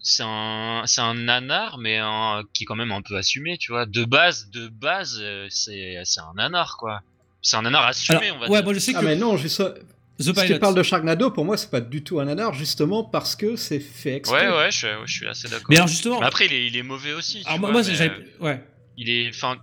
[0.00, 3.72] c'est un, c'est un nanar, mais un, qui est quand même un peu assumé, tu
[3.72, 3.86] vois.
[3.86, 7.00] De base, de base, euh, c'est, c'est un nanar, quoi.
[7.40, 8.64] C'est un nanar assumé, Alors, on va ouais, dire.
[8.64, 9.62] moi je sais Ah que mais non, juste,
[10.18, 10.58] The ce qui Pilot.
[10.58, 13.78] parle de Sharknado, pour moi, c'est pas du tout un nanar, justement parce que c'est
[13.80, 14.48] fait exprès.
[14.48, 15.66] Ouais, ouais, je, suis- ouais, je suis assez d'accord.
[15.70, 17.42] Mais alors justement, Mais après, il est, il est mauvais aussi.
[17.42, 18.64] tu alors moi, vois, moi mais, j'avais, euh, ouais.
[18.96, 19.56] il est, enfin,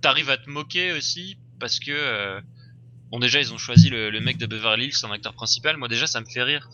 [0.00, 2.40] t'arrives à te moquer aussi parce que, euh,
[3.10, 5.76] bon, déjà, ils ont choisi le, le mec de Beverly Hills en acteur principal.
[5.76, 6.68] Moi, déjà, ça me fait rire.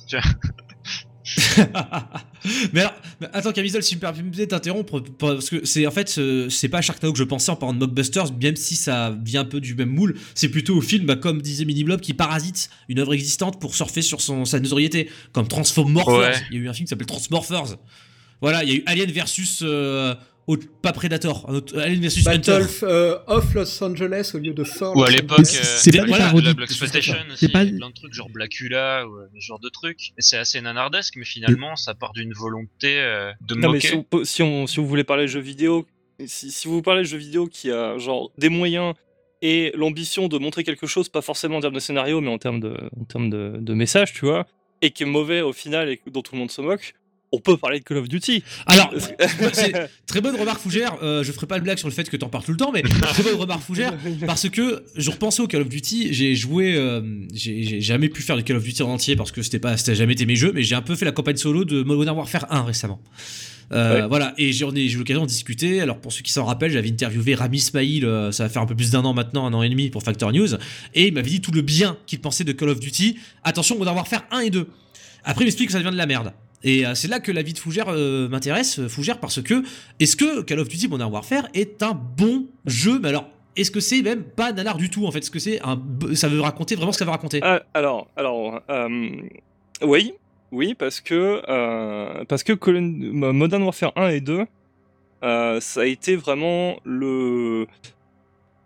[2.73, 2.95] Mais alors,
[3.33, 6.79] attends Camisole, si tu me permets de t'interrompre, parce que c'est en fait, c'est pas
[6.79, 9.61] à Sharknado que je pensais en parlant de Mockbusters, même si ça vient un peu
[9.61, 12.99] du même moule, c'est plutôt au film, bah, comme disait Mini Blob, qui parasite une
[12.99, 16.19] œuvre existante pour surfer sur son, sa notoriété, comme Transformorphers.
[16.19, 16.47] Ouais.
[16.51, 17.77] Il y a eu un film qui s'appelle Transmorphers.
[18.41, 20.15] Voilà, il y a eu Alien versus, euh,
[20.83, 22.59] pas Predator, un autre- Alien versus Hunter.
[22.61, 26.05] Battle euh, of Los Angeles au lieu de For Ou à l'époque, euh, C'est pas
[26.05, 26.47] voilà, parodies.
[26.47, 29.61] la Black Exploitation C'est aussi, pas- plein de trucs genre Blackula ou euh, ce genre
[29.61, 30.09] de trucs.
[30.19, 33.95] Et c'est assez nanardesque, mais finalement, ça part d'une volonté euh, de Non, mais si,
[33.95, 35.87] on si, on, si vous voulez parler de jeux vidéo,
[36.27, 38.95] si, si vous parlez de jeux vidéo qui a genre des moyens
[39.43, 42.61] et l'ambition de montrer quelque chose, pas forcément en termes de scénario, mais en termes
[42.61, 44.47] de, en termes de, de message, tu vois,
[44.83, 46.95] et qui est mauvais au final et dont tout le monde se moque,
[47.33, 48.43] on peut parler de Call of Duty.
[48.67, 48.93] Alors,
[49.53, 50.97] c'est très bonne remarque Fougère.
[51.03, 52.71] Euh, je ferai pas le blague sur le fait que t'en parles tout le temps,
[52.73, 53.95] mais très bonne remarque Fougère
[54.27, 56.13] parce que je repensais au Call of Duty.
[56.13, 57.01] J'ai joué, euh,
[57.35, 59.95] j'ai jamais pu faire le Call of Duty en entier parce que c'était pas, c'était
[59.95, 62.47] jamais été mes jeux, mais j'ai un peu fait la campagne solo de Modern Warfare
[62.51, 63.01] 1 récemment.
[63.73, 64.07] Euh, Ouais.
[64.07, 65.81] Voilà, et j'en ai, j'ai eu l'occasion d'en discuter.
[65.81, 68.67] Alors, pour ceux qui s'en rappellent, j'avais interviewé Rami Ismail, euh, ça va faire un
[68.67, 70.55] peu plus d'un an maintenant, un an et demi pour Factor News,
[70.95, 73.17] et il m'avait dit tout le bien qu'il pensait de Call of Duty.
[73.45, 74.69] Attention, Modern Warfare 1 et 2.
[75.25, 76.33] Après, il m'explique que ça devient de la merde.
[76.65, 79.63] Et euh, c'est là que la vie de Fougère euh, m'intéresse, euh, Fougère, parce que
[80.01, 82.99] est-ce que Call of Duty Modern Warfare est un bon jeu?
[83.01, 85.19] Mais alors, est-ce que c'est même pas nanar du tout en fait?
[85.19, 85.81] Est-ce que c'est un,
[86.15, 87.41] ça veut raconter vraiment ce que ça veut raconter?
[87.75, 88.61] Alors, alors,
[89.83, 90.15] oui,
[90.53, 91.43] oui, parce que
[92.25, 92.53] parce que
[93.33, 94.47] Modern Warfare 1 et 2,
[95.23, 97.67] euh, ça a été vraiment le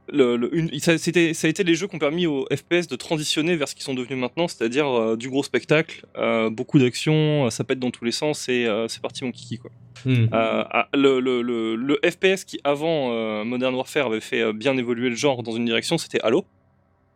[0.09, 2.87] le, le- une- ça, c'était- ça a été les jeux qui ont permis aux FPS
[2.89, 6.79] de transitionner vers ce qu'ils sont devenus maintenant, c'est-à-dire euh, du gros spectacle, euh, beaucoup
[6.79, 9.71] d'action, euh, ça pète dans tous les sens et euh, c'est parti mon kiki quoi.
[10.05, 10.27] Hmm.
[10.33, 15.65] Ah, le, FPS qui avant Modern Warfare avait fait bien évoluer le genre dans une
[15.65, 16.45] direction, c'était Halo.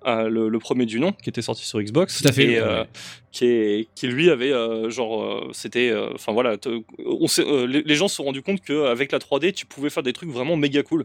[0.06, 2.66] Le, le premier du nom qui était sorti sur Xbox Tout à fait, et ouais,
[2.66, 2.84] ouais.
[3.32, 4.50] qui, est, qui lui avait
[4.90, 9.12] genre c'était enfin voilà te- on s'est- les, les gens se sont rendus compte qu'avec
[9.12, 11.04] la 3D tu pouvais faire des trucs vraiment méga cool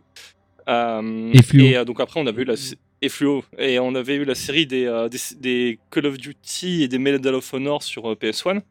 [0.67, 1.65] Et fluo.
[1.65, 2.55] et euh, donc après on avait eu la
[3.01, 6.83] et fluo et on avait eu la série des, euh, des, des Call of Duty
[6.83, 8.61] et des Medal of Honor sur euh, PS1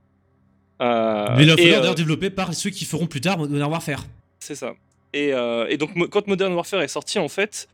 [0.83, 3.71] Euh, Mais la et, fleur euh, d'ailleurs développée par ceux qui feront plus tard Modern
[3.71, 4.05] Warfare.
[4.41, 4.75] c'est ça.
[5.13, 7.69] Et, euh, et donc, quand Modern Warfare est sorti, en fait,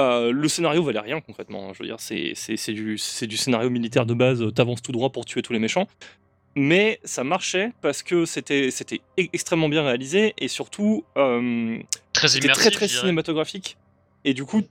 [0.00, 1.68] euh, le scénario valait rien concrètement.
[1.68, 1.72] hein.
[1.74, 2.96] Je veux dire, c'est du,
[3.28, 5.86] du scénario militaire de base, euh, t'avances tout droit pour tuer tous les méchants.
[6.54, 11.76] Mais ça marchait parce que c'était e- extrêmement bien réalisé et surtout, euh,
[12.26, 12.62] Très c'était immersif.
[12.62, 13.76] très très cinématographique.
[14.24, 14.62] Et du coup,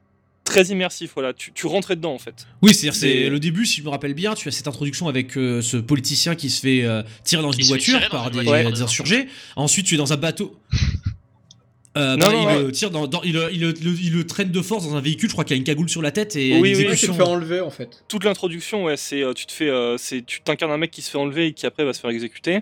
[0.44, 1.12] très immersif.
[1.16, 2.46] Voilà, tu, tu rentrais dedans en fait.
[2.62, 5.38] Oui, c'est-à-dire c'est le début, si je me rappelle bien, tu as cette introduction avec
[5.38, 8.40] euh, ce politicien qui se fait euh, tirer dans une voiture tirer dans par une
[8.40, 8.84] des, voiture, des ouais.
[8.84, 9.28] insurgés.
[9.56, 10.56] Ensuite, tu es dans un bateau.
[11.98, 12.64] Euh, Non, bah, non, il, ouais.
[12.64, 14.86] le tire dans, dans- il, le- il le- il le- il le traîne de force
[14.86, 16.90] dans un véhicule, je crois qu'il a une cagoule sur la tête et Oui, une
[16.90, 18.04] oui, tu te fais enlever en fait.
[18.10, 21.02] toute l'introduction, ouais, c'est euh, tu te fais, euh, c'est tu t'incarnes un mec qui
[21.02, 22.60] se fait enlever et qui après va se faire exécuter.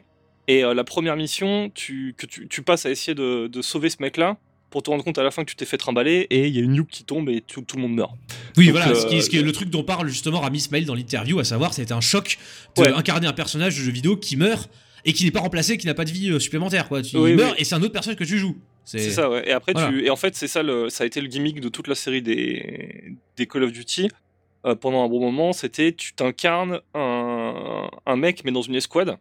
[0.47, 3.89] Et euh, la première mission, tu, que tu, tu passes à essayer de, de sauver
[3.89, 4.37] ce mec-là
[4.74, 6.57] pour te rendre compte à la fin que tu t'es fait trimballer et il y
[6.57, 8.11] a une nuke qui tombe et tout, tout le monde meurt.
[8.57, 10.39] Oui, Donc, voilà, euh, ce, qui est, ce qui est le truc dont parle justement
[10.39, 12.39] Rami Ismail dans l'interview, à savoir, c'était un choc
[12.76, 12.91] de Ouais.
[12.91, 14.67] incarner un personnage de jeu vidéo qui meurt
[15.05, 16.88] et qui n'est pas remplacé, qui n'a pas de vie euh, supplémentaire.
[16.88, 17.03] Quoi.
[17.03, 18.57] Tu, Oui, meurt et c'est un autre personnage que tu joues.
[18.84, 19.47] C'est ça, ouais.
[19.47, 19.89] Et après, Voilà.
[19.89, 21.93] tu, et en fait, c'est ça, le, ça a été le gimmick de toute la
[21.95, 24.09] série des, des Call of Duty.
[24.65, 29.17] euh, pendant un bon moment, c'était tu t'incarnes un, un mec mais dans une escouade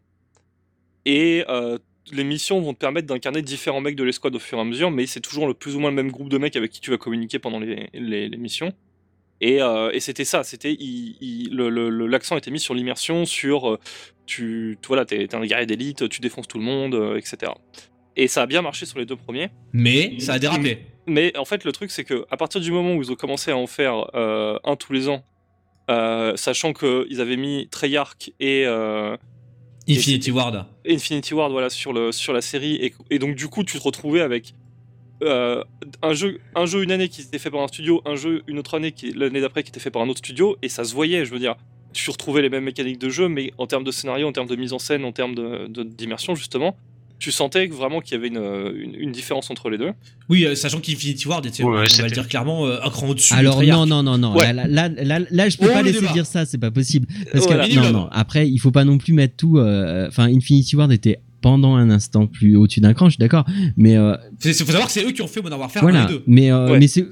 [1.04, 1.78] et euh,
[2.10, 4.90] les missions vont te permettre d'incarner différents mecs de l'escouade au fur et à mesure,
[4.90, 6.90] mais c'est toujours le plus ou moins le même groupe de mecs avec qui tu
[6.90, 8.72] vas communiquer pendant les, les, les missions.
[9.40, 10.76] Et, euh, et c'était ça, c'était
[11.50, 13.78] l'accent était mis sur l'immersion, sur euh,
[14.26, 17.52] tu, tu- voilà, t'es un guerrier d'élite, tu défonces tout le monde, euh, etc.
[18.16, 19.48] Et ça a bien marché sur les deux premiers.
[19.72, 20.86] Mais ça a dérapé.
[21.06, 23.50] Mais en fait, le truc, c'est que à partir du moment où ils ont commencé
[23.50, 25.24] à en faire euh, un tous les ans,
[25.90, 28.64] euh, sachant qu'ils avaient mis Treyarch et
[29.88, 30.66] Infinity Ward.
[30.88, 33.82] Infinity Ward voilà, sur, le, sur la série, et, et donc du coup, tu te
[33.82, 34.54] retrouvais avec
[35.22, 35.62] euh,
[36.02, 38.58] un, jeu, un jeu une année qui était fait par un studio, un jeu une
[38.58, 41.24] autre année, l'année d'après qui était fait par un autre studio, et ça se voyait,
[41.24, 41.56] je veux dire.
[41.92, 44.56] Tu retrouvais les mêmes mécaniques de jeu, mais en termes de scénario, en termes de
[44.56, 46.74] mise en scène, en termes de- de- d'immersion, justement,
[47.22, 48.42] tu sentais vraiment qu'il y avait une,
[48.74, 49.90] une- une différence entre les deux?
[50.28, 53.08] Oui, euh, sachant qu'Infinity Ward était, Ouais, on va le dire clairement, euh, un cran
[53.08, 53.32] au-dessus.
[53.32, 54.52] de Alors non non non non Ouais.
[54.52, 56.12] là, là, là, là, là, je peux Oh, pas laisser débat.
[56.12, 57.68] dire ça c'est pas possible parce Voilà.
[57.68, 60.90] que non non après il faut pas non plus mettre tout euh, enfin Infinity Ward
[60.92, 63.44] était pendant un instant plus au-dessus d'un cran je suis d'accord
[63.76, 66.08] mais euh, Il faut savoir que c'est eux qui ont fait Modern Warfare voilà 1
[66.08, 66.22] et 2.
[66.26, 66.78] mais euh, Ouais.
[66.78, 67.06] mais c'est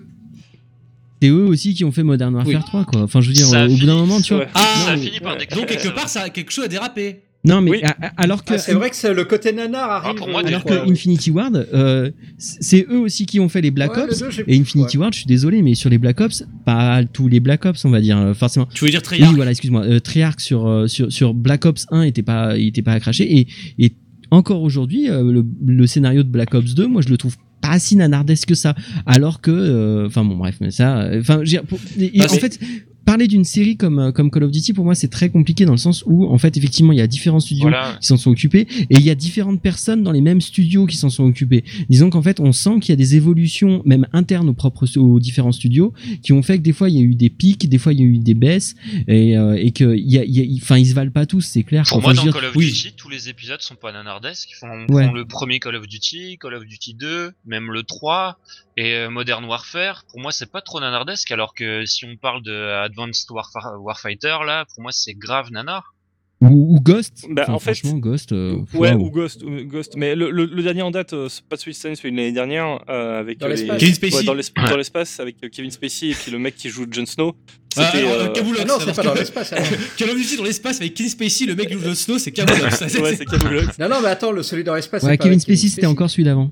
[1.22, 2.60] c'est eux aussi qui ont fait Modern Warfare Oui.
[2.66, 4.50] 3 quoi enfin je veux dire Ça au bout d'un moment tu vois Ouais.
[4.54, 5.38] Ah, ça a non, fini par ouais.
[5.40, 5.60] déclencher.
[5.60, 7.20] Donc quelque part, ça, quelque chose a dérapé.
[7.44, 7.80] Non mais Oui.
[7.82, 10.10] a- a- alors que Ah, c'est vrai que c'est le côté nanar arrive.
[10.14, 10.90] Ah, pour moi, euh, alors que.
[10.90, 14.30] Infinity Ward euh, c'est eux aussi qui ont fait les Black Ouais, Ops les deux,
[14.30, 15.02] j'ai- et Infinity ouais.
[15.02, 17.90] Ward je suis désolé mais sur les Black Ops pas tous les Black Ops on
[17.90, 19.84] va dire euh, forcément Tu veux dire Treyarch Oui, voilà, excuse-moi.
[19.84, 23.00] Euh, Treyarch sur, euh, sur, sur Black Ops 1 était pas, il était pas à
[23.00, 23.24] cracher.
[23.38, 23.46] Et,
[23.78, 23.92] et
[24.30, 27.78] encore aujourd'hui, euh, le, le scénario de Black Ops 2, moi, je le trouve pas
[27.78, 28.74] si nanardesque que ça.
[29.06, 32.60] Alors que, euh, enfin bon, bref, mais ça, enfin, Bah, en fait,
[33.04, 35.72] parler d'une série comme, euh, comme Call of Duty, pour moi, c'est très compliqué dans
[35.72, 37.96] le sens où, en fait, effectivement, il y a différents studios Voilà.
[38.00, 40.96] qui s'en sont occupés et il y a différentes personnes dans les mêmes studios qui
[40.96, 41.64] s'en sont occupés.
[41.88, 45.20] Disons qu'en fait, on sent qu'il y a des évolutions même internes aux propres aux
[45.20, 45.92] différents studios
[46.22, 48.00] qui ont fait que des fois il y a eu des pics, des fois il
[48.00, 48.74] y a eu des baisses
[49.08, 51.84] et, euh, et que il y a, enfin ils se valent pas tous, c'est clair.
[51.88, 52.66] Pour Enfin, moi, dans dire, Call of oui.
[52.66, 54.50] Duty, tous les épisodes sont pas nanardesques.
[54.52, 55.06] Ils font, Ouais.
[55.06, 58.38] font le premier Call of Duty, Call of Duty 2, même le 3
[58.76, 60.04] et euh, Modern Warfare.
[60.10, 61.30] Pour moi, c'est pas trop nanardesque.
[61.32, 62.52] Alors que si on parle de
[62.90, 65.94] Advanced Warfa- Warfighter, là, pour moi, c'est grave nanar.
[66.42, 67.26] Ou, ou Ghost.
[67.28, 68.32] Bah, Enfin, en fait, franchement, Ghost.
[68.32, 69.08] euh, Ouais, waouh.
[69.08, 69.92] ou Ghost, ou Ghost.
[69.96, 72.12] Mais le, le- le dernier en date, euh, c'est pas celui de cette année, celui
[72.12, 73.78] de l'année dernière, euh, avec Dans euh, l'espace.
[73.78, 74.16] Kevin Spacey.
[74.16, 74.76] Ouais, dans l'esp- Ouais.
[74.78, 77.36] l'espace avec euh, Kevin Spacey et puis le mec qui joue Jon Snow.
[77.76, 78.06] Ah, C'était.
[78.06, 79.50] alors, euh, Camoulox, Ah non, c'est pas dans l'espace.
[79.98, 82.34] Call of Duty dans l'espace avec Kenny Spacey, le mec qui joue le Snow, c'est
[82.34, 82.42] c'est-
[83.02, 83.78] ouais, c'est Camoulox.
[83.78, 85.02] Non, non, mais attends, le celui dans l'espace.
[85.02, 86.50] Ouais, Kevin Spacey, c'était encore celui d'avant.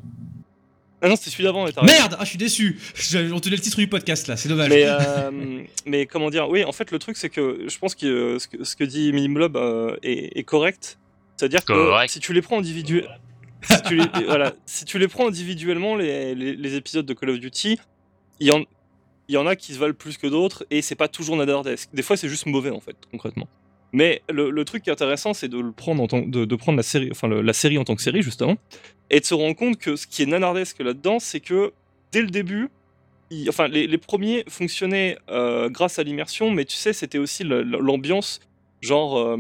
[1.00, 1.64] Ah non, c'était celui d'avant.
[1.82, 2.78] Merde, ah, je suis déçu.
[2.94, 4.68] Je- On tenait le titre du podcast là, c'est dommage.
[4.68, 8.06] Mais, euh, mais comment dire Oui, en fait, le truc, c'est que je pense que
[8.06, 10.98] euh, ce que, ce que dit Minimlob euh, est, est correct.
[11.36, 11.72] C'est-à-dire que
[12.08, 13.08] si tu les prends individuellement.
[13.62, 17.30] si, tu les, voilà, si tu les prends individuellement, les, les, les épisodes de Call
[17.30, 17.78] of Duty,
[18.40, 18.64] il y en,
[19.28, 21.90] il y en a qui se valent plus que d'autres et c'est pas toujours nadardesque.
[21.92, 23.46] Des fois, c'est juste mauvais en fait, concrètement.
[23.92, 27.08] Mais le, truc qui est intéressant, c'est de le prendre en de, prendre la série,
[27.10, 28.56] enfin la série en tant que série justement,
[29.10, 31.72] et de se rendre compte que ce qui est nanardesque là-dedans, c'est que
[32.12, 32.68] dès le début,
[33.48, 38.40] enfin les, premiers fonctionnaient euh, grâce à l'immersion, mais tu sais, c'était aussi l'ambiance,
[38.82, 39.38] genre euh,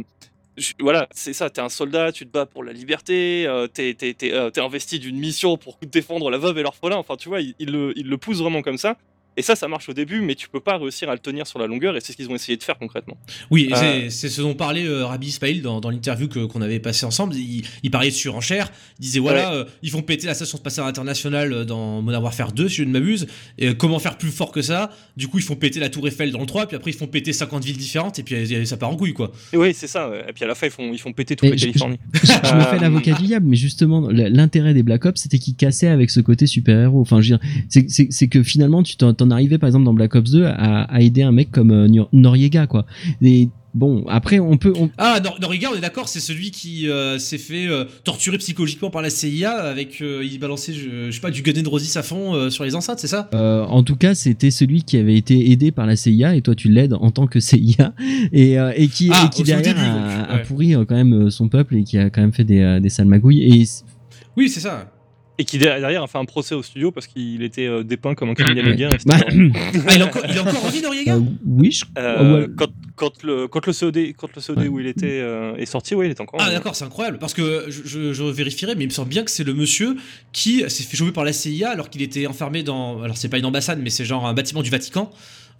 [0.80, 4.98] voilà, c'est ça, t'es un soldat, tu te bats pour la liberté, euh, t'es investi
[4.98, 8.18] d'une mission pour défendre la veuve et l'orphelin, enfin tu vois, il, le, il le
[8.34, 8.96] vraiment comme ça.
[9.38, 11.58] Et ça, ça marche au début, mais tu peux pas réussir à le tenir sur
[11.60, 13.16] la longueur, et c'est ce qu'ils ont essayé de faire concrètement.
[13.50, 16.80] Oui, Euh, c'est- ce dont parlait euh, Rabbi Ismail dans, dans l'interview que- qu'on avait
[16.80, 17.34] passé ensemble.
[17.36, 18.70] Il, il parlait de surenchère.
[18.98, 22.52] Il disait voilà, euh, ils vont péter la station spatiale internationale euh, dans Modern Warfare
[22.52, 23.26] 2, si je ne m'abuse.
[23.58, 24.90] Et comment faire plus fort que ça?
[25.16, 27.06] Du coup, ils font péter la Tour Eiffel dans le 3, puis après, ils font
[27.06, 29.30] péter 50 villes différentes, et puis ça part en couille, quoi.
[29.52, 31.48] Et oui, c'est ça, et puis à la fin, ils font, ils font péter toute
[31.48, 31.98] la je- Californie.
[32.24, 35.86] je me fais l'avocat du diable, mais justement, l'intérêt des Black Ops, c'était qu'ils cassaient
[35.88, 37.00] avec ce côté super-héros.
[37.00, 40.14] Enfin, je veux dire, c'est que finalement, tu t'en t'en arrivais, par exemple, dans Black
[40.14, 42.86] Ops 2, à, à aider un mec comme euh, Nor- Noriega, quoi.
[43.22, 44.72] Et bon, après, on peut.
[44.78, 48.38] on- Ah, Nor- Noriega, on est d'accord, c'est celui qui euh, s'est fait euh, torturer
[48.38, 50.00] psychologiquement par la CIA avec.
[50.00, 52.98] il balançait, je, je sais pas, du Gun and Roses à fond sur les enceintes,
[52.98, 53.28] c'est ça?
[53.32, 56.68] En tout cas, c'était celui qui avait été aidé par la CIA, et toi, tu
[56.70, 57.92] l'aides en tant que CIA,
[58.32, 60.42] et, et qui, Ah, et qui derrière début, a, donc, a ouais.
[60.42, 63.42] pourri quand même son peuple et qui a quand même fait des, des sales magouilles.
[63.42, 63.64] Et
[64.36, 64.90] Oui, c'est ça.
[65.40, 68.28] Et qui derrière a fait un procès au studio parce qu'il était euh, dépeint comme
[68.30, 68.70] un criminel Mhm.
[68.72, 68.90] de guerre.
[68.94, 69.24] et c'était bah.
[69.88, 72.46] Ah, il est encore, il est encore en vie, Noriega euh, oui, je Euh, ouais.
[72.56, 72.66] quand,
[72.96, 74.66] quand, le, quand le COD, quand le COD Ouais.
[74.68, 76.40] où il était euh, est sorti, ouais, il est encore.
[76.42, 79.10] Ah euh, d'accord, c'est incroyable parce que je, je- je vérifierai, mais il me semble
[79.10, 79.94] bien que c'est le monsieur
[80.32, 83.38] qui s'est fait choper par la CIA alors qu'il était enfermé dans, alors c'est pas
[83.38, 85.10] une ambassade, mais c'est genre un bâtiment du Vatican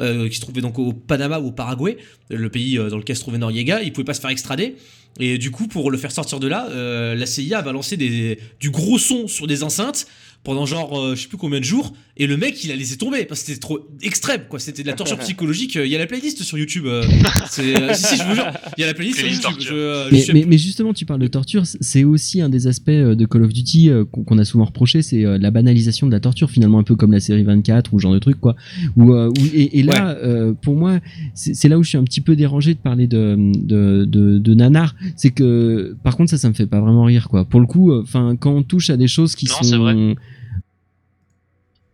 [0.00, 1.96] euh, qui se trouvait donc au Panama ou au Paraguay,
[2.30, 3.82] le pays euh, dans lequel se trouvait Noriega.
[3.82, 4.76] Il pouvait pas se faire extrader
[5.18, 8.38] et du coup pour le faire sortir de là, euh, la CIA a balancé des,
[8.60, 10.06] du gros son sur des enceintes
[10.44, 12.96] pendant genre euh, je sais plus combien de jours et le mec il a laissé
[12.96, 14.58] tomber parce que c'était trop extrême quoi.
[14.58, 15.74] C'était de la torture psychologique.
[15.74, 17.04] Il y a la playlist sur YouTube euh,
[17.50, 19.42] c'est euh, si, si je vous jure il y a la playlist sur YouTube.
[19.42, 19.66] torture.
[19.68, 22.48] je, euh, je Mais, suis- mais, mais justement, tu parles de torture, c'est aussi un
[22.48, 25.50] des aspects euh, de Call of Duty euh, qu'on a souvent reproché, c'est euh, la
[25.50, 28.18] banalisation de la torture, finalement un peu comme la série 24 ou ce genre de
[28.18, 28.56] truc, quoi.
[28.96, 31.00] Où, euh, où- et, et là, euh, pour moi,
[31.34, 34.38] c'est c'est là où je suis un petit peu dérangé de parler de, de, de,
[34.38, 37.44] de nanar, c'est que, par contre, ça, ça me fait pas vraiment rire, quoi.
[37.44, 40.14] Pour le coup, enfin, quand on touche à des choses qui Non, sont...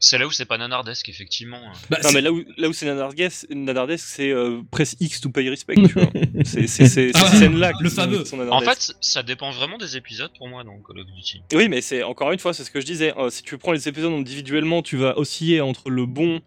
[0.05, 1.61] c'est là où c'est pas nanardesque, effectivement.
[1.91, 5.31] Bah, Non, mais là où, là où c'est nanardesque, nanardesque, c'est euh, press X to
[5.31, 6.11] pay respect, tu vois.
[6.45, 8.23] C'est c'est- c'est- Ah, ces scènes-là le fameux.
[8.51, 11.43] En fait, ça dépend vraiment des épisodes pour moi dans Call of Duty.
[11.55, 13.15] Oui, mais c'est encore une fois, c'est ce que je disais.
[13.19, 16.41] euh, si tu prends les épisodes individuellement, tu vas osciller entre le bon,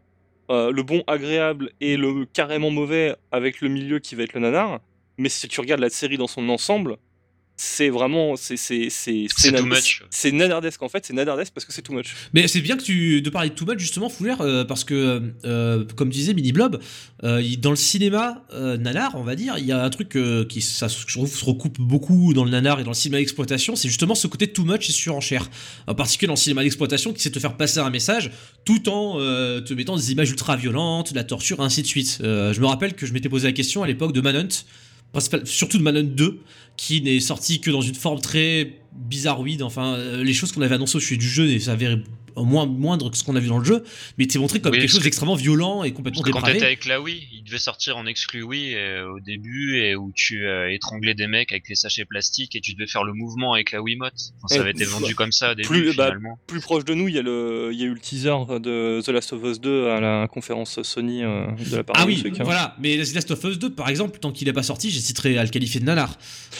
[0.51, 4.41] euh, le bon agréable et le carrément mauvais avec le milieu qui va être le
[4.41, 4.79] nanar.
[5.17, 6.97] Mais si tu regardes la série dans son ensemble,
[7.59, 10.03] c'est vraiment, c'est c'est c'est C'est nan- too much.
[10.11, 12.13] C'est nanardesque en fait, c'est nanardesque parce que c'est too much.
[12.33, 15.23] Mais c'est bien que tu de parler de too much justement Fougère euh, parce que
[15.43, 16.79] euh, comme disait Mini Blob
[17.23, 20.45] euh, dans le cinéma euh, nanar on va dire il y a un truc euh,
[20.45, 23.75] qui ça je trouve se recoupe beaucoup dans le nanar et dans le cinéma d'exploitation
[23.75, 25.49] c'est justement ce côté too much et surenchère
[25.87, 28.29] en particulier dans le cinéma d'exploitation qui sait te faire passer un message
[28.65, 31.87] tout en euh, te mettant des images ultra violentes de la torture et ainsi de
[31.87, 34.49] suite Euh, je me rappelle que je m'étais posé la question à l'époque de Manhunt
[35.45, 36.39] surtout de Manhunt 2
[36.77, 39.61] qui n'est sorti que dans une forme très bizarroïde.
[39.63, 41.97] Enfin, euh, les choses qu'on avait annoncées au sujet du jeu s'avèrent
[42.35, 43.83] moins moindre que ce qu'on a vu dans le jeu,
[44.19, 46.53] mais était montré comme Oui, quelque chose d'extrêmement violent et complètement Parce que quand dépravé.
[46.59, 50.11] t'étais avec la Wii, il devait sortir en exclu Wii euh, au début et où
[50.13, 53.53] tu euh, étranglais des mecs avec les sachets plastiques et tu devais faire le mouvement
[53.53, 54.13] avec la Wiimote.
[54.37, 56.37] Enfin, ça Ouais, avait été vendu comme ça au début plus- bah, finalement.
[56.45, 59.01] Plus proche de nous, il y, a le, il y a eu le teaser de
[59.03, 62.07] The Last of Us 2 à la conférence Sony euh, de la part Ah de
[62.07, 62.75] oui, voilà.
[62.79, 65.43] Mais The Last of Us 2, par exemple, tant qu'il n'est pas sorti, j'hésiterais à
[65.43, 66.15] le qualifier de nanar.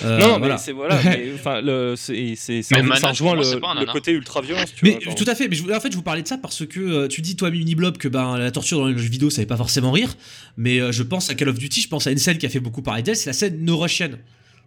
[0.08, 0.56] Euh, non, voilà.
[0.56, 4.74] mais c'est voilà, mais, enfin, le, c'est, c'est, ça, rejoint le, le côté ultra violence.
[4.74, 5.16] Tu Mais vois, genre.
[5.16, 7.08] tout à fait, mais je, en fait je vous parlais de ça parce que euh,
[7.08, 9.46] tu dis toi Mini Blob que ben, la torture dans les jeux vidéo ça fait
[9.46, 10.16] pas forcément rire,
[10.58, 12.50] mais euh, je pense à Call of Duty, je pense à une scène qui a
[12.50, 14.10] fait beaucoup parler d'elle, c'est la scène No Russian.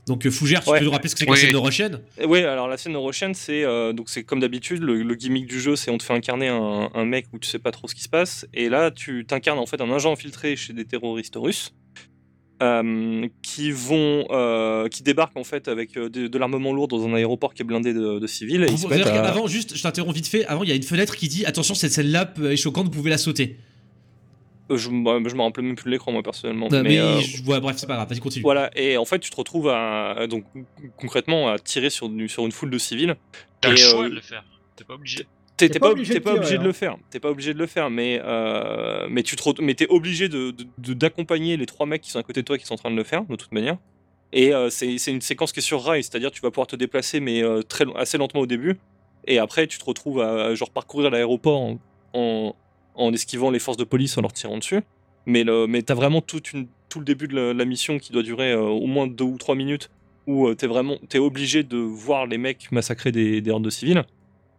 [0.07, 0.79] Donc Fougère, tu Ouais.
[0.79, 1.37] peux nous rappeler ce que c'est que Oui.
[1.39, 1.91] la scène No Russian?
[2.27, 5.61] Oui, alors la scène Neurochain, c'est euh, donc c'est comme d'habitude le, le gimmick du
[5.61, 7.95] jeu, c'est on te fait incarner un, un mec où tu sais pas trop ce
[7.95, 11.35] qui se passe, et là tu t'incarnes en fait un agent infiltré chez des terroristes
[11.37, 11.73] russes.
[12.63, 17.07] Euh, qui vont, euh, qui débarquent en fait avec euh, de, de l'armement lourd dans
[17.07, 18.63] un aéroport qui est blindé de, de civils.
[18.65, 20.73] Et ils se mettent C'est-à-dire à- qu'avant, juste, je t'interromps vite fait, avant, il y
[20.73, 23.57] a une fenêtre qui dit attention, cette scène-là est choquante, vous pouvez la sauter.
[24.71, 26.69] Euh, Je, moi, je me rappelle même plus de l'écran moi personnellement.
[26.71, 28.43] Mais mais euh, je- ouais, bref, c'est pas grave, vas-y, continue.
[28.43, 30.45] voilà, et en fait tu te retrouves à donc
[30.97, 33.17] concrètement à tirer sur, sur une foule de civils.
[33.61, 34.45] T'as le choix euh, de le faire.
[34.77, 35.27] T'es pas obligé.
[35.69, 36.97] T'es pas pas, obligé de pas tirer, obligé de le faire.
[37.11, 40.55] T'es pas obligé de le faire, mais euh, mais tu te mais t'es obligé de
[40.79, 42.97] d'accompagner les trois mecs qui sont à côté de toi qui sont en train de
[42.97, 43.79] le faire de toute manière.
[44.33, 47.21] Et euh, c'est une séquence qui est sur rail, c'est-à-dire tu vas pouvoir te déplacer
[47.21, 48.79] mais euh, très assez lentement au début.
[49.27, 51.79] Et après tu te retrouves à, à, genre parcourir l'aéroport en,
[52.15, 52.55] en
[52.95, 54.81] en esquivant les forces de police en leur tirant dessus.
[55.27, 58.13] Mais le mais t'as vraiment toute une tout le début de la, la mission qui
[58.13, 59.91] doit durer au moins deux ou trois minutes
[60.27, 64.05] où t'es vraiment t'es obligé de voir les mecs massacrer des, des hordes de civils.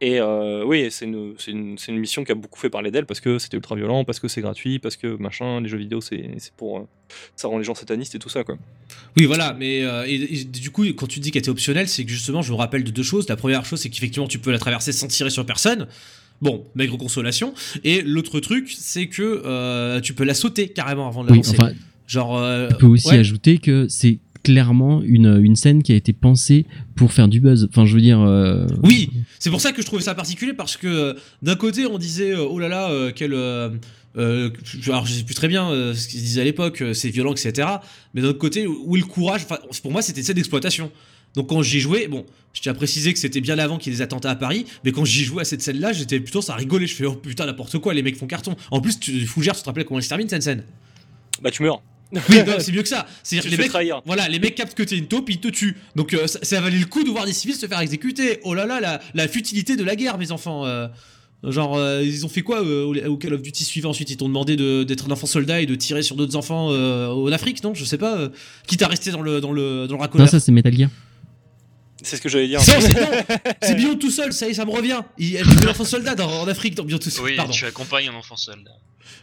[0.04, 2.90] Et euh, oui, c'est une, c'est une, c'est une mission qui a beaucoup fait parler
[2.90, 5.78] d'elle parce que c'était ultra violent, parce que c'est gratuit, parce que machin, les jeux
[5.78, 6.80] vidéo c'est c'est pour.
[6.80, 6.82] euh,
[7.36, 8.58] ça rend les gens satanistes et tout ça quoi.
[9.18, 12.04] Oui, voilà, mais euh, et, et du coup, quand tu dis qu'elle était optionnelle, c'est
[12.04, 13.30] que justement, je me rappelle de deux choses.
[13.30, 15.88] La première chose, c'est qu'effectivement, tu peux la traverser sans tirer sur personne.
[16.42, 17.54] Bon, maigre consolation.
[17.84, 21.38] Et l'autre truc, c'est que euh, tu peux la sauter carrément avant de la Oui,
[21.40, 21.58] lancer.
[21.60, 21.74] enfin,
[22.08, 23.20] Genre, euh, on peut aussi ouais.
[23.20, 26.66] ajouter que c'est clairement une, une scène qui a été pensée
[26.96, 27.68] pour faire du buzz.
[27.70, 28.20] Enfin, je veux dire.
[28.22, 29.10] euh, Oui,
[29.40, 32.32] c'est pour ça que je trouvais ça particulier parce que euh, d'un côté on disait
[32.32, 33.70] euh, oh là là euh, quel euh,
[34.18, 34.50] euh,
[34.88, 37.32] alors je sais plus très bien euh, ce qu'ils disaient à l'époque euh, c'est violent
[37.34, 37.68] etc
[38.14, 39.42] mais d'un autre côté où est le courage?
[39.46, 40.92] Enfin pour moi c'était une scène d'exploitation
[41.36, 43.96] donc quand j'y jouais bon je tiens à préciser que c'était bien avant qu'il y
[43.96, 46.42] ait des attentats à Paris mais quand j'y jouais à cette scène là j'étais plutôt
[46.42, 49.26] ça rigolait je fais oh putain n'importe quoi les mecs font carton en plus tu
[49.26, 50.64] Fougère tu te rappelles comment elle se termine cette scène?
[51.42, 51.82] Bah tu meurs.
[52.30, 54.02] Oui non, c'est mieux que ça c'est Tu les mecs trahir.
[54.06, 55.78] voilà, les mecs captent que t'es une taupe, ils te tuent.
[55.96, 58.40] Donc euh, ça, ça valait le coup de voir des civils se faire exécuter.
[58.44, 60.66] Oh là là, la, la futilité de la guerre, mes enfants.
[60.66, 60.88] euh.
[61.44, 64.28] genre, euh, ils ont fait quoi euh, au, Call of Duty suivant Ensuite, ils t'ont
[64.28, 67.64] demandé de- d'être un enfant soldat et de tirer sur d'autres enfants euh, en Afrique,
[67.64, 67.74] non?
[67.74, 68.16] Je sais pas.
[68.18, 68.30] euh,
[68.68, 70.30] quitte à rester dans le, dans le, dans le Non, racoleur.
[70.30, 70.90] ça c'est Metal Gear.
[72.04, 72.60] C'est ce que j'allais dire.
[72.60, 73.08] Non, c'est non,
[73.62, 75.02] c'est Beyond tout seul, ça y est, ça me revient.
[75.20, 77.24] Il, elle joue l'enfant soldat dans- en Afrique dans Beyond tout seul.
[77.24, 77.52] Oui, Pardon.
[77.54, 78.72] tu accompagnes un enfant soldat.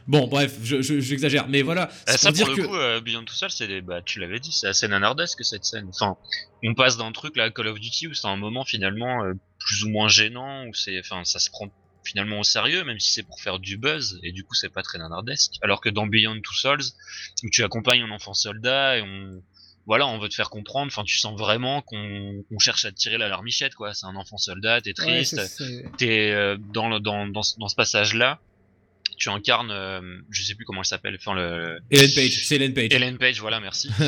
[0.07, 1.49] Bon, bref, je- je- j'exagère.
[1.49, 2.61] mais voilà, c'est ça, pour dire pour que.
[2.63, 5.45] le coup, euh, Beyond tout seul, c'est des- bah, tu l'avais dit, c'est assez nanardesque
[5.45, 5.89] cette scène.
[5.91, 6.17] Enfin,
[6.65, 9.85] on passe d'un truc là, Call of Duty, où c'est un moment finalement euh, plus
[9.85, 11.69] ou moins gênant, où c'est, enfin, ça se prend
[12.05, 14.83] finalement au sérieux, même si c'est pour faire du buzz, et du coup, c'est pas
[14.83, 15.55] très nanardesque.
[15.63, 16.81] Alors que dans Beyond Two Souls,
[17.43, 19.43] où tu accompagnes un enfant soldat et on,
[19.87, 20.87] voilà, on veut te faire comprendre.
[20.93, 23.93] Enfin, tu sens vraiment qu'on cherche à te tirer la larmichette, quoi.
[23.95, 27.75] C'est un enfant soldat, t'es Ouais, triste, c'est- t'es euh, dans, le, dans, dans ce
[27.75, 28.39] passage-là,
[29.19, 30.01] tu incarnes, euh,
[30.31, 31.79] je sais plus comment elle s'appelle, enfin le.
[31.91, 32.89] Ellen Page, c'est Ellen Page.
[32.93, 33.91] Ellen Page, voilà, merci.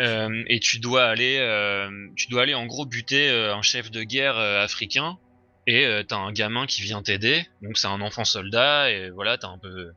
[0.00, 3.92] Euh, et tu dois aller, euh, tu dois aller en gros buter euh, un chef
[3.92, 5.18] de guerre africain.
[5.68, 9.48] Et t'as un gamin qui vient t'aider, donc c'est un enfant soldat, et voilà, t'as
[9.48, 9.92] un peu,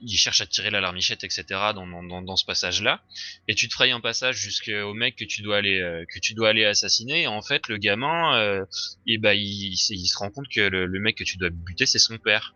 [0.00, 1.44] il cherche à tirer la larmichette, etc.
[1.74, 3.02] dans, dans, dans, ce passage-là.
[3.48, 6.50] Et tu te frayes un passage jusqu'au mec que tu dois aller, que tu dois
[6.50, 7.22] aller assassiner.
[7.22, 8.64] Et en fait, le gamin,
[9.08, 11.36] et bah, il, il se- il se rend compte que le, le mec que tu
[11.36, 12.54] dois buter, c'est son père.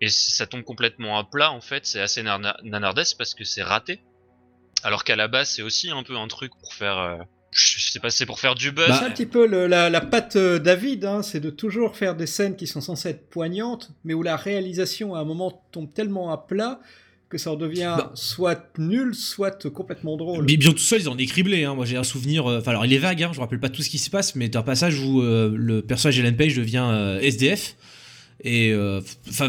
[0.00, 1.86] Et ça tombe complètement à plat, en fait.
[1.86, 4.00] C'est assez nana- nanardesque parce que c'est raté.
[4.82, 7.16] Alors qu'à la base, c'est aussi un peu un truc pour faire, euh,
[7.50, 8.88] je sais pas, c'est pour faire du buzz.
[8.88, 11.96] Bah, C'est un petit peu le- la, la patte euh, David, hein, c'est de toujours
[11.96, 15.64] faire des scènes qui sont censées être poignantes, mais où la réalisation à un moment
[15.72, 16.80] tombe tellement à plat
[17.30, 18.12] que ça en devient Bah.
[18.14, 20.44] soit nul, soit complètement drôle.
[20.44, 21.64] Bi- Bien tout seul, ils en est criblé.
[21.64, 21.74] Hein.
[21.74, 22.46] Moi, j'ai un souvenir.
[22.48, 23.22] euh, Enfin, alors, il est vague.
[23.22, 23.30] Hein.
[23.32, 25.50] Je me rappelle pas tout ce qui se passe, mais t'as un passage où euh,
[25.56, 27.76] le personnage Ellen Page devient euh, SDF.
[28.44, 29.48] Et euh, enfin,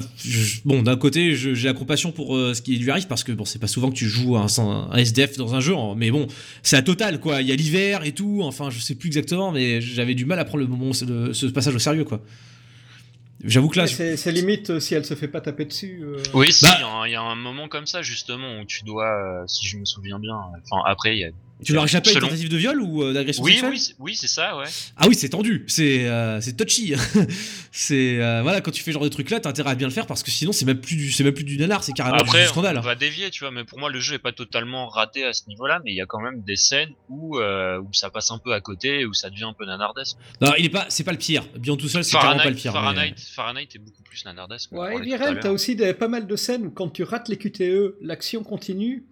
[0.64, 3.32] bon, d'un côté, je- j'ai la compassion pour euh, ce qui lui arrive parce que
[3.34, 6.10] bon, c'est pas souvent que tu joues un, un SDF dans un jeu, hein, mais
[6.10, 6.28] bon,
[6.64, 7.42] c'est à total quoi.
[7.42, 8.40] Il y a l'hiver et tout.
[8.44, 11.46] Enfin, je sais plus exactement, mais j'avais du mal à prendre le moment, ce, ce
[11.48, 12.22] passage au sérieux quoi.
[13.44, 16.00] J'avoue que là, c'est limite euh, si elle se fait pas taper dessus.
[16.04, 18.02] euh, Oui, si, Bah- il y a un- il y, a un moment comme ça,
[18.02, 20.36] justement, où tu dois, euh, si je me souviens bien,
[20.66, 21.30] enfin, après, il y a.
[21.64, 23.80] tu leur échappé à une Selon- tentative de viol ou euh, d'agression Oui, sexuelle oui,
[23.80, 24.66] c'est- oui, c'est ça, ouais.
[24.96, 26.94] Ah oui, c'est tendu, c'est euh, c'est touchy.
[27.72, 29.88] c'est euh, voilà, quand tu fais ce genre de truc là, t'as intérêt à bien
[29.88, 31.94] le faire parce que sinon c'est même plus du c'est même plus du nanar, c'est
[31.94, 32.78] carrément Après, du scandale.
[32.78, 35.34] on va dévier, tu vois, mais pour moi, le jeu est pas totalement raté à
[35.34, 38.32] ce niveau-là, mais il y a quand même des scènes où, euh, où ça passe
[38.32, 40.18] un peu à côté, où ça devient un peu nanardesque.
[40.42, 41.44] Non, il est pas c'est pas le pire.
[41.58, 42.74] Bien tout seul, c'est clairement pas le pire.
[42.74, 44.72] mais- Fahrenheit, Fahrenheit est beaucoup plus nanardesque.
[44.72, 47.96] Ouais, et t'as aussi des, pas mal de scènes où quand tu rates les QTE,
[48.02, 49.04] l'action continue,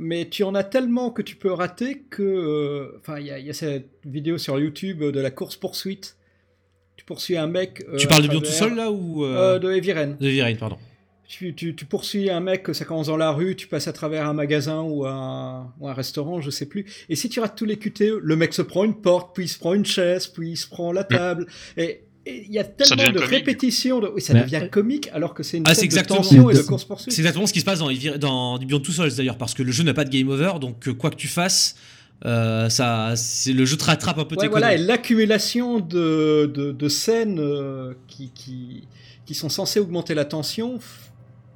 [0.00, 2.22] mais tu en as tellement que tu peux rater que.
[2.22, 6.16] euh, Enfin, il y, a- il y a cette vidéo sur YouTube de la course-poursuite.
[6.96, 7.84] Tu poursuis un mec.
[7.88, 9.58] euh, Tu parles de bien tout seul là ou euh.
[9.58, 10.16] De Eviren.
[10.18, 10.76] de Virine, pardon.
[11.28, 14.26] Tu, tu, tu poursuis un mec, ça commence dans la rue, tu passes à travers
[14.26, 16.84] un magasin ou un, ou un restaurant, je sais plus.
[17.08, 19.48] Et si tu rates tous les QTE, le mec se prend une porte, puis il
[19.48, 21.46] se prend une chaise, puis il se prend la table.
[21.76, 23.30] Et il y a tellement devient de comique.
[23.30, 24.08] répétitions, de...
[24.14, 26.54] oui, ça devient comique alors que c'est une Ah, c'est scène de exactement- tension et
[26.54, 27.12] de course poursuite.
[27.12, 29.72] C'est exactement ce qui se passe dans, dans Beyond Two Souls d'ailleurs, parce que le
[29.72, 31.76] jeu n'a pas de game over, donc euh, quoi que tu fasses,
[32.26, 36.50] euh, ça, c'est le jeu te rattrape un peu Ouais, tes voilà, et l'accumulation de,
[36.54, 38.82] de, de scènes euh, qui, qui,
[39.24, 40.78] qui sont censées augmenter la tension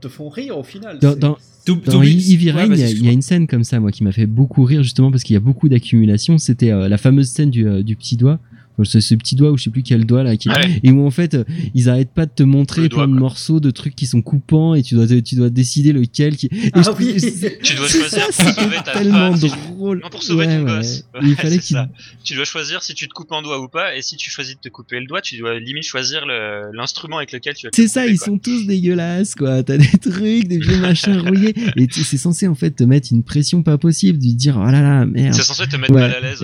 [0.00, 0.98] te font rire au final.
[0.98, 1.36] Dans- dans-
[1.66, 3.12] Dans Ouais, Rain, il y, a- il y a excuse-moi.
[3.12, 5.40] une scène comme ça, moi, qui m'a fait beaucoup rire, justement, parce qu'il y a
[5.40, 6.36] beaucoup d'accumulation.
[6.36, 8.38] C'était euh, la fameuse scène du, euh, du petit doigt.
[8.76, 10.48] Enfin, ce, ce petit doigt, ou je sais plus quel doigt, là, qui...
[10.48, 10.80] Ouais.
[10.82, 11.44] et où en fait, euh,
[11.74, 14.20] ils arrêtent pas de te montrer Le plein doigt, de morceaux de trucs qui sont
[14.22, 16.46] coupants, et tu dois, tu dois décider lequel qui.
[16.46, 17.14] et Ah je- oui.
[17.20, 19.48] c'est- Tu dois c'est choisir ça, pour sauver ta tellement femme.
[19.48, 20.01] drôle.
[20.02, 20.76] Non, pour sauver Ouais, ton ouais.
[20.78, 21.05] gosse.
[21.22, 21.88] Il fallait c'est qu'il ça.
[22.24, 24.55] Tu dois choisir si tu te coupes un doigt ou pas, et si tu choisis
[24.56, 27.70] de te couper le doigt, tu dois limite choisir le- l'instrument avec lequel tu vas
[27.70, 28.26] te C'est ça, couper, ils quoi.
[28.26, 29.62] sont tous dégueulasses, quoi.
[29.62, 31.55] T'as des trucs, des vieux machins rouillés.
[31.76, 34.82] Et c'est censé, en fait, te mettre une pression pas possible, de dire, oh là
[34.82, 35.34] là, merde.
[35.34, 36.01] C'est censé te mettre Ouais.
[36.01, 36.42] mal à l'aise.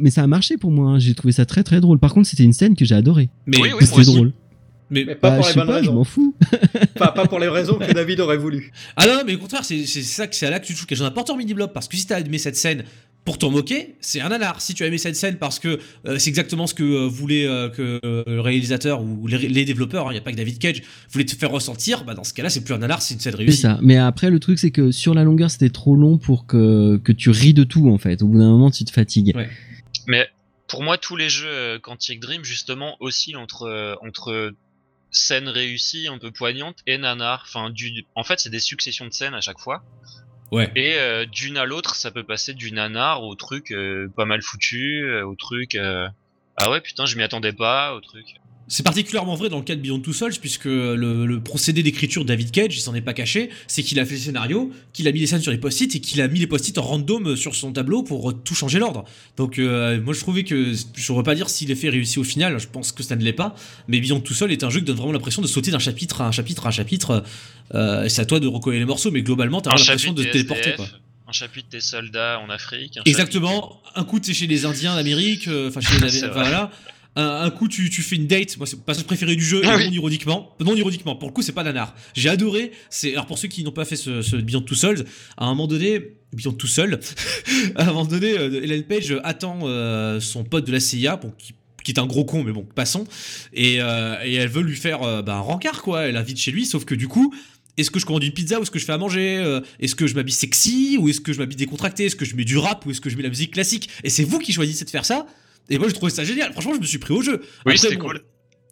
[0.00, 0.98] Mais ça a marché pour moi, hein.
[0.98, 1.98] j'ai trouvé ça très très drôle.
[1.98, 3.28] Par contre, c'était une scène que j'ai adorée.
[3.46, 4.32] Mais, Oui, oui, moi c'était drôle.
[4.90, 5.94] mais- Mais pas Bah, pour je les bonnes pas, je raisons.
[5.94, 6.34] m'en fous.
[6.96, 8.72] pas, pas pour les raisons que David aurait voulu.
[8.96, 10.98] Ah non, mais au contraire, c'est c'est ça que c'est là que tu touches quelque
[10.98, 12.84] chose d'important, mini blob, parce que si t'as aimé cette scène
[13.24, 14.60] pour t'en moquer, c'est un nanar.
[14.60, 17.44] Si tu as aimé cette scène parce que euh, c'est exactement ce que euh, voulait
[17.44, 20.82] euh, que le réalisateur ou les, les développeurs, il n'y a pas que David Cage,
[21.10, 23.32] voulait te faire ressentir, bah dans ce cas-là, c'est plus un nanar, c'est une scène
[23.32, 23.58] C'est réussie.
[23.62, 23.80] ça.
[23.82, 27.10] Mais après, le truc, c'est que sur la longueur, c'était trop long pour que, que
[27.10, 28.22] tu ris de tout, en fait.
[28.22, 29.32] Au bout d'un moment, tu te fatigues.
[29.34, 29.48] Ouais.
[30.06, 30.28] Mais
[30.68, 34.52] pour moi, tous les jeux euh, Quantic Dream, justement, oscillent entre, euh, entre
[35.10, 37.44] scènes réussies, un peu poignantes, et nanar.
[37.46, 38.04] Enfin, du...
[38.14, 39.82] En fait, c'est des successions de scènes à chaque fois.
[40.52, 40.70] Ouais.
[40.76, 44.42] Et euh, d'une à l'autre, ça peut passer du nanar au truc euh, pas mal
[44.42, 45.74] foutu, euh, au truc...
[45.74, 46.08] euh,
[46.56, 48.26] Ah ouais, putain, je m'y attendais pas, au truc...
[48.68, 52.22] C'est particulièrement vrai dans le cas de Beyond Two Souls, puisque le, le procédé d'écriture
[52.22, 55.06] de David Cage, il s'en est pas caché, c'est qu'il a fait le scénario, qu'il
[55.06, 57.36] a mis les scènes sur les post-it et qu'il a mis les post-it en random
[57.36, 59.04] sur son tableau pour tout changer l'ordre.
[59.36, 62.58] Donc euh, moi je trouvais que, je ne pas dire si l'effet réussi au final,
[62.58, 63.54] je pense que ça ne l'est pas,
[63.88, 66.20] mais Beyond Two Souls est un jeu qui donne vraiment l'impression de sauter d'un chapitre
[66.20, 67.24] à un chapitre à un chapitre,
[67.74, 70.32] euh, et c'est à toi de recoller les morceaux, mais globalement t'as l'impression de te
[70.32, 70.74] téléporter.
[70.74, 70.86] Quoi.
[71.28, 72.96] un chapitre des soldats en Afrique.
[72.98, 73.80] un Exactement.
[73.94, 76.70] Un coup, t'es chez les Indiens d'Amérique, euh, enfin chez les C'est enfin, voilà.
[77.16, 78.56] Un, un coup, tu, tu fais une date.
[78.58, 79.62] Moi, c'est passage préféré du jeu.
[79.64, 79.84] Ah et oui.
[79.86, 81.16] non ironiquement, non ironiquement.
[81.16, 81.94] Pour le coup, c'est pas nanar.
[82.14, 82.72] J'ai adoré.
[82.90, 85.04] C'est alors pour ceux qui n'ont pas fait ce, ce Beyond Two Souls,
[85.38, 87.00] à un moment donné, Beyond tout seul,
[87.76, 91.54] à un moment donné, euh, Ellen Page attend euh, son pote de la CIA, qui
[91.84, 93.04] qui est un gros con, mais bon, passons.
[93.52, 96.02] Et, euh, et elle veut lui faire euh, bah, un rencard, quoi.
[96.02, 97.32] Elle invite chez lui, sauf que du coup,
[97.76, 100.08] est-ce que je commande une pizza ou est-ce que je fais à manger Est-ce que
[100.08, 102.84] je m'habille sexy ou est-ce que je m'habille décontracté Est-ce que je mets du rap
[102.86, 103.88] ou est-ce que je mets la musique classique?
[104.02, 105.26] Et c'est vous qui choisissez de faire ça.
[105.70, 106.52] Et moi, je trouvais ça génial.
[106.52, 107.42] Franchement, je me suis pris au jeu.
[107.64, 108.22] Oui, c'était bon, cool.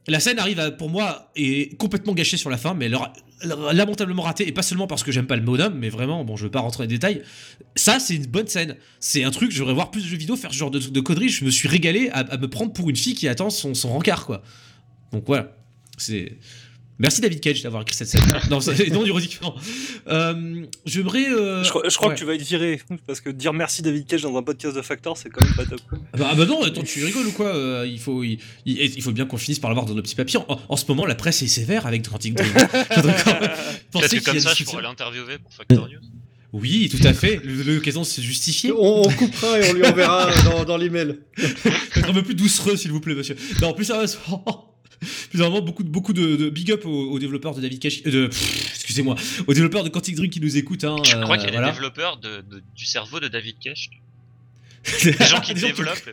[0.06, 2.90] La scène arrive à- pour moi est complètement gâchée sur la fin, mais
[3.72, 6.44] lamentablement ratée, et pas seulement parce que j'aime pas le bonhomme, mais vraiment, bon, je
[6.44, 7.22] veux pas rentrer dans les détails.
[7.74, 8.76] Ça, c'est une bonne scène.
[9.00, 11.30] C'est un truc, j'aimerais voir plus de jeux vidéo faire ce genre de, de conneries.
[11.30, 13.90] Je me suis régalé à, à me prendre pour une fille qui attend son, son
[13.92, 14.42] rencard, quoi.
[15.12, 15.56] Donc voilà.
[15.96, 16.36] C'est.
[16.98, 18.22] Merci David Cage d'avoir écrit cette scène.
[18.50, 18.60] non,
[18.92, 19.56] non, ironiquement.
[20.06, 21.26] Euh, J'aimerais.
[21.28, 22.14] euh, Je, crois- je crois ouais.
[22.14, 22.80] que tu vas être viré.
[23.06, 25.64] Parce que dire merci David Cage dans un podcast de Factor, c'est quand même pas
[25.66, 25.80] top.
[25.90, 28.78] Ah bah, ah bah non, attends, tu rigoles ou quoi Euh, il, faut, il, il-
[28.96, 30.38] il faut bien qu'on finisse par l'avoir dans nos petits papiers.
[30.48, 32.52] En, en ce moment, la presse est sévère avec Quantic Dream.
[32.52, 33.50] Faudrait quand même
[33.90, 35.98] penser Peut-être que qu'il y comme a ça, je pourrais l'interviewer pour Factor News.
[36.52, 37.40] Oui, tout à fait.
[37.44, 38.70] L'occasion se justifier.
[38.70, 41.18] On, on coupera et on lui enverra dans, dans l'email.
[41.96, 43.34] Un peu plus doucereux, s'il vous plaît, monsieur.
[43.60, 44.70] Non, plus sérieusement.
[45.30, 48.02] Plus sérieusement, beaucoup, de- beaucoup de, de big up aux, aux développeurs de David Cage.
[48.06, 48.28] euh,
[48.74, 49.14] excusez-moi,
[49.46, 50.84] aux développeurs de Quantic Dream qui nous écoutent.
[50.84, 51.68] Hein, Je euh, crois qu'il y a voilà.
[51.68, 53.90] des développeurs de, de- du cerveau de David Cage.
[55.02, 56.10] Des gens qui Des gens développent.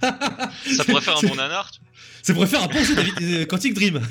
[0.00, 1.70] ça pourrait faire un bon nanar.
[2.22, 4.00] Ça pourrait faire un bon jeu David euh, Quantic Dream.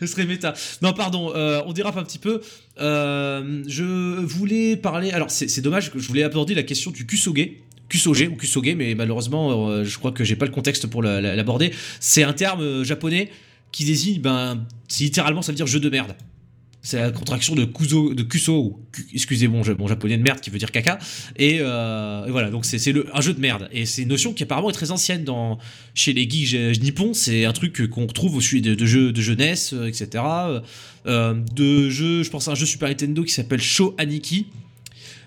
[0.00, 0.52] Ce serait méta.
[0.82, 2.42] Non, pardon, euh, on dérape un petit peu.
[2.78, 5.10] Euh, je voulais parler.
[5.12, 7.48] Alors, c'est c'est dommage que je voulais aborder la question du Kusoge.
[7.90, 11.20] Kusoge ou Kusoge, mais malheureusement, euh, je crois que j'ai pas le contexte pour la-
[11.20, 11.72] la- l'aborder.
[12.00, 13.30] C'est un terme euh, japonais
[13.72, 14.64] qui désigne, ben,
[14.98, 16.14] littéralement, ça veut dire jeu de merde.
[16.82, 18.80] C'est la contraction de kuso, de kuso, ou
[19.12, 20.98] excusez mon, mon japonais de merde qui veut dire caca.
[21.36, 22.78] Et, euh, voilà, donc c'est
[23.12, 23.68] un jeu de merde.
[23.70, 25.58] Et c'est une notion qui apparemment est très ancienne dans,
[25.94, 27.12] chez les geeks nippons.
[27.12, 30.24] C'est un truc qu'on retrouve au sujet de, jeux de jeunesse, etc.
[31.06, 34.46] De jeux, je pense à un jeu Super Nintendo qui s'appelle Show Aniki.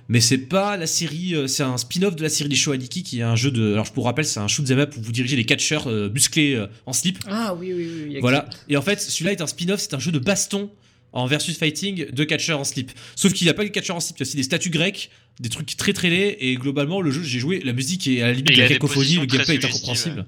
[0.09, 3.03] Mais c'est pas la série, euh, c'est un spin-off de la série des Show Aniki
[3.03, 3.73] qui est un jeu de.
[3.73, 6.09] Alors je vous rappelle, c'est un shoot 'em up où vous dirigez les catcheurs euh,
[6.09, 7.19] musclés euh, en slip.
[7.27, 8.17] Ah oui, oui, oui.
[8.19, 8.49] Voilà.
[8.67, 10.69] Et en fait, celui-là est un spin-off, c'est un jeu de baston
[11.13, 12.91] en versus fighting de catcheurs en slip.
[13.15, 14.43] Sauf qu'il n'y a pas que des catcheurs en slip, il y a aussi des
[14.43, 15.09] statues grecques,
[15.39, 18.27] des trucs très très laids, et globalement, le jeu, j'ai joué, la musique est à
[18.27, 20.25] la limite de la cacophonie, le gameplay est incompréhensible.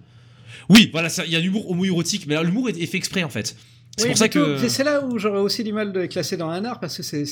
[0.70, 3.56] Oui, voilà, il y a l'humour homo-érotique, mais l'humour est, est fait exprès en fait.
[3.98, 4.68] C'est Oui, que.
[4.68, 7.04] c'est- là où j'aurais aussi du mal de les classer dans un art parce que
[7.04, 7.26] c'est-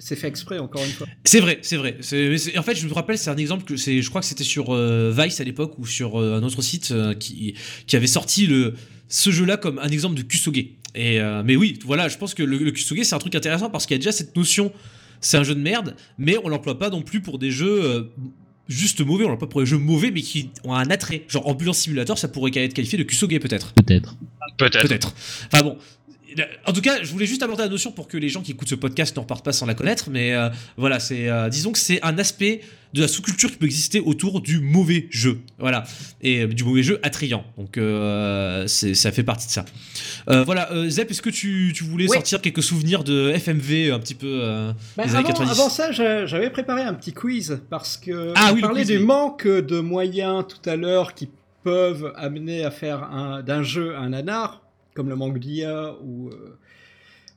[0.00, 1.06] fait exprès, encore une fois.
[1.24, 1.98] C'est vrai, c'est vrai.
[2.56, 4.74] En fait, je me rappelle, c'est un exemple que c'est, je crois que c'était sur
[4.74, 7.54] euh, Vice à l'époque ou sur euh, un autre site euh, qui,
[7.86, 8.74] qui avait sorti le
[9.08, 10.56] ce jeu-là comme un exemple de Kusoge.
[10.94, 13.68] Et euh, mais oui, voilà, je pense que le, le Kusoge c'est un truc intéressant
[13.68, 14.72] parce qu'il y a déjà cette notion,
[15.20, 18.02] c'est un jeu de merde, mais on l'emploie pas non plus pour des jeux euh,
[18.68, 21.24] juste mauvais, on l'emploie pour des jeux mauvais mais qui ont un attrait.
[21.28, 23.74] Genre Ambulance Simulator, ça pourrait être qualifié de Kusoge peut-être.
[23.74, 24.16] Peut-être.
[24.56, 24.80] Peut-être.
[24.88, 25.14] Peut-être.
[25.52, 25.76] Enfin bon.
[26.66, 28.68] En tout cas, je voulais juste aborder la notion pour que les gens qui écoutent
[28.68, 31.78] ce podcast ne repartent pas sans la connaître, mais euh, voilà, c'est euh, disons que
[31.78, 32.60] c'est un aspect
[32.94, 35.84] de la sous-culture qui peut exister autour du mauvais jeu, voilà,
[36.22, 37.44] et euh, du mauvais jeu attrayant.
[37.58, 37.76] Donc
[38.68, 39.64] ça fait partie de ça.
[40.44, 42.14] Voilà, Zep, est-ce que tu, tu voulais Oui.
[42.14, 44.40] sortir quelques souvenirs de FMV un petit peu
[44.96, 48.32] Bah, des années avant, 90 avant ça, j'a- j'avais préparé un petit quiz parce que
[48.34, 49.04] Ah on oui, le parlait quiz, du oui.
[49.04, 51.28] manque de moyens tout à l'heure qui
[51.62, 54.62] peuvent amener à faire un- d'un jeu un nanar,
[54.96, 56.56] comme le manque d'IA ou, euh,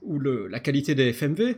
[0.02, 1.57] ou le- la qualité des FMV.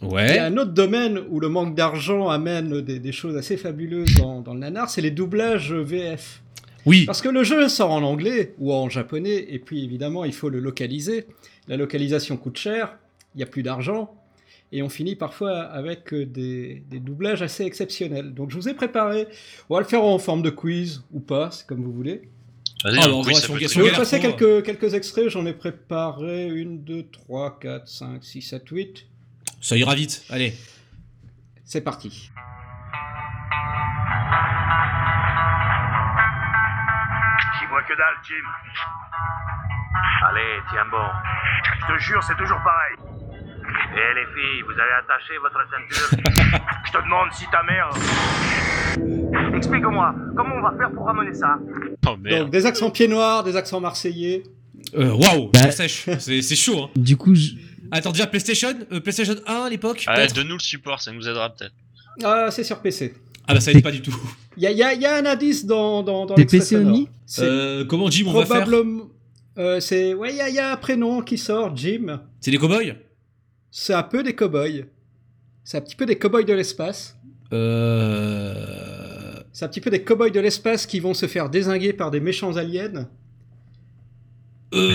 [0.00, 0.38] Il y a Ouais.
[0.38, 4.54] un autre domaine où le manque d'argent amène des, des choses assez fabuleuses dans, dans
[4.54, 6.42] le nanar, c'est les doublages VF.
[6.86, 7.04] Oui.
[7.06, 10.48] Parce que le jeu sort en anglais ou en japonais, et puis évidemment il faut
[10.48, 11.26] le localiser.
[11.68, 12.98] La localisation coûte cher,
[13.34, 14.12] il n'y a plus d'argent,
[14.72, 18.34] et on finit parfois avec euh, des, des doublages assez exceptionnels.
[18.34, 19.28] Donc je vous ai préparé,
[19.70, 22.22] on va le faire en forme de quiz ou pas, c'est comme vous voulez.
[22.84, 27.58] Vas-y, Ah, on peut une passer quelques, quelques extraits, j'en ai préparé 1, 2, 3,
[27.60, 29.06] 4, 5, 6, 7, 8.
[29.60, 30.24] Ça ira vite.
[30.30, 30.52] Allez.
[31.64, 32.10] C'est parti.
[37.58, 38.46] J'y vois que dalle, Jim.
[40.28, 41.06] Allez, tiens bon.
[41.80, 42.96] Je te jure, c'est toujours pareil.
[43.94, 46.18] Eh les filles, vous avez attaché votre ceinture
[46.86, 47.90] Je te demande si ta mère...
[49.56, 51.58] Explique-moi, comment on va faire pour ramener ça
[52.06, 52.42] Oh merde.
[52.44, 54.42] Donc des accents pieds noirs, des accents marseillais.
[54.96, 55.70] Euh, Waouh, Bah-.
[55.70, 55.88] C'est
[56.42, 56.84] c'est chaud.
[56.84, 56.90] Hein.
[56.96, 57.52] Du coup, je-
[57.90, 60.04] Attends, déjà PlayStation, euh, PlayStation 1 à l'époque.
[60.06, 61.74] Ah, donne-nous le support, ça nous aidera peut-être.
[62.24, 63.14] Ah, c'est sur PC.
[63.46, 64.14] Ah bah ça aide pas du tout.
[64.56, 66.60] Il y a, il y a- il y a un indice dans, dans, dans PC
[67.26, 69.04] C'est Euh, comment Jim on va faire probablement...
[69.58, 70.12] euh, c'est...
[70.14, 72.20] Ouais, il y a, il y a un prénom qui sort, Jim.
[72.40, 72.94] C'est des cowboys?
[73.70, 74.84] C'est un peu des cow-boys.
[75.64, 77.16] C'est un petit peu des cow-boys de l'espace.
[77.54, 78.91] Euh...
[79.52, 82.20] C'est un petit peu des cow-boys de l'espace qui vont se faire désinguer par des
[82.20, 83.06] méchants aliens.
[84.74, 84.94] euh,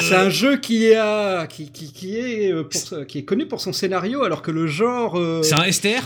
[0.00, 3.60] C'est un jeu qui, a, qui, qui, qui est, pour ce- qui est connu pour
[3.60, 5.16] son scénario, alors que le genre...
[5.18, 6.02] euh, C'est un STR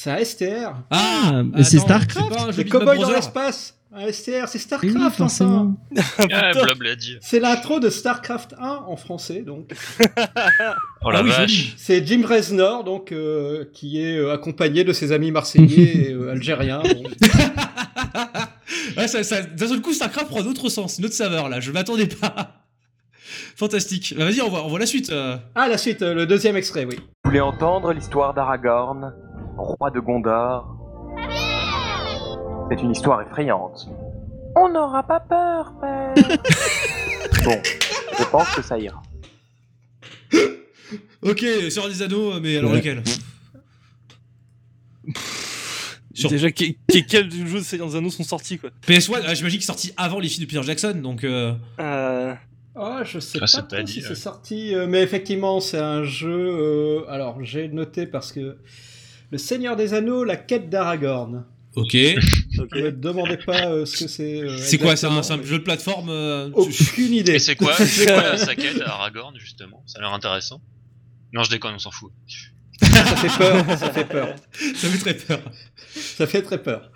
[0.00, 0.74] c'est un STR.
[0.92, 2.52] Ah, mais c'est Starcraft.
[2.52, 3.74] c'est Map dans l'espace.
[3.92, 5.74] Un STR, c'est Oui, StarCraft, forcément.
[6.30, 7.16] Ah, l'a dit.
[7.20, 9.72] C'est l'intro de StarCraft 1 en français, donc.
[11.02, 11.74] Oh la Ah oui, vache.
[11.76, 16.30] C'est Jim Reznor, donc, euh, qui est euh, accompagné de ses amis marseillais et euh,
[16.30, 16.80] algériens.
[16.84, 17.08] donc.
[18.96, 21.58] ouais, ça, ça, d'un seul coup, Starcraft prend un autre sens, une autre saveur là.
[21.58, 22.58] Je m'attendais pas.
[23.56, 24.14] Fantastique.
[24.16, 25.10] Bah, Vas-y, on voit, on voit la suite.
[25.10, 25.36] euh.
[25.54, 26.96] Ah, la suite, euh, le deuxième extrait, oui.
[26.96, 29.12] Vous voulez entendre l'histoire d'Aragorn,
[29.58, 30.76] roi de Gondor
[32.70, 33.88] C'est une histoire effrayante.
[34.56, 36.14] On n'aura pas peur, père.
[37.44, 37.60] bon,
[38.18, 39.02] je pense que ça ira.
[41.22, 42.78] Ok, sur des anneaux, mais alors Ouais.
[42.78, 43.02] lequel
[46.14, 48.70] Sur- Déjà, que- que- quels jeux de Seigneur Anneaux sont sortis, quoi?
[48.86, 51.22] PS1, ah, j'imagine qu'il est sorti avant les films de Peter Jackson, donc.
[51.22, 52.34] euh, Euh,
[52.80, 54.06] Ah, je sais Ah, pas, pas dit, si ouais.
[54.08, 56.28] c'est sorti, euh, mais effectivement, c'est un jeu.
[56.30, 58.58] euh, alors, j'ai noté parce que
[59.30, 61.44] le Seigneur des Anneaux, la quête d'Aragorn.
[61.76, 61.96] Ok.
[62.58, 62.74] ok.
[62.74, 64.40] Ne me demandez pas euh, ce que c'est.
[64.42, 67.34] euh, C'est quoi C'est un, jeu de plateforme euh, Aucune idée.
[67.34, 69.82] Et c'est quoi, sa quête à Aragorn, justement?
[69.86, 70.60] Ça a l'air intéressant.
[71.32, 72.12] Non, je déconne, on s'en fout.
[72.80, 74.34] Ça fait peur, ça fait peur.
[74.74, 75.40] Ça fait très peur.
[75.94, 76.92] Ça fait très peur.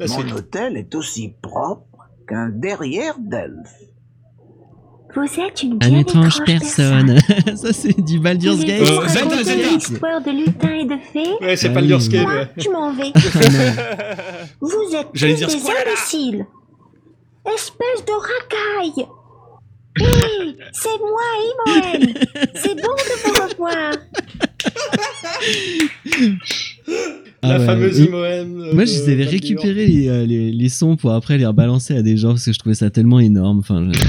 [0.00, 3.74] Mon hôtel est aussi propre qu'un derrière d'elfe.
[5.16, 7.18] Vous êtes une Un bien étrange étrange personne.
[7.56, 8.80] ça, c'est du Baldur's Gate.
[8.82, 9.68] Euh, de Zelda, Zelda.
[9.68, 11.44] l'histoire de lutins et de fées.
[11.44, 11.92] Ouais, c'est Ah pas le oui.
[11.92, 13.12] Durskate, Moi, je m'en vais.
[13.14, 14.44] Ah.
[14.60, 16.46] Vous êtes J'allais tous dire des imbéciles.
[17.46, 19.06] Espèce de racaille.
[20.00, 21.22] Oui, c'est moi,
[21.68, 22.14] Imoen.
[22.56, 23.92] C'est bon de vous revoir.
[27.42, 27.66] La Ah ouais.
[27.66, 28.60] fameuse Euh, Imoen.
[28.60, 29.24] euh, Moi, de je les avais
[29.86, 32.58] les, euh, les, les sons pour après les rebalancer à des gens parce que je
[32.58, 33.60] trouvais ça tellement énorme.
[33.60, 34.00] Enfin, je-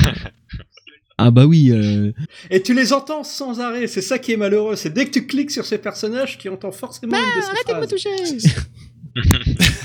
[1.17, 1.71] ah bah oui.
[1.71, 2.11] euh,
[2.49, 4.75] Et tu les entends sans arrêt, c'est ça qui est malheureux.
[4.75, 7.51] C'est dès que tu cliques sur ces personnages, tu entends forcément une de ces
[7.87, 7.89] phrases.
[7.89, 8.55] toucher.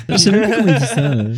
[0.09, 1.13] je sais même pas comment il dit ça.
[1.13, 1.35] euh.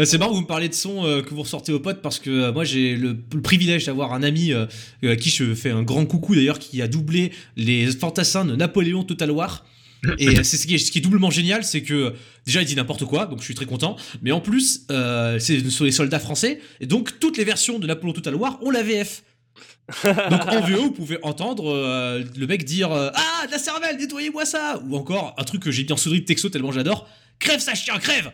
[0.00, 2.02] Euh, C'est marrant que vous me parlez de son euh, que vous ressortez aux potes
[2.02, 4.66] parce que euh, moi j'ai le, le privilège d'avoir un ami euh,
[5.04, 9.04] à qui je fais un grand coucou d'ailleurs qui a doublé les fantassins de Napoléon
[9.04, 9.64] Total War.
[10.18, 12.14] Et euh, c'est ce qui, est, ce qui est doublement génial, c'est que
[12.46, 13.96] déjà il dit n'importe quoi, donc je suis très content.
[14.22, 17.86] Mais en plus, euh, c'est sur les soldats français, et donc toutes les versions de
[17.86, 19.22] Napoléon Total War ont la VF.
[20.04, 23.96] Donc en VO, vous pouvez entendre euh, le mec dire euh, Ah, de la cervelle,
[23.96, 27.08] nettoyez-moi ça Ou encore un truc que j'ai bien soudé de texto tellement j'adore
[27.38, 28.32] Crève ça, chien, crève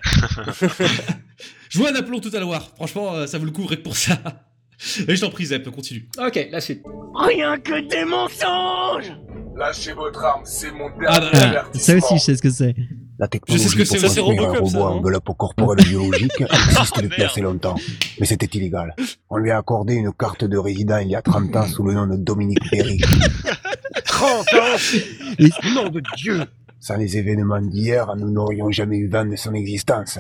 [1.69, 4.19] Jouez à Napoléon Total War, franchement, euh, ça vaut le coup rien que pour ça.
[5.09, 6.09] Et je t'en prie, Zep, continue.
[6.19, 6.83] Ok, la suite.
[7.15, 9.13] Rien que des mensonges
[9.57, 12.01] Lâchez votre arme, c'est mon dernier Ah bah, Ah, avertissement.
[12.01, 12.75] ça aussi, je sais ce que c'est.
[13.19, 16.95] La Je sais ce que technologie c'est, c'est un robot non enveloppe corporelle biologique existe
[16.99, 17.77] Oh, depuis assez longtemps.
[18.19, 18.95] Mais c'était illégal.
[19.31, 21.93] On lui a accordé une carte de résident il y a 30 ans sous le
[21.95, 22.99] nom de Dominique Perry.
[24.05, 24.77] 30 ans
[25.39, 26.41] Et- Nom de Dieu
[26.81, 30.19] Sans les événements d'hier, nous n'aurions jamais eu vent de son existence.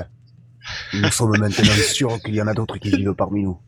[0.94, 3.58] Nous sommes maintenant sûrs qu'il y en a d'autres qui vivent parmi nous.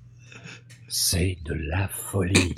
[0.88, 2.54] C'est de la folie.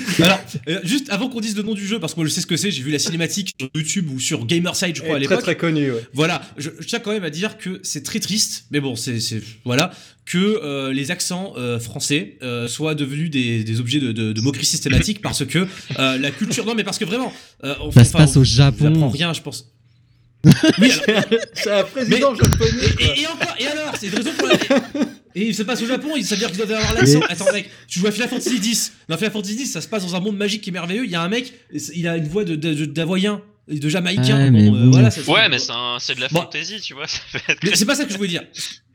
[0.22, 2.40] Alors, euh, juste avant qu'on dise le nom du jeu, parce que moi je sais
[2.40, 5.18] ce que c'est, j'ai vu la cinématique sur YouTube ou sur Gamerside, je crois, à
[5.18, 5.44] Et très l'époque.
[5.44, 6.02] très connu, ouais.
[6.14, 9.18] Voilà, je, je tiens quand même à dire que c'est très triste, mais bon, c'est
[9.64, 9.90] voilà
[10.24, 14.40] que euh, les accents euh, français euh, soient devenus des, des objets de, de, de
[14.40, 15.68] moquerie systématique parce que
[15.98, 17.32] euh, la culture, non mais parce que vraiment,
[17.64, 18.92] euh, on, Ça se passe au Japon.
[18.92, 19.08] Japon.
[19.08, 19.70] rien, je pense.
[20.78, 20.90] Oui,
[21.54, 22.70] C'est un président japonais.
[23.00, 24.80] et, et- et encore, et alors, c'est une raison pour laquelle.
[25.38, 27.20] Et il se passe au Japon, ça veut dire qu'ils doivent avoir l'accent.
[27.20, 28.92] Mais- Attends, mec, tu joues à Final Fantasy X.
[29.08, 31.04] Dans Final Fantasy X, ça se passe dans un monde magique qui est merveilleux.
[31.04, 31.52] Il y a un mec,
[31.94, 34.38] il a une voix de, de, de- d'Hawaïen, et de Jamaïcain.
[34.38, 34.90] Ouais, Bon, mais euh, bon.
[34.92, 36.40] voilà, ça- Ouais, mais c'est un- de la Bon.
[36.40, 37.06] fantaisie, tu vois.
[37.06, 37.18] ça
[37.62, 38.44] Mais c'est pas ça que je voulais dire.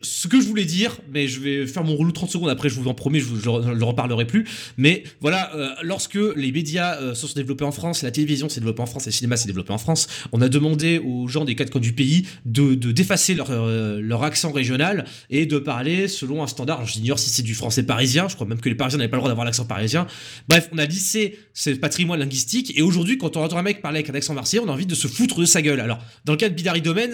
[0.02, 2.76] Ce que je voulais dire, mais je vais faire mon relou 30 secondes après, je
[2.80, 4.48] vous en promets, je je le, le reparlerai plus.
[4.78, 8.60] Mais voilà, euh, lorsque les médias euh, se sont développés en France, la télévision s'est
[8.60, 11.56] développée en France, le cinéma s'est développé en France, on a demandé aux gens des
[11.56, 16.08] quatre coins du pays de de- d'effacer leur, euh, leur accent régional et de parler
[16.08, 16.86] selon un standard.
[16.86, 19.22] J'ignore si c'est du français parisien, je crois même que les Parisiens n'avaient pas le
[19.22, 20.08] droit d'avoir l'accent parisien.
[20.50, 24.00] Bref, on a lissé ce patrimoine linguistique et aujourd'hui, quand on entend un mec parler
[24.00, 25.80] avec un accent marseillais, on a envie de se foutre de sa gueule.
[25.80, 27.08] Alors, dans le cas de Binary Domain,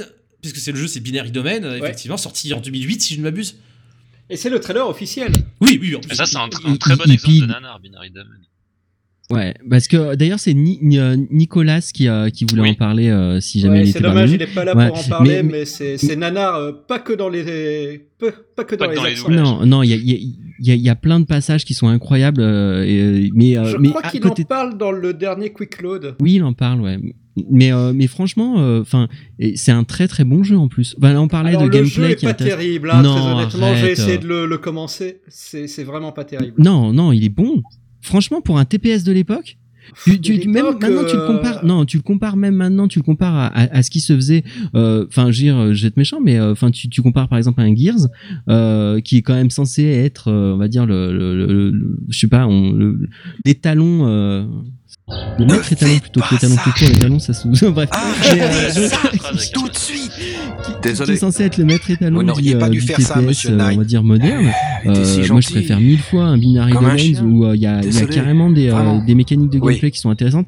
[0.52, 3.24] puisque c'est le jeu, c'est Binary Domain, euh, effectivement, sorti en 2008, si je ne
[3.24, 3.58] m'abuse.
[4.30, 5.32] Et c'est le trailer officiel.
[5.62, 8.28] Oui, oui, en ça, c'est un, un très bon exemple de nanar, Binary Domain.
[9.30, 12.70] Ouais, parce que d'ailleurs c'est Ni- Ni- euh, Nicolas qui, euh, qui voulait Oui.
[12.70, 14.74] en parler euh, si jamais Ouais, il c'est était dommage, parmi il est pas là
[14.74, 18.32] Ouais, pour en parler, mais- mais, c'est c'est nanar, euh, pas que dans les, peu-
[18.56, 19.36] pas que dans Pas les dans les.
[19.36, 21.20] Non, non, il y a, il y, a, il y a- il y a plein
[21.20, 24.44] de passages qui sont incroyables, euh, et, mais, euh, Je mais crois qu'il côté...
[24.44, 26.16] en parle dans le dernier Quick Load.
[26.22, 26.98] Oui, il en parle, ouais.
[27.52, 29.08] Mais, euh, mais franchement, euh, enfin,
[29.40, 30.96] et c'est un très très bon jeu en plus.
[31.02, 33.16] Là, on parlait Alors, de le gameplay jeu est qui est pas terrible, hein, Non,
[33.16, 33.76] très honnêtement.
[33.76, 35.22] J'ai essayé de le, le commencer.
[35.28, 36.56] C'est vraiment pas terrible.
[36.62, 37.62] Non, non, il est bon.
[38.02, 39.58] Franchement, pour un TPS de l'époque,
[40.04, 41.64] tu, tu- même maintenant tu le euh, compares.
[41.66, 42.88] Non, tu le compares même maintenant.
[42.90, 44.44] Tu le compares à, à- à ce qui se faisait.
[44.76, 47.62] euh, Enfin, dire, je vais être méchant, mais euh, enfin, tu, tu compares par exemple
[47.62, 48.08] à un Gears
[48.50, 52.00] euh, qui est quand même censé être, euh, on va dire le, le, le- le-
[52.10, 53.08] je sais pas, on, le,
[53.46, 54.06] l'étalon.
[55.10, 57.66] Euh, le maître étalon plutôt que l'étalon tout court, l'étalon ça se.
[57.68, 57.90] Bref.
[58.34, 58.90] Mais, euh,
[59.54, 61.16] Tout de suite qui est Désolé.
[61.16, 63.70] censé être le maître étalon Vous du, pas euh, dû du faire ça, monsieur euh,
[63.74, 64.52] on va dire moderne.
[64.86, 67.86] Euh, moi, je préfère mille fois un Binary Domains où euh, il y, a, il
[67.86, 68.14] y a Désolé.
[68.16, 69.74] carrément des, euh, mécaniques de Oui.
[69.76, 70.48] gameplay qui sont intéressantes.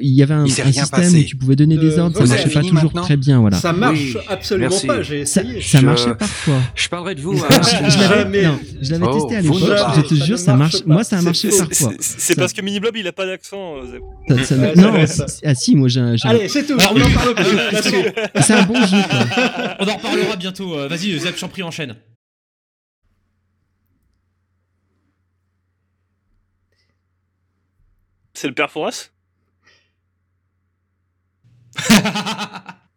[0.00, 1.20] Il y avait un, système passé.
[1.20, 3.58] où tu pouvais donner des Euh, ordres, ça marchait pas toujours très bien, voilà.
[3.58, 4.86] Ça marche Oui, absolument merci.
[4.86, 5.02] pas.
[5.02, 5.60] J'ai Ça, essayé.
[5.60, 6.54] ça Je- marchait parfois.
[6.74, 7.36] Je parlerai de vous.
[7.38, 7.50] Je, hein.
[8.80, 10.76] je l'avais, Oh, testé à vous l'époque, je te jure, Ça marche.
[10.86, 11.92] Moi, ça a marché parfois.
[12.00, 13.74] C'est parce que Miniblob il a pas d'accent.
[14.30, 14.38] Euh, Zep.
[14.38, 15.26] Ça- ça- Ouais, ça non, ça.
[15.44, 16.74] ah si, moi j'ai un- Allez, c'est tout.
[16.78, 17.82] Alors, on en parle plus.
[17.82, 18.14] Suite.
[18.42, 19.02] c'est un bon jeu.
[19.08, 19.76] Quoi.
[19.80, 20.78] On en reparlera bientôt.
[20.78, 21.96] euh, Vas-y, Zep, j'en prie, enchaîne.
[28.34, 29.10] C'est le père Fouras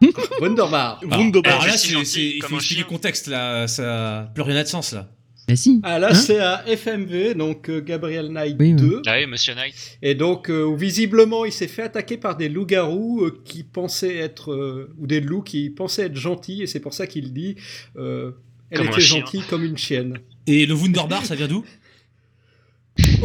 [0.40, 1.00] Wunderbar.
[1.02, 1.52] Alors, Wunderbar.
[1.54, 3.66] alors là, C'est il faut expliquer le contexte là.
[3.68, 5.08] Ça plus rien de sens là.
[5.48, 5.80] Bah si.
[5.84, 8.74] Ah là, Hein c'est un FMV, donc euh, Gabriel Knight Oui, oui.
[8.74, 9.02] 2.
[9.06, 9.96] Ah oui, Monsieur Knight.
[10.02, 14.50] Et donc, euh, visiblement, il s'est fait attaquer par des loups-garous euh, qui pensaient être.
[14.52, 17.54] euh, ou des loups qui pensaient être gentils, et c'est pour ça qu'il dit.
[17.96, 18.32] euh,
[18.70, 20.18] elle Comme était gentille comme une chienne.
[20.48, 21.64] Et le Wunderbar, ça vient d'où?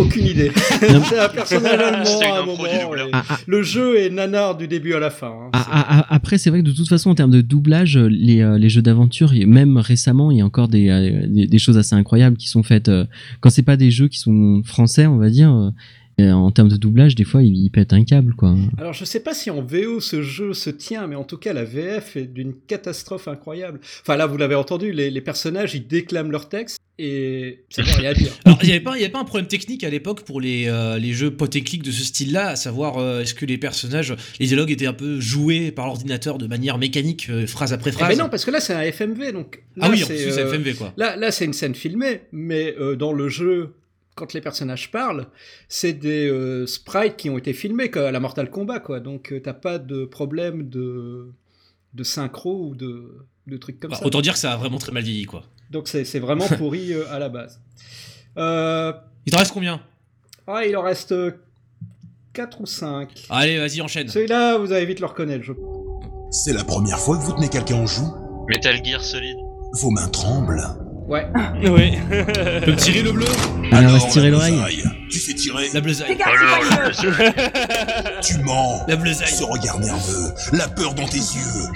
[0.02, 0.52] Aucune idée.
[1.10, 2.64] C'est un personnage allemand à un moment.
[3.14, 5.28] Ah, ah, Le jeu est nanar du début à la fin.
[5.28, 5.50] hein.
[5.54, 8.42] Ah, ah, ah, après, c'est vrai que de toute façon, en termes de doublage, les,
[8.42, 11.58] euh, les jeux d'aventure, et même récemment, il y a encore des, euh, des, des
[11.60, 12.90] choses assez incroyables qui sont faites.
[12.90, 13.06] euh,
[13.40, 15.72] quand c'est pas des jeux qui sont français, on va dire,
[16.20, 18.56] en termes de doublage, des fois, ils, ils pètent un câble, quoi.
[18.78, 21.52] Alors je sais pas si en VO ce jeu se tient, mais en tout cas
[21.52, 23.80] la VF est d'une catastrophe incroyable.
[24.04, 27.64] Enfin là vous l'avez entendu, les, les personnages ils déclament leur texte et.
[28.46, 30.40] Alors, il n'y avait, pas- il y avait pas un problème technique à l'époque pour
[30.40, 33.46] les, euh, les jeux pot and click de ce style-là, à savoir euh, est-ce que
[33.46, 37.74] les personnages, les dialogues étaient un peu joués par l'ordinateur de manière mécanique, euh, phrase
[37.74, 39.64] après Eh phrase ben non parce que là c'est un FMV donc.
[39.80, 40.94] Ah là, oui, en plus, c'est euh, FMV quoi.
[40.98, 43.74] Là, là c'est une scène filmée, mais euh, dans le jeu,
[44.16, 45.26] quand les personnages parlent,
[45.70, 49.00] c'est des euh, sprites qui ont été filmés quoi, à la Mortal Kombat, quoi.
[49.00, 51.28] Donc euh, t'as pas de problème de
[51.94, 53.16] de synchro ou de,
[53.48, 54.06] de trucs comme Bah, ça.
[54.06, 55.44] autant dire que ça a vraiment très mal vieilli, quoi.
[55.72, 57.60] Donc c'est c'est vraiment pourri euh, à la base.
[58.38, 58.94] Euh,
[59.26, 59.82] Il t'en reste combien?
[60.48, 61.14] ah, il en reste
[62.34, 63.10] 4 ou 5.
[63.30, 64.08] Allez, vas-y, enchaîne.
[64.08, 65.44] Celui-là, vous allez vite le reconnaître.
[65.44, 65.54] Je...
[66.32, 68.14] C'est la première fois que vous tenez quelqu'un en joue
[68.50, 69.38] Metal Gear Solid.
[69.74, 70.62] Vos mains tremblent.
[71.08, 71.28] Ouais.
[71.64, 71.92] Oui.
[72.60, 73.26] Tu peux me tirer le bleu?
[73.28, 74.84] On se Alors, tirer la l'oreille.
[75.12, 76.18] Tu fais tirer, La bleusaille.
[76.22, 77.34] Alors, la bleusaille.
[78.22, 78.86] tu mens.
[78.88, 79.28] La bleusaille.
[79.28, 81.68] Ce regard nerveux, la peur dans tes yeux.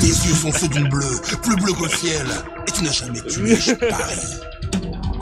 [0.00, 2.26] Tes yeux sont ceux d'une bleue, plus bleu qu'au ciel.
[2.66, 4.40] Et tu n'as jamais tué, je parie.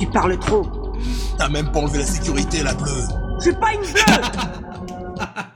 [0.00, 0.94] Tu parles trop.
[1.38, 3.04] T'as même pas enlevé la sécurité, la bleue.
[3.38, 4.02] Je suis pas une bleue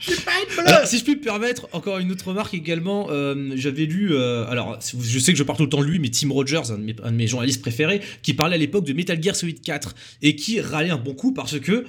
[0.00, 3.08] J'ai pas une bleue Alors, si je puis me permettre, encore une autre remarque également,
[3.10, 5.98] euh, j'avais lu, euh, alors je sais que je parle tout le temps de lui,
[5.98, 8.84] mais Tim Rogers, un de mes, un de mes journalistes préférés, qui parlait à l'époque
[8.86, 11.84] de Metal Gear Solid 4 et qui râlait un bon coup parce que,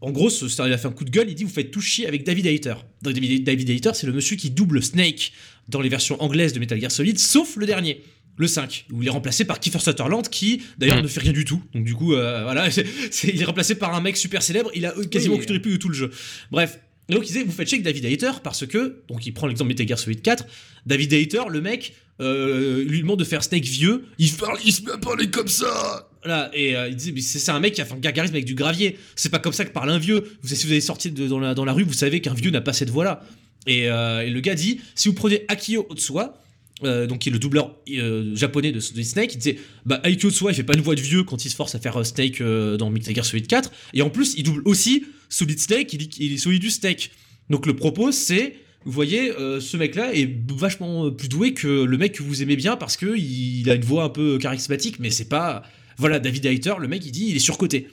[0.00, 1.70] en gros, ce- ça, il a fait un coup de gueule, il dit vous faites
[1.70, 2.74] tout chier avec David Hayter.
[3.02, 5.32] Donc David, David Hayter, c'est le monsieur qui double Snake
[5.68, 8.02] dans les versions anglaises de Metal Gear Solid, sauf le dernier.
[8.38, 11.02] Le 5, où il est remplacé par Kiefer Sutherland, qui d'ailleurs Mm.
[11.04, 11.62] ne fait rien du tout.
[11.74, 12.68] Donc du coup, euh, voilà,
[13.24, 15.40] il est remplacé par un mec super célèbre, il a quasiment Oui.
[15.40, 16.10] aucune réplique de tout le jeu.
[16.50, 16.78] Bref,
[17.08, 19.46] et donc il disait, vous faites chier avec David Hayter parce que, donc il prend
[19.46, 20.44] l'exemple Metal Gear Solid 4,
[20.86, 24.82] David Hayter, le mec, euh, lui demande de faire Snake vieux, il parle, il se
[24.82, 26.08] met à parler comme ça.
[26.24, 28.44] Voilà, et euh, il disait, mais c'est un mec qui a fait un gargarisme avec
[28.46, 30.24] du gravier, c'est pas comme ça que parle un vieux.
[30.42, 32.50] Vous, si vous avez sorti de- dans, la, dans la rue, vous savez qu'un vieux
[32.50, 33.22] n'a pas cette voix-là.
[33.68, 36.40] Et, euh, et le gars dit, si vous prenez Akio Otsuwa,
[36.84, 40.28] euh, donc qui est le doubleur euh, japonais de, de Snake, il disait bah Akio
[40.28, 42.04] Otsuwa il fait pas une voix de vieux quand il se force à faire euh,
[42.04, 45.92] Snake euh, dans Metal Gear Solid 4 et en plus il double aussi Solid Snake
[45.92, 47.10] il est Solid du Snake
[47.48, 51.96] donc le propos c'est vous voyez ce mec là est vachement plus doué que le
[51.98, 55.10] mec que vous aimez bien parce que il a une voix un peu charismatique mais
[55.10, 55.62] c'est pas
[55.96, 57.88] voilà David Hayter le mec il dit il est surcoté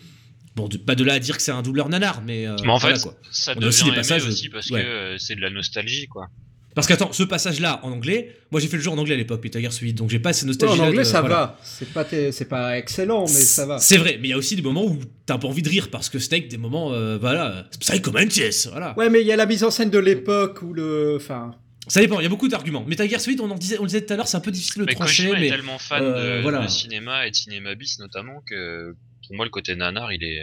[0.55, 2.77] bon de- pas de là à dire que c'est un doubleur nanar mais, Mais en
[2.77, 3.15] voilà, fait, quoi.
[3.31, 4.84] ça On a aussi devient des passages, aussi parce ouais.
[4.84, 6.27] que c'est de la nostalgie, quoi.
[6.75, 9.17] Parce qu'attends ce passage là en anglais moi j'ai fait le jeu en anglais à
[9.17, 11.57] l'époque Metal Gear Solid donc j'ai pas cette Ouais, nostalgie en anglais, ça va.
[11.63, 13.79] C'est pas, c'est pas excellent, mais ça va.
[13.79, 15.69] C'est vrai, mais il y a aussi des moments où t'as un peu envie de
[15.69, 18.97] rire parce que Snake, des moments, euh, voilà, c'est comme un pièce, voilà.
[18.97, 21.15] Ouais, mais il y a la mise en scène de l'époque où le.
[21.15, 21.55] Enfin.
[21.87, 22.85] Ça dépend, il y a beaucoup d'arguments.
[22.85, 24.51] Metal Gear Solid, on en disait, on le disait tout à l'heure, c'est un peu
[24.51, 26.59] difficile de Mais trancher, Kojima mais est tellement fan euh, de, voilà.
[26.59, 28.95] de cinéma et de cinéma bis notamment que
[29.27, 30.39] pour moi le côté nanar il est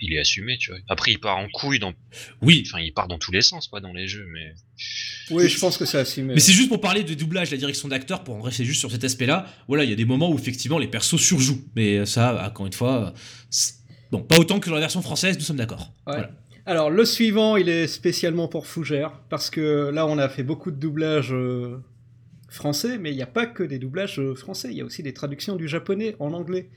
[0.00, 0.80] il est assumé tu vois.
[0.88, 1.92] Après il part en couille dans
[2.42, 4.54] oui, enfin il part dans tous les sens quoi dans les jeux mais
[5.30, 6.34] Oui, je pense que c'est assumé.
[6.34, 8.90] Mais c'est juste pour parler de doublage, la direction d'acteur, pour en rester juste sur
[8.90, 9.46] cet aspect-là.
[9.66, 12.72] Voilà, il y a des moments où effectivement les persos surjouent, mais ça, encore une
[12.72, 13.12] fois,
[14.10, 15.92] bon, pas autant que dans la version française, nous sommes d'accord.
[16.06, 16.14] Ouais.
[16.14, 16.30] Voilà.
[16.68, 20.70] Alors, le suivant, il est spécialement pour Fougère, parce que là, on a fait beaucoup
[20.70, 21.82] de doublages euh,
[22.50, 25.02] français, mais il n'y a pas que des doublages euh, français, il y a aussi
[25.02, 26.68] des traductions du japonais en anglais.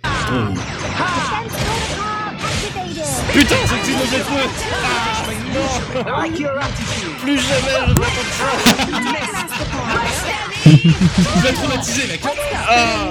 [3.34, 3.98] Putain, c'est une
[4.76, 5.70] Ah, mais non
[7.22, 8.32] Plus jamais je entendre
[11.44, 11.54] ça.
[11.54, 12.22] Traumatisé, mec.
[12.68, 13.10] Ah.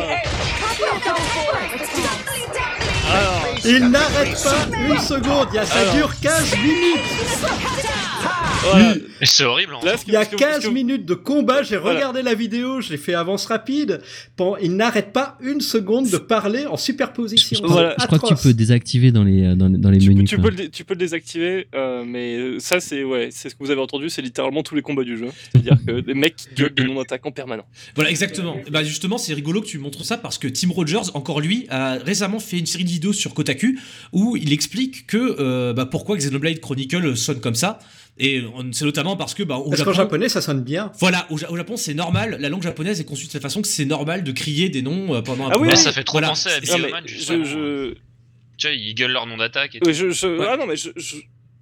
[3.12, 5.94] Alors, Il n'arrête pas une seconde, il y a, ça Alors.
[5.94, 7.00] dure 15 minutes
[8.62, 8.94] voilà.
[9.20, 9.72] Mais c'est horrible.
[9.84, 11.76] Là, ce que- Il y a ce que- 15 ce que- minutes de combat, j'ai
[11.76, 11.96] Voilà.
[11.98, 14.00] regardé la vidéo, je l'ai fait avance rapide.
[14.62, 17.60] Il n'arrête pas une seconde de parler en superposition.
[17.64, 17.94] Voilà.
[18.00, 20.28] Je crois que tu peux désactiver dans les, euh, dans, dans les Tu, menus.
[20.28, 23.54] tu peux le, tu peux le désactiver, euh, mais euh, ça c'est ouais, c'est ce
[23.54, 25.28] que vous avez entendu, c'est littéralement tous les combats du jeu.
[25.52, 27.66] C'est-à-dire que les mecs qui gueulent des non-attaquants permanents.
[27.94, 28.56] Voilà, exactement.
[28.66, 31.66] Et Bah justement, c'est rigolo que tu montres ça parce que Tim Rogers, encore lui,
[31.70, 33.76] a récemment fait une série de vidéos sur Kotaku
[34.12, 37.78] où il explique que euh, bah, pourquoi Xenoblade Chronicle sonne comme ça.
[38.22, 40.92] Et c'est notamment parce que bah, au Parce Japon, qu'en japonais, ça sonne bien.
[41.00, 42.36] voilà, au, Ja- au Japon, c'est normal.
[42.38, 45.14] La langue japonaise est conçue de cette façon que c'est normal de crier des noms
[45.14, 46.28] euh, pendant un Ah oui, ça fait trop Voilà.
[46.28, 47.44] penser à Bioman je, justement.
[47.44, 47.94] je,
[48.58, 49.86] Tu vois, ils gueulent leur nom d'attaque et tout.
[49.86, 50.46] ouais, je, je- Ouais.
[50.50, 51.16] ah non mais je, je,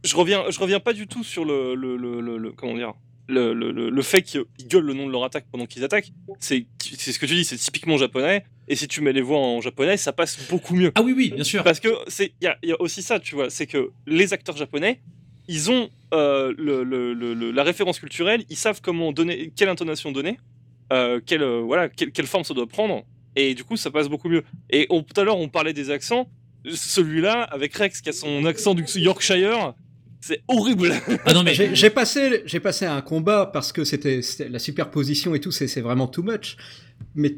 [0.05, 2.93] je reviens, je reviens pas du tout sur le, le, le, le- le- comment dire,
[3.29, 6.11] le, le, le, le fait qu'ils gueulent le nom de leur attaque pendant qu'ils attaquent.
[6.41, 6.67] C'est,
[6.97, 8.45] c'est ce que tu dis, c'est typiquement japonais.
[8.67, 10.91] Et si tu mets les voix en japonais, ça passe beaucoup mieux.
[10.97, 11.63] Ah oui, oui, bien sûr.
[11.63, 14.33] Parce que c'est, il y a, y a aussi ça, tu vois, c'est que les
[14.33, 15.01] acteurs japonais,
[15.47, 19.69] ils ont euh, le, le- le- le- la référence culturelle, ils savent comment donner, quelle
[19.69, 20.39] intonation donner,
[20.93, 23.03] euh, quelle, euh, voilà, quelle, quelle forme ça doit prendre,
[23.37, 24.43] et du coup ça passe beaucoup mieux.
[24.71, 26.29] Et on- tout à l'heure on parlait des accents,
[26.73, 29.75] celui-là avec Rex qui a son accent du Yorkshire,
[30.21, 30.93] c'est horrible.
[31.27, 34.59] Ah non mais J'ai j'ai passé, j'ai passé un combat parce que c'était c'était la
[34.59, 36.57] superposition et tout, c'est c'est vraiment too much.
[37.15, 37.37] Mais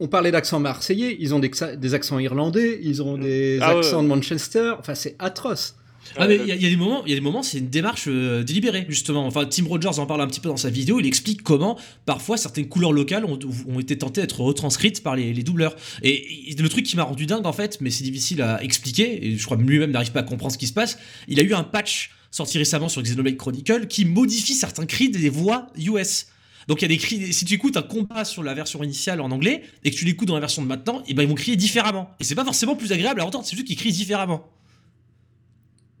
[0.00, 3.78] on parlait d'accent marseillais, ils ont des, des accents irlandais, ils ont des Ah ouais.
[3.78, 5.76] accents de Manchester, enfin c'est atroce.
[6.16, 7.42] Ah mais il y, a- il y a des moments, il y a des moments,
[7.42, 9.26] c'est une démarche euh, délibérée justement.
[9.26, 11.00] Enfin, Tim Rogers en parle un petit peu dans sa vidéo.
[11.00, 15.32] Il explique comment parfois certaines couleurs locales ont, ont été tentées d'être retranscrites par les,
[15.32, 15.76] les doubleurs.
[16.02, 19.26] Et, et le truc qui m'a rendu dingue en fait, mais c'est difficile à expliquer.
[19.26, 20.98] Et je crois lui-même n'arrive pas à comprendre ce qui se passe.
[21.28, 25.28] Il a eu un patch sorti récemment sur Xenoblade Chronicle qui modifie certains cris des
[25.30, 26.26] voix US.
[26.68, 27.32] Donc il y a des cris.
[27.32, 30.28] Si tu écoutes un combat sur la version initiale en anglais et que tu l'écoutes
[30.28, 32.10] dans la version de maintenant, et ben ils vont crier différemment.
[32.20, 34.46] Et c'est pas forcément plus agréable à entendre, c'est juste qu'ils crient différemment.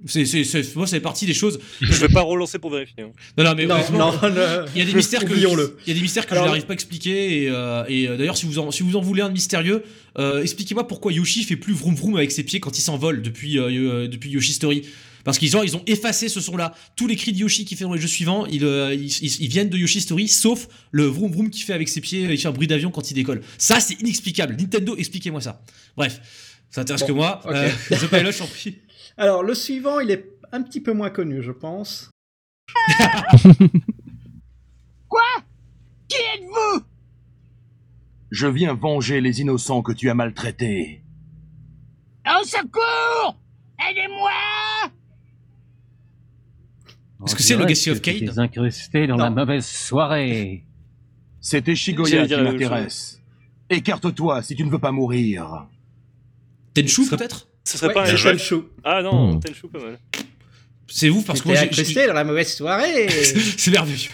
[0.08, 1.60] C'est, c'est, c'est- moi, c'est partie des choses.
[1.80, 3.04] Je vais pas relancer pour vérifier.
[3.04, 3.10] hein.
[3.36, 4.64] Non, non, mais Non, non, non.
[4.74, 5.76] il y a des mystères que Oublions-le.
[5.86, 8.08] il y a des mystères que Alors, je n'arrive pas à expliquer et, euh, et,
[8.08, 9.82] euh, d'ailleurs si vous en si vous en voulez un de mystérieux,
[10.18, 13.58] euh, expliquez-moi pourquoi Yoshi fait plus vroom vroom avec ses pieds quand il s'envole depuis
[13.58, 14.82] euh, depuis Yoshi Story.
[15.24, 16.74] Parce qu'ils ont, ils ont effacé ce son-là.
[16.96, 19.42] Tous les cris de Yoshi qu'il fait dans les jeux suivants, ils, euh, ils, ils-
[19.42, 22.38] ils viennent de Yoshi Story, sauf le vroom vroom qu'il fait avec ses pieds, il
[22.38, 23.42] fait un bruit d'avion quand il décolle.
[23.58, 24.56] Ça, c'est inexplicable.
[24.58, 25.60] Nintendo, expliquez-moi ça.
[25.98, 26.20] Bref,
[26.70, 27.40] ça intéresse Bon, que moi.
[27.44, 27.50] ok.
[27.52, 28.76] Euh, The Pilot, j'en prie.
[29.18, 32.08] Alors, le suivant, il est un petit peu moins connu, je pense.
[35.08, 35.22] Quoi?
[36.06, 36.84] Qui êtes-vous?
[38.30, 41.02] Je viens venger les innocents que tu as maltraités.
[42.26, 43.36] Au secours
[43.90, 44.30] Aidez-moi
[47.26, 50.64] Est-ce que c'est le Legacy of Kain T'es incrusté dans la mauvaise soirée.
[51.40, 53.20] C'était Shigoya qui m'intéresse.
[53.68, 55.66] Écarte-toi si tu ne veux pas mourir.
[56.74, 57.48] Tenchu peut-être?
[57.70, 58.32] Ce serait Ouais, pas un c'est échec.
[58.38, 58.54] Tenchu.
[58.84, 59.40] Ah non, Hmm.
[59.40, 59.98] Tenchu pas mal.
[60.90, 63.08] C'est ouf parce que moi j'ai- dans la mauvaise soirée.
[63.58, 64.08] c'est merveilleux.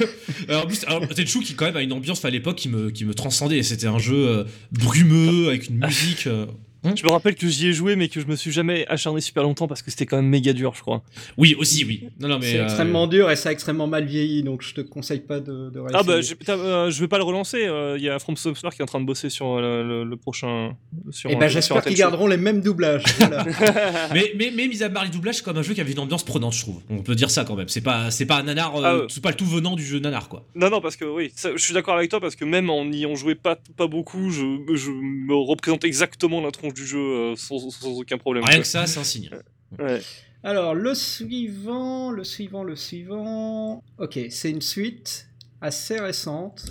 [0.48, 2.90] Alors, en plus, alors, Tenchu qui quand même a une ambiance à l'époque qui me,
[2.90, 3.62] qui me transcendait.
[3.62, 6.26] C'était un jeu euh, brumeux avec une musique.
[6.26, 6.46] euh,
[6.94, 9.42] Je me rappelle que j'y ai joué, mais que je me suis jamais acharné super
[9.42, 11.02] longtemps parce que c'était quand même méga dur, je crois.
[11.38, 12.08] Oui, aussi, oui.
[12.20, 12.52] Non, non, mais.
[12.52, 15.40] C'est euh, extrêmement dur et ça a extrêmement mal vieilli, donc je te conseille pas
[15.40, 17.68] de, de Ah bah, euh, je vais pas le relancer.
[17.96, 20.16] Il y a From Software qui est en train de bosser sur euh, le, le
[20.16, 20.76] prochain.
[21.10, 23.02] Sur Eh un- ben j'espère qu'ils garderont les mêmes doublages.
[23.18, 23.44] voilà.
[24.12, 25.98] mais, mais, mais mis à part les doublages, c'est comme un jeu qui avait une
[26.00, 26.80] ambiance prenante, je trouve.
[26.90, 27.68] On peut dire ça quand même.
[27.68, 29.98] C'est pas, c'est pas un nanar, euh, Ah c'est pas le tout venant du jeu
[30.00, 30.46] nanar, quoi.
[30.54, 32.84] Non, non, parce que oui, ça, je suis d'accord avec toi parce que même en
[32.92, 34.42] y ayant joué pas, pas beaucoup, je,
[34.74, 38.44] je me représente exactement la tronche du jeu euh, sans, sans aucun problème.
[38.44, 38.62] Rien quoi.
[38.62, 39.30] que ça, c'est un signe.
[39.78, 40.00] Ouais.
[40.42, 43.82] Alors le suivant, le suivant, le suivant.
[43.98, 45.26] Ok, c'est une suite
[45.62, 46.66] assez récente.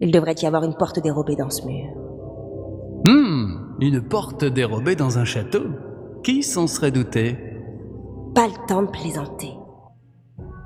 [0.00, 1.94] Il devrait y avoir une porte dérobée dans ce mur.
[3.06, 5.64] Hmm, une porte dérobée dans un château
[6.22, 7.36] Qui s'en serait douté?
[8.34, 9.52] Pas le temps de plaisanter.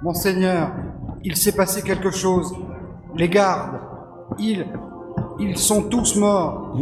[0.03, 0.73] Monseigneur,
[1.25, 2.53] il s'est passé quelque chose.
[3.15, 3.81] Les gardes,
[4.39, 4.67] ils.
[5.39, 6.77] Ils sont tous morts.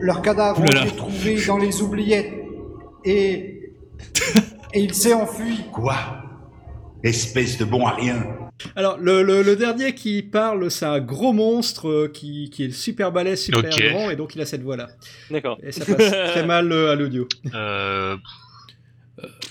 [0.00, 2.32] Leurs cadavres ont été trouvés dans les oubliettes.
[3.04, 3.72] Et.
[4.76, 5.60] Et il s'est enfui.
[5.72, 5.94] Quoi?
[7.04, 8.26] Espèce de bon à rien.
[8.76, 12.70] Alors le, le- le dernier qui parle, c'est un gros monstre euh, qui, qui est
[12.72, 14.88] super balèze, super grand, et donc il a cette voix-là.
[15.30, 15.58] D'accord.
[15.62, 17.28] Et ça passe très mal euh, à l'audio.
[17.54, 18.16] Euh,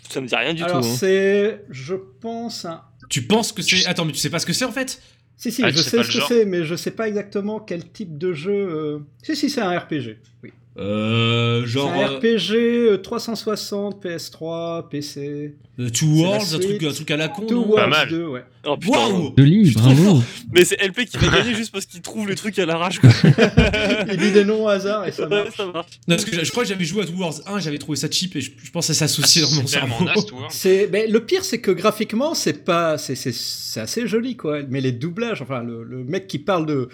[0.10, 0.88] Ça me dit rien du Alors tout.
[0.88, 0.96] hein.
[0.98, 2.82] c'est, je pense, un...
[3.10, 3.86] Tu penses que c'est.
[3.86, 5.02] Attends, mais tu sais pas ce que c'est en fait?
[5.36, 8.18] Si, si, Ah, je sais ce que c'est, mais je sais pas exactement quel type
[8.18, 8.52] de jeu.
[8.54, 10.18] euh, Si, si, c'est un RPG.
[10.44, 10.54] Oui.
[10.76, 11.66] Euh.
[11.66, 11.92] Genre.
[11.96, 12.54] c'est un RPG
[12.94, 15.56] euh, 360, PS3, PC.
[15.94, 17.46] Two la Worlds, un truc, un truc à la con.
[17.46, 18.44] Two Worlds 2, ouais.
[18.66, 18.98] Oh, putain.
[18.98, 20.22] Waouh Joli, bravo.
[20.54, 23.00] Mais c'est LP qui va gagner juste parce qu'il trouve les trucs à l'arrache.
[23.00, 23.10] quoi.
[24.12, 25.58] Il dit des noms au hasard et ça Ouais, marche.
[25.58, 25.88] ça marche.
[26.08, 27.98] Non, parce que je je crois que j'avais joué à Two Worlds 1, j'avais trouvé
[27.98, 30.06] ça cheap et je, je pense que ça s'associe dans mon cerveau.
[30.50, 34.60] C'est, mais le pire, c'est que graphiquement, c'est pas, c'est, c'est, c'est assez joli, quoi.
[34.70, 36.90] Mais les doublages, enfin, le, le mec qui parle de,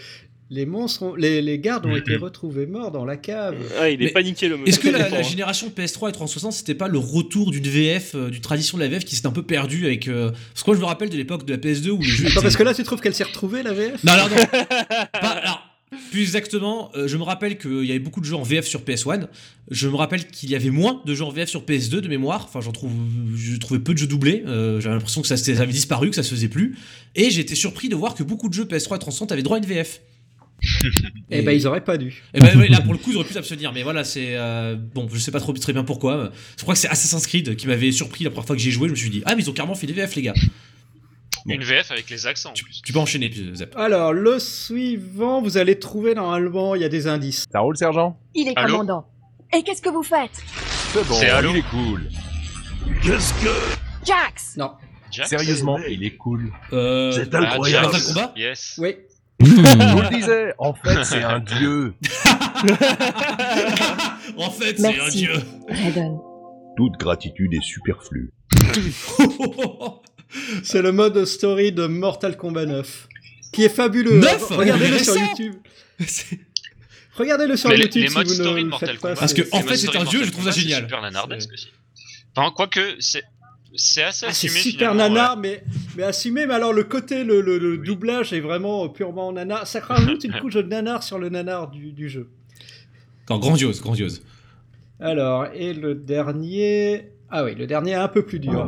[0.52, 3.56] les monstres, ont- les, les gardes ont été retrouvés morts dans la cave.
[3.80, 4.70] Ah, il est Mais paniqué le monsieur.
[4.74, 5.22] Est-ce que la, hein.
[5.24, 8.90] génération PS3 et 360 c'était pas le retour d'une VF, euh, d'une tradition de la
[8.90, 10.08] VF qui s'était un peu perdue avec.
[10.08, 12.26] euh, Parce que moi je me rappelle de l'époque de la PS2 où les jeux.
[12.26, 14.46] Attends, étaient- parce que là, tu trouves qu'elle s'est retrouvée, la VF Non, non, non.
[15.14, 15.62] Pas- alors,
[16.12, 18.82] plus exactement, euh, je me rappelle qu'il y avait beaucoup de jeux en VF sur
[18.82, 19.28] PS1.
[19.72, 22.46] Je me rappelle qu'il y avait moins de jeux en VF sur PS2 de mémoire.
[22.48, 22.92] Enfin, j'en trouve,
[23.36, 24.44] je trouvais peu de jeux doublés.
[24.48, 26.76] Euh, J'avais l'impression que ça, avait disparu, que ça se faisait plus.
[27.16, 29.58] Et j'ai été surpris de voir que beaucoup de jeux PS3 et 360 avaient droit
[29.58, 30.02] à une VF.
[31.30, 32.23] Eh ben, ils auraient pas dû.
[32.34, 33.72] Et ben ouais, là pour le coup, ils auraient pu s'abstenir.
[33.73, 36.31] Mais voilà, c'est euh, bon, je sais pas trop très bien pourquoi.
[36.57, 38.88] Je crois que c'est Assassin's Creed qui m'avait surpris la première fois que j'ai joué.
[38.88, 40.34] Je me suis dit, ah mais ils ont carrément fait des VF les gars.
[41.45, 41.53] Bon.
[41.53, 42.81] Une VF avec les accents en plus.
[42.84, 43.73] Tu peux enchaîner, Zep.
[43.77, 47.45] Alors, le suivant, vous allez trouver normalement, il y a des indices.
[47.52, 48.19] Ça roule, sergent?
[48.36, 48.73] Il est Allô?
[48.73, 49.06] commandant.
[49.56, 50.31] Et qu'est-ce que vous faites?
[50.94, 52.10] C'est bon, il est cool.
[53.02, 53.49] Qu'est-ce que...
[54.06, 54.72] Jax Non.
[55.26, 56.52] Sérieusement, il est cool.
[56.73, 57.88] Euh, C'est Ah, incroyable.
[57.88, 58.07] Un Jax.
[58.14, 58.34] combat?
[58.36, 58.76] Yes.
[58.77, 58.95] Oui.
[59.41, 61.94] Je vous le disais, en fait, c'est un dieu.
[64.38, 65.18] en fait, c'est un Merci.
[65.20, 65.34] dieu.
[65.70, 66.18] Raiden.
[66.78, 68.32] Toute gratitude est superflue.
[70.64, 73.07] C'est le mode story de Mortal Kombat 9.
[73.52, 74.20] Qui est fabuleux.
[74.20, 75.26] Neuf Regardez-le Mais sur récent.
[75.26, 75.56] YouTube.
[77.16, 78.99] Regardez-le sur Mais les- YouTube les si modes vous story ne de le Mortal faites
[78.99, 79.07] pas.
[79.10, 79.20] Kombat.
[79.20, 80.52] Parce que, c'est- en Les fait, modes c'est story un de dieu, je trouve ça
[80.52, 80.82] Kombat, génial.
[80.84, 81.68] Super nanardesque aussi.
[82.36, 83.24] Enfin, quoique, c'est.
[83.76, 84.54] C'est assez Ah, assumé.
[84.54, 85.40] super finalement, ouais.
[85.40, 85.64] mais,
[85.96, 86.46] mais assumé.
[86.48, 89.68] Mais alors, le côté, le, le- le doublage est vraiment purement nanar.
[89.68, 92.30] Ça rajoute une couche de nanar sur le nanar du, du jeu.
[93.26, 94.24] Quand grandiose, grandiose.
[95.00, 97.12] Alors, et le dernier.
[97.30, 98.66] Ah oui, le dernier est un peu plus dur.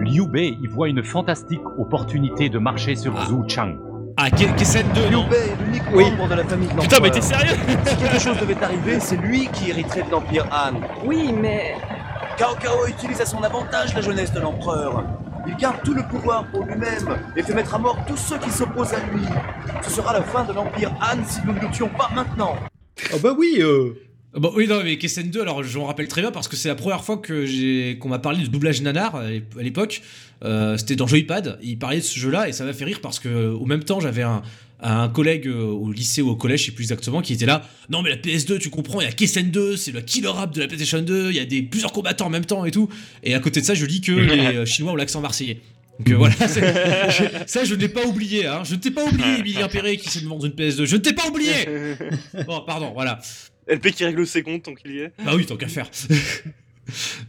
[0.00, 3.76] Liu Bei y voit une fantastique opportunité de marcher sur Zhu Chang.
[4.16, 6.04] Ah, Kessen 2, non Liu Bei est l'unique Oui.
[6.10, 7.12] membre de la famille de Putain, mais l'empereur.
[7.12, 7.56] t'es sérieux
[7.86, 10.74] Si quelque chose devait arriver, c'est lui qui hériterait de l'Empire Han.
[11.04, 11.76] Oui, mais...
[12.36, 15.04] Cao Cao utilise à son avantage la jeunesse de l'empereur.
[15.46, 18.50] Il garde tout le pouvoir pour lui-même et fait mettre à mort tous ceux qui
[18.50, 19.22] s'opposent à lui.
[19.82, 22.56] Ce sera la fin de l'Empire Han si nous ne le tuons pas maintenant.
[23.12, 23.94] Ah bah oui, euh,
[24.36, 26.68] Bon, oui, non, mais Kessen 2, alors je m'en rappelle très bien parce que c'est
[26.68, 30.02] la première fois que j'ai qu'on m'a parlé de doublage nanar à l'époque.
[30.44, 31.60] Euh, C'était dans Joypad.
[31.62, 34.00] Il parlait de ce jeu-là et ça m'a fait rire parce que au même temps,
[34.00, 34.42] j'avais un,
[34.84, 37.62] un collègue euh, au lycée ou au collège, je sais plus exactement, qui était là.
[37.88, 40.54] Non, mais la PS2, tu comprends, il y a Kessen 2, c'est le killer rap
[40.54, 42.88] de la PlayStation 2, il y a des plusieurs combattants en même temps et tout.
[43.22, 45.60] Et à côté de ça, je lis que les euh, Chinois ont l'accent marseillais.
[46.00, 48.62] Donc euh, voilà, je- ça je ne l'ai pas oublié, hein.
[48.64, 51.00] je ne t'ai pas oublié, Emilien Perret qui s'est de vendre une PS2, je ne
[51.00, 51.52] t'ai pas oublié
[52.46, 53.20] Bon, pardon, voilà.
[53.68, 55.12] LP qui règle ses comptes tant qu'il y est.
[55.24, 55.88] Bah oui, tant qu'à faire.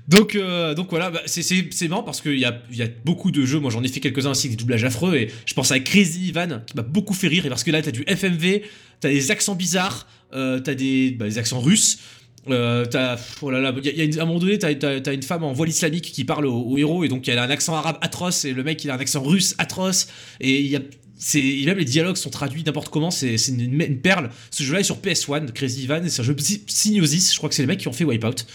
[0.07, 3.45] donc, euh, donc voilà, bah, c'est- marrant parce qu'il y a, y a beaucoup de
[3.45, 3.60] jeux.
[3.60, 5.15] Moi, j'en ai fait quelques-uns aussi des doublages affreux.
[5.15, 7.45] Et je pense à Crazy Ivan qui m'a beaucoup fait rire.
[7.45, 8.64] Et parce que là, t'as du FMV,
[8.99, 11.99] t'as des accents bizarres, euh, t'as des, bah, des accents russes.
[12.48, 14.76] Euh, t'as, oh là là, y a, y a une- à un moment donné, t'as,
[14.76, 17.49] t'as une femme en voile islamique qui parle au, héros et donc elle a un
[17.49, 20.06] accent arabe atroce et le mec il a un accent russe atroce
[20.40, 20.80] et y a,
[21.18, 24.30] c'est, même les dialogues sont traduits n'importe comment, c'est, une, une perle.
[24.52, 27.56] Ce jeu-là est sur PS1, Crazy Ivan, c'est un jeu psy- Psygnosis, je crois que
[27.56, 28.45] c'est les mecs qui ont fait Wipeout.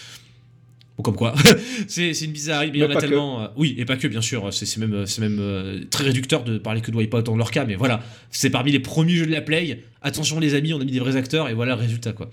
[1.01, 1.33] Comme quoi,
[1.87, 2.99] c'est, une bizarrerie, mais il y en a que.
[2.99, 3.41] tellement.
[3.43, 6.81] euh, oui, et pas que, bien sûr, c'est, même, même euh, très réducteur de parler
[6.81, 9.41] que de Wipeout dans leur cas, mais voilà, c'est parmi les premiers jeux de la
[9.41, 9.83] Play.
[10.01, 12.29] Attention, les amis, on a mis des vrais acteurs, et voilà le résultat, quoi.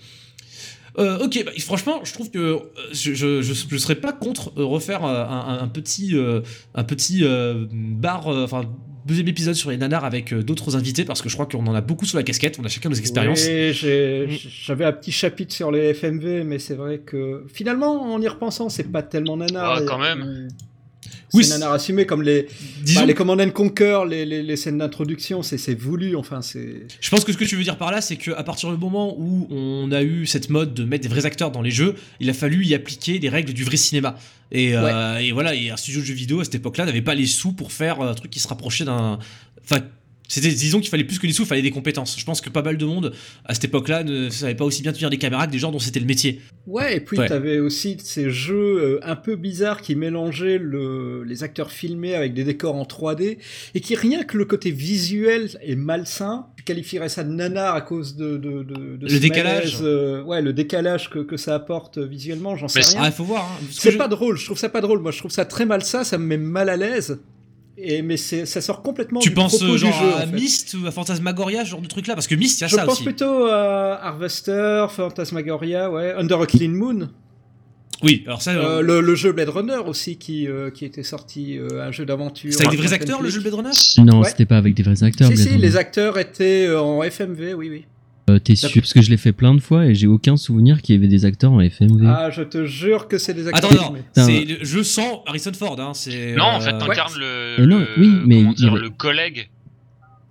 [0.98, 2.58] Euh, ok, bah, franchement, je trouve que euh,
[2.92, 5.28] je, je, je, je serais pas contre euh, refaire euh, un,
[5.58, 6.40] un- un petit, euh,
[6.74, 8.64] un petit euh, bar, euh, enfin
[9.08, 11.74] deuxième épisode sur les nanars avec euh, d'autres invités parce que je crois qu'on en
[11.74, 13.44] a beaucoup sur la casquette, on a chacun nos expériences.
[13.46, 14.28] Oui, j'ai-
[14.64, 18.68] j'avais un petit chapitre sur les FMV, mais c'est vrai que finalement, en y repensant,
[18.68, 19.78] c'est pas tellement nanar.
[19.78, 20.48] Ah, Et- quand même.
[21.30, 22.46] C'est Oui, nanar assumé comme les,
[22.82, 26.16] Disons- bah, les Command and Conquer, les, les, les scènes d'introduction, c'est c'est voulu.
[26.16, 26.86] Enfin, c'est.
[27.00, 29.14] Je pense que ce que tu veux dire par là, c'est qu'à partir du moment
[29.18, 32.30] où on a eu cette mode de mettre des vrais acteurs dans les jeux, il
[32.30, 34.16] a fallu y appliquer les règles du vrai cinéma.
[34.52, 37.14] Et, euh, et voilà, et un studio de jeux vidéo à cette époque-là n'avait pas
[37.14, 39.18] les sous pour faire un truc qui se rapprochait d'un.
[39.70, 39.82] Enfin,
[40.28, 42.16] c'était, disons qu'il fallait plus que les sous, il fallait des compétences.
[42.18, 43.12] Je pense que pas mal de monde
[43.46, 45.78] à cette époque-là ne savait pas aussi bien tenir des caméras que des gens dont
[45.78, 46.40] c'était le métier.
[46.66, 47.26] Ouais, et puis Ouais.
[47.28, 52.34] t'avais aussi ces jeux euh, un peu bizarres qui mélangeaient le, les acteurs filmés avec
[52.34, 53.38] des décors en 3D
[53.74, 56.46] et qui rien que le côté visuel est malsain.
[56.58, 59.54] Tu qualifierais ça de nanar à cause de, de, de, de Le ce décalage.
[59.76, 63.00] malaise, euh, ouais, le décalage que, que ça apporte visuellement, j'en sais Mais rien.
[63.04, 65.00] ah, faut voir, hein, c'est je- pas drôle, je trouve ça pas drôle.
[65.00, 67.18] Moi, je trouve ça très malsain, ça me met mal à l'aise.
[67.80, 70.12] Et mais ça sort complètement Tu du penses propos genre du jeu.
[70.12, 70.32] à en fait.
[70.32, 72.68] Myst ou à Phantasmagoria, ce genre de truc là Parce que Myst, il y a
[72.68, 73.04] Je ça pense aussi.
[73.04, 77.08] plutôt à Harvester, Phantasmagoria, ouais, Under a Clean Moon.
[78.02, 78.52] Oui, alors ça.
[78.52, 81.90] Euh, euh, le, le jeu Blade Runner aussi qui, euh, qui était sorti, euh, un
[81.90, 82.52] jeu d'aventure.
[82.52, 83.70] C'est avec des vrais acteurs le jeu Blade Runner?
[83.98, 84.28] Non, Ouais.
[84.28, 85.26] c'était pas avec des vrais acteurs.
[85.28, 85.62] Si, Blade si, Runner.
[85.62, 87.84] les acteurs étaient en FMV, oui, oui.
[88.28, 88.70] Euh, T'es sûr?
[88.74, 91.08] Parce que je l'ai fait plein de fois et j'ai aucun souvenir qu'il y avait
[91.08, 92.04] des acteurs en FMV.
[92.06, 93.72] Ah, je te jure que c'est des acteurs.
[93.72, 95.76] Attends, non, le- je sens Harrison Ford.
[95.80, 95.92] Hein,
[96.36, 98.90] Non, en euh, fait, t'incarnes le, Et non, le- oui, mais comment il dire, le
[98.90, 99.48] collègue,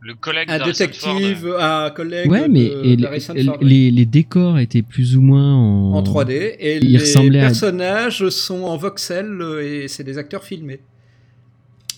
[0.02, 1.62] le collègue Un d'Harrison détective, Ford.
[1.62, 3.58] un collègue Ouais, mais de- et les, d'Harrison Ford.
[3.62, 8.30] les- les décors étaient plus ou moins en, En 3D et Ils les à- personnages
[8.30, 10.80] sont en voxel euh, et c'est des acteurs filmés.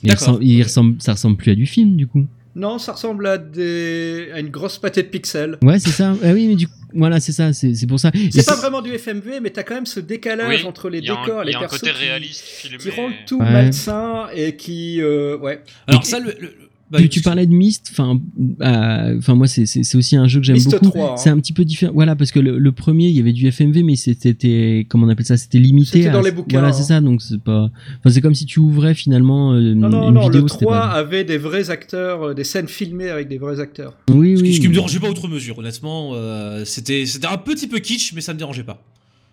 [0.08, 2.26] ressemblent- ils ressemblent- ça ressemble plus à du film du coup.
[2.56, 4.30] Non, ça ressemble à, des...
[4.34, 5.58] à une grosse pâtée de pixels.
[5.62, 6.14] Ouais, c'est ça.
[6.24, 7.54] Ah oui, mais du coup, voilà, c'est ça.
[7.54, 8.12] C'est c'est pour ça.
[8.32, 11.02] C'est pas vraiment du FMV, mais t'as quand même ce décalage Oui, entre les un-
[11.22, 12.78] décors et il les y a un côté qui, réaliste filmé.
[12.80, 13.52] qui rendent tout Ouais.
[13.52, 15.62] malsain et qui, euh, ouais.
[15.88, 16.54] Alors Et- ça, le, le-
[16.92, 18.20] bah, tu, tu parlais de Myst, enfin,
[18.62, 20.90] euh, enfin moi c'est aussi un jeu que j'aime beaucoup.
[20.90, 21.18] 3, hein.
[21.18, 23.48] C'est un petit peu différent, voilà, parce que le, le premier il y avait du
[23.52, 26.00] FMV, mais c'était comment on appelle ça, c'était limité.
[26.04, 26.74] C'était dans les bouquins, Voilà, hein.
[26.74, 30.08] c'est ça, donc c'est pas, enfin c'est comme si tu ouvrais finalement euh, Non, non,
[30.10, 30.42] une non, vidéo.
[30.44, 33.60] le c'était 3 pas- avait des vrais acteurs, euh, des scènes filmées avec des vrais
[33.60, 33.96] acteurs.
[34.10, 34.56] Oui, ce, qui, oui.
[34.56, 36.12] ce qui me dérangeait pas outre mesure, honnêtement.
[36.16, 38.82] euh, c'était, c'était un petit peu kitsch, mais ça me dérangeait pas.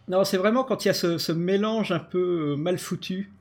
[0.09, 3.33] Non, c'est vraiment quand il y a ce, ce mélange un peu mal foutu.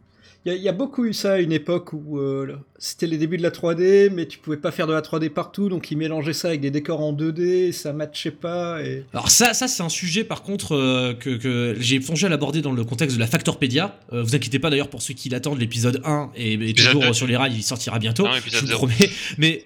[0.46, 3.08] Il y, a- il y a beaucoup eu ça à une époque où euh, c'était
[3.08, 5.90] les débuts de la 3D, mais tu pouvais pas faire de la 3D partout, donc
[5.90, 8.84] ils mélangeaient ça avec des décors en 2D, ça matchait pas.
[8.84, 9.06] Et...
[9.14, 12.62] Alors ça, ça c'est un sujet par contre euh, que, que j'ai songé à l'aborder
[12.62, 14.00] dans le contexte de la Factorpedia.
[14.14, 17.16] Euh, vous inquiétez pas d'ailleurs pour ceux qui l'attendent, l'épisode 1 et, et Épisode toujours
[17.16, 18.26] sur les rails, il sortira bientôt.
[18.26, 18.88] Non, je vous zéro.
[18.88, 19.10] promets.
[19.40, 19.64] Mais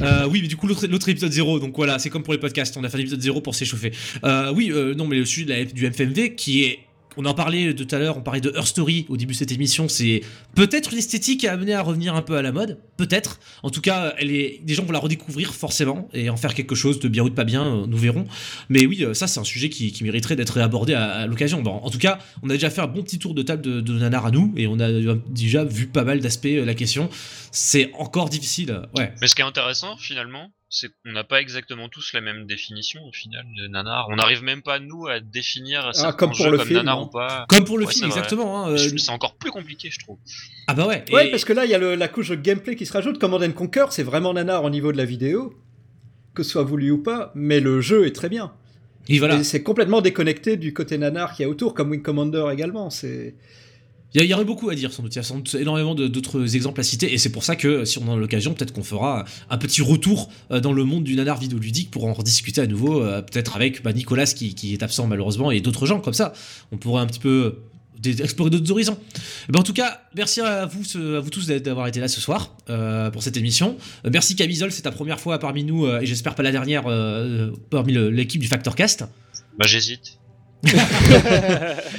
[0.00, 2.38] euh, oui, mais du coup l'autre l'autre épisode 0, donc voilà, c'est comme pour les
[2.40, 3.92] podcasts, on a fait l'épisode 0 pour s'échauffer.
[4.24, 6.78] Euh, oui, euh, non mais le sujet de la- du FMV qui est
[7.16, 9.52] on en parlait tout à l'heure, on parlait de Her Story au début de cette
[9.52, 10.22] émission, c'est
[10.54, 13.40] peut-être une esthétique à amener à revenir un peu à la mode, peut-être.
[13.62, 16.74] En tout cas, elle est, des gens vont la redécouvrir forcément et en faire quelque
[16.74, 18.26] chose de bien ou de pas bien, euh, nous verrons.
[18.68, 21.62] Mais oui, euh, ça c'est un sujet qui, mériterait d'être abordé à, à l'occasion.
[21.62, 23.80] Bon, en tout cas, on a déjà fait un bon petit tour de table de,
[23.80, 24.90] de nanar à nous et on a
[25.28, 27.08] déjà vu pas mal d'aspects euh, la question.
[27.54, 29.12] C'est encore difficile, ouais.
[29.20, 33.02] Mais ce qui est intéressant finalement, c'est qu'on n'a pas exactement tous la même définition
[33.06, 34.06] au final de nanar.
[34.10, 37.04] On n'arrive même pas nous à définir Ah, comme pour le comme film, nanar non
[37.04, 37.44] ou pas.
[37.50, 38.64] Comme pour le Ouais, film, c'est exactement.
[38.66, 40.16] hein, euh, C'est encore plus compliqué, je trouve.
[40.66, 41.04] Ah bah ouais.
[41.12, 43.18] Ouais, parce que là, il y a le- la couche de gameplay qui se rajoute.
[43.18, 45.52] Command and Conquer, c'est vraiment nanar au niveau de la vidéo,
[46.34, 48.54] que ce soit voulu ou pas, mais le jeu est très bien.
[49.08, 49.44] Et voilà.
[49.44, 52.88] C'est complètement déconnecté du côté nanar qu'il y a autour, comme Wing Commander également.
[52.88, 53.34] C'est
[54.14, 55.14] Il y, aurait beaucoup à dire sans doute.
[55.14, 57.12] Il y a énormément d'autres exemples à citer.
[57.12, 59.80] Et c'est pour ça que si on en a l'occasion, peut-être qu'on fera un petit
[59.80, 63.02] retour euh, dans le monde du nanar vidéoludique pour en rediscuter à nouveau.
[63.02, 66.34] euh, peut-être avec bah, Nicolas qui, est absent malheureusement et d'autres gens comme ça.
[66.72, 67.56] On pourrait un petit peu
[68.04, 68.98] explorer d'autres horizons.
[69.48, 72.20] Eh ben, en tout cas, merci à vous, à vous tous d'avoir été là ce
[72.20, 73.76] soir euh, pour cette émission.
[74.10, 76.84] Merci Camisole, c'est ta première fois parmi nous et j'espère pas la dernière
[77.70, 79.04] parmi l'équipe du Factor Cast.
[79.58, 80.18] Bah j'hésite.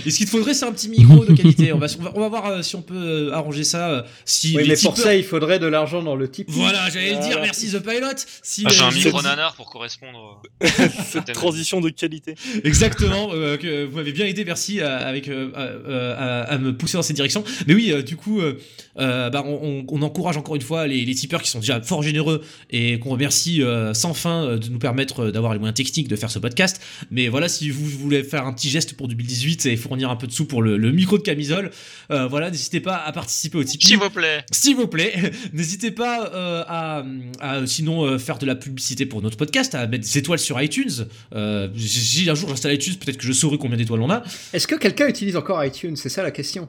[0.05, 1.73] Et ce qu'il te faudrait, c'est un petit micro de qualité.
[1.73, 3.89] On va, on va, on va voir euh, si on peut euh, arranger ça.
[3.89, 6.47] euh, si oui, les mais pour tipeurs- ça, il faudrait de l'argent dans le type.
[6.49, 8.07] Voilà, j'allais le dire, merci The Pilot.
[8.41, 10.41] Si, Ah, J'ai euh, un micro nanar pour correspondre.
[11.11, 12.35] Cette transition de qualité.
[12.63, 16.57] Exactement, euh, que vous m'avez bien aidé, merci à, avec, euh, à, euh, à- à
[16.57, 17.43] me pousser dans cette direction.
[17.67, 18.59] Mais oui, euh, du coup, euh,
[18.99, 21.81] euh, bah, on, on- on encourage encore une fois les, les tipeurs qui sont déjà
[21.81, 22.41] fort généreux
[22.71, 26.07] et qu'on remercie euh, sans fin euh, de nous permettre euh, d'avoir les moyens techniques
[26.07, 26.81] de faire ce podcast.
[27.11, 30.27] Mais voilà, si vous voulez faire un petit geste pour 2018 et fournir un peu
[30.27, 31.71] de sous pour le, le micro de camisole,
[32.11, 33.87] euh, voilà, n'hésitez pas à participer au Tipeee.
[33.87, 34.45] S'il vous plaît.
[34.51, 35.13] S'il vous plaît,
[35.53, 37.03] n'hésitez pas euh, à,
[37.39, 40.61] à, sinon euh, faire de la publicité pour notre podcast, à mettre des étoiles sur
[40.61, 41.07] iTunes.
[41.33, 44.23] Euh, si un jour j'installe iTunes, peut-être que je saurai combien d'étoiles on a.
[44.53, 45.95] Est-ce que quelqu'un utilise encore iTunes?
[45.95, 46.67] C'est ça la question.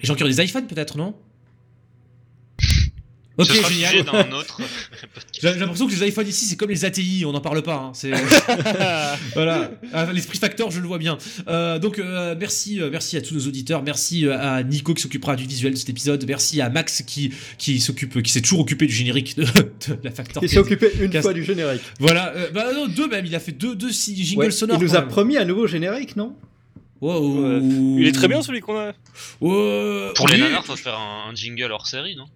[0.00, 1.14] Les gens qui ont des iPhones, peut-être, non?
[3.40, 3.90] Ok, Ce sera génial.
[3.90, 4.60] sujet d'un autre
[5.40, 7.74] J'ai l'impression que les iPhones ici, c'est comme les ATI, on n'en parle pas.
[7.76, 8.10] hein, c'est
[9.34, 11.18] voilà, Ah, l'esprit factor, je le vois bien.
[11.48, 15.02] Euh, donc euh, merci, euh, merci à tous nos auditeurs, merci euh, à Nico qui
[15.02, 18.60] s'occupera du visuel de cet épisode, merci à Max qui qui s'occupe, qui s'est toujours
[18.60, 20.42] occupé du générique de, de la factor.
[20.42, 21.82] Il s'est occupé une fois du générique.
[21.98, 24.78] Voilà, euh, bah non, deux même, il a fait deux, jingles Ouais, sonores.
[24.80, 25.08] il nous a même.
[25.08, 26.34] promis un nouveau générique, non?
[27.00, 27.60] Wow.
[27.98, 28.88] Il est très bien celui qu'on a.
[29.40, 30.40] Ouais, Pour les oui.
[30.40, 32.26] nanars, faut faire un, un jingle hors série, non?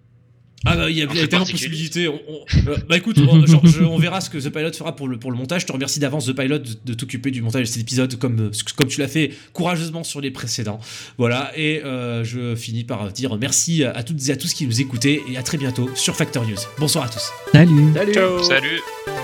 [0.67, 2.07] Ah bah il y a, Un il y a truc tellement de possibilités.
[2.07, 4.95] On- on- euh, bah écoute, on, genre, je- on verra ce que The Pilot fera
[4.95, 5.61] pour le, pour le montage.
[5.61, 8.39] Je te remercie d'avance The Pilot de, de t'occuper du montage de cet épisode comme,
[8.39, 10.79] euh, comme tu l'as fait courageusement sur les précédents.
[11.17, 14.81] Voilà, et euh, je finis par dire merci à toutes et à tous qui nous
[14.81, 16.57] écoutaient et à très bientôt sur Factor News.
[16.79, 17.29] Bonsoir à tous.
[17.51, 17.93] Salut.
[17.93, 18.13] Salut.
[18.43, 19.14] Salut.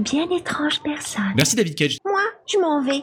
[0.00, 1.32] Une bien étrange personne.
[1.36, 1.98] Merci David Cage.
[2.06, 3.02] Moi, je m'en vais.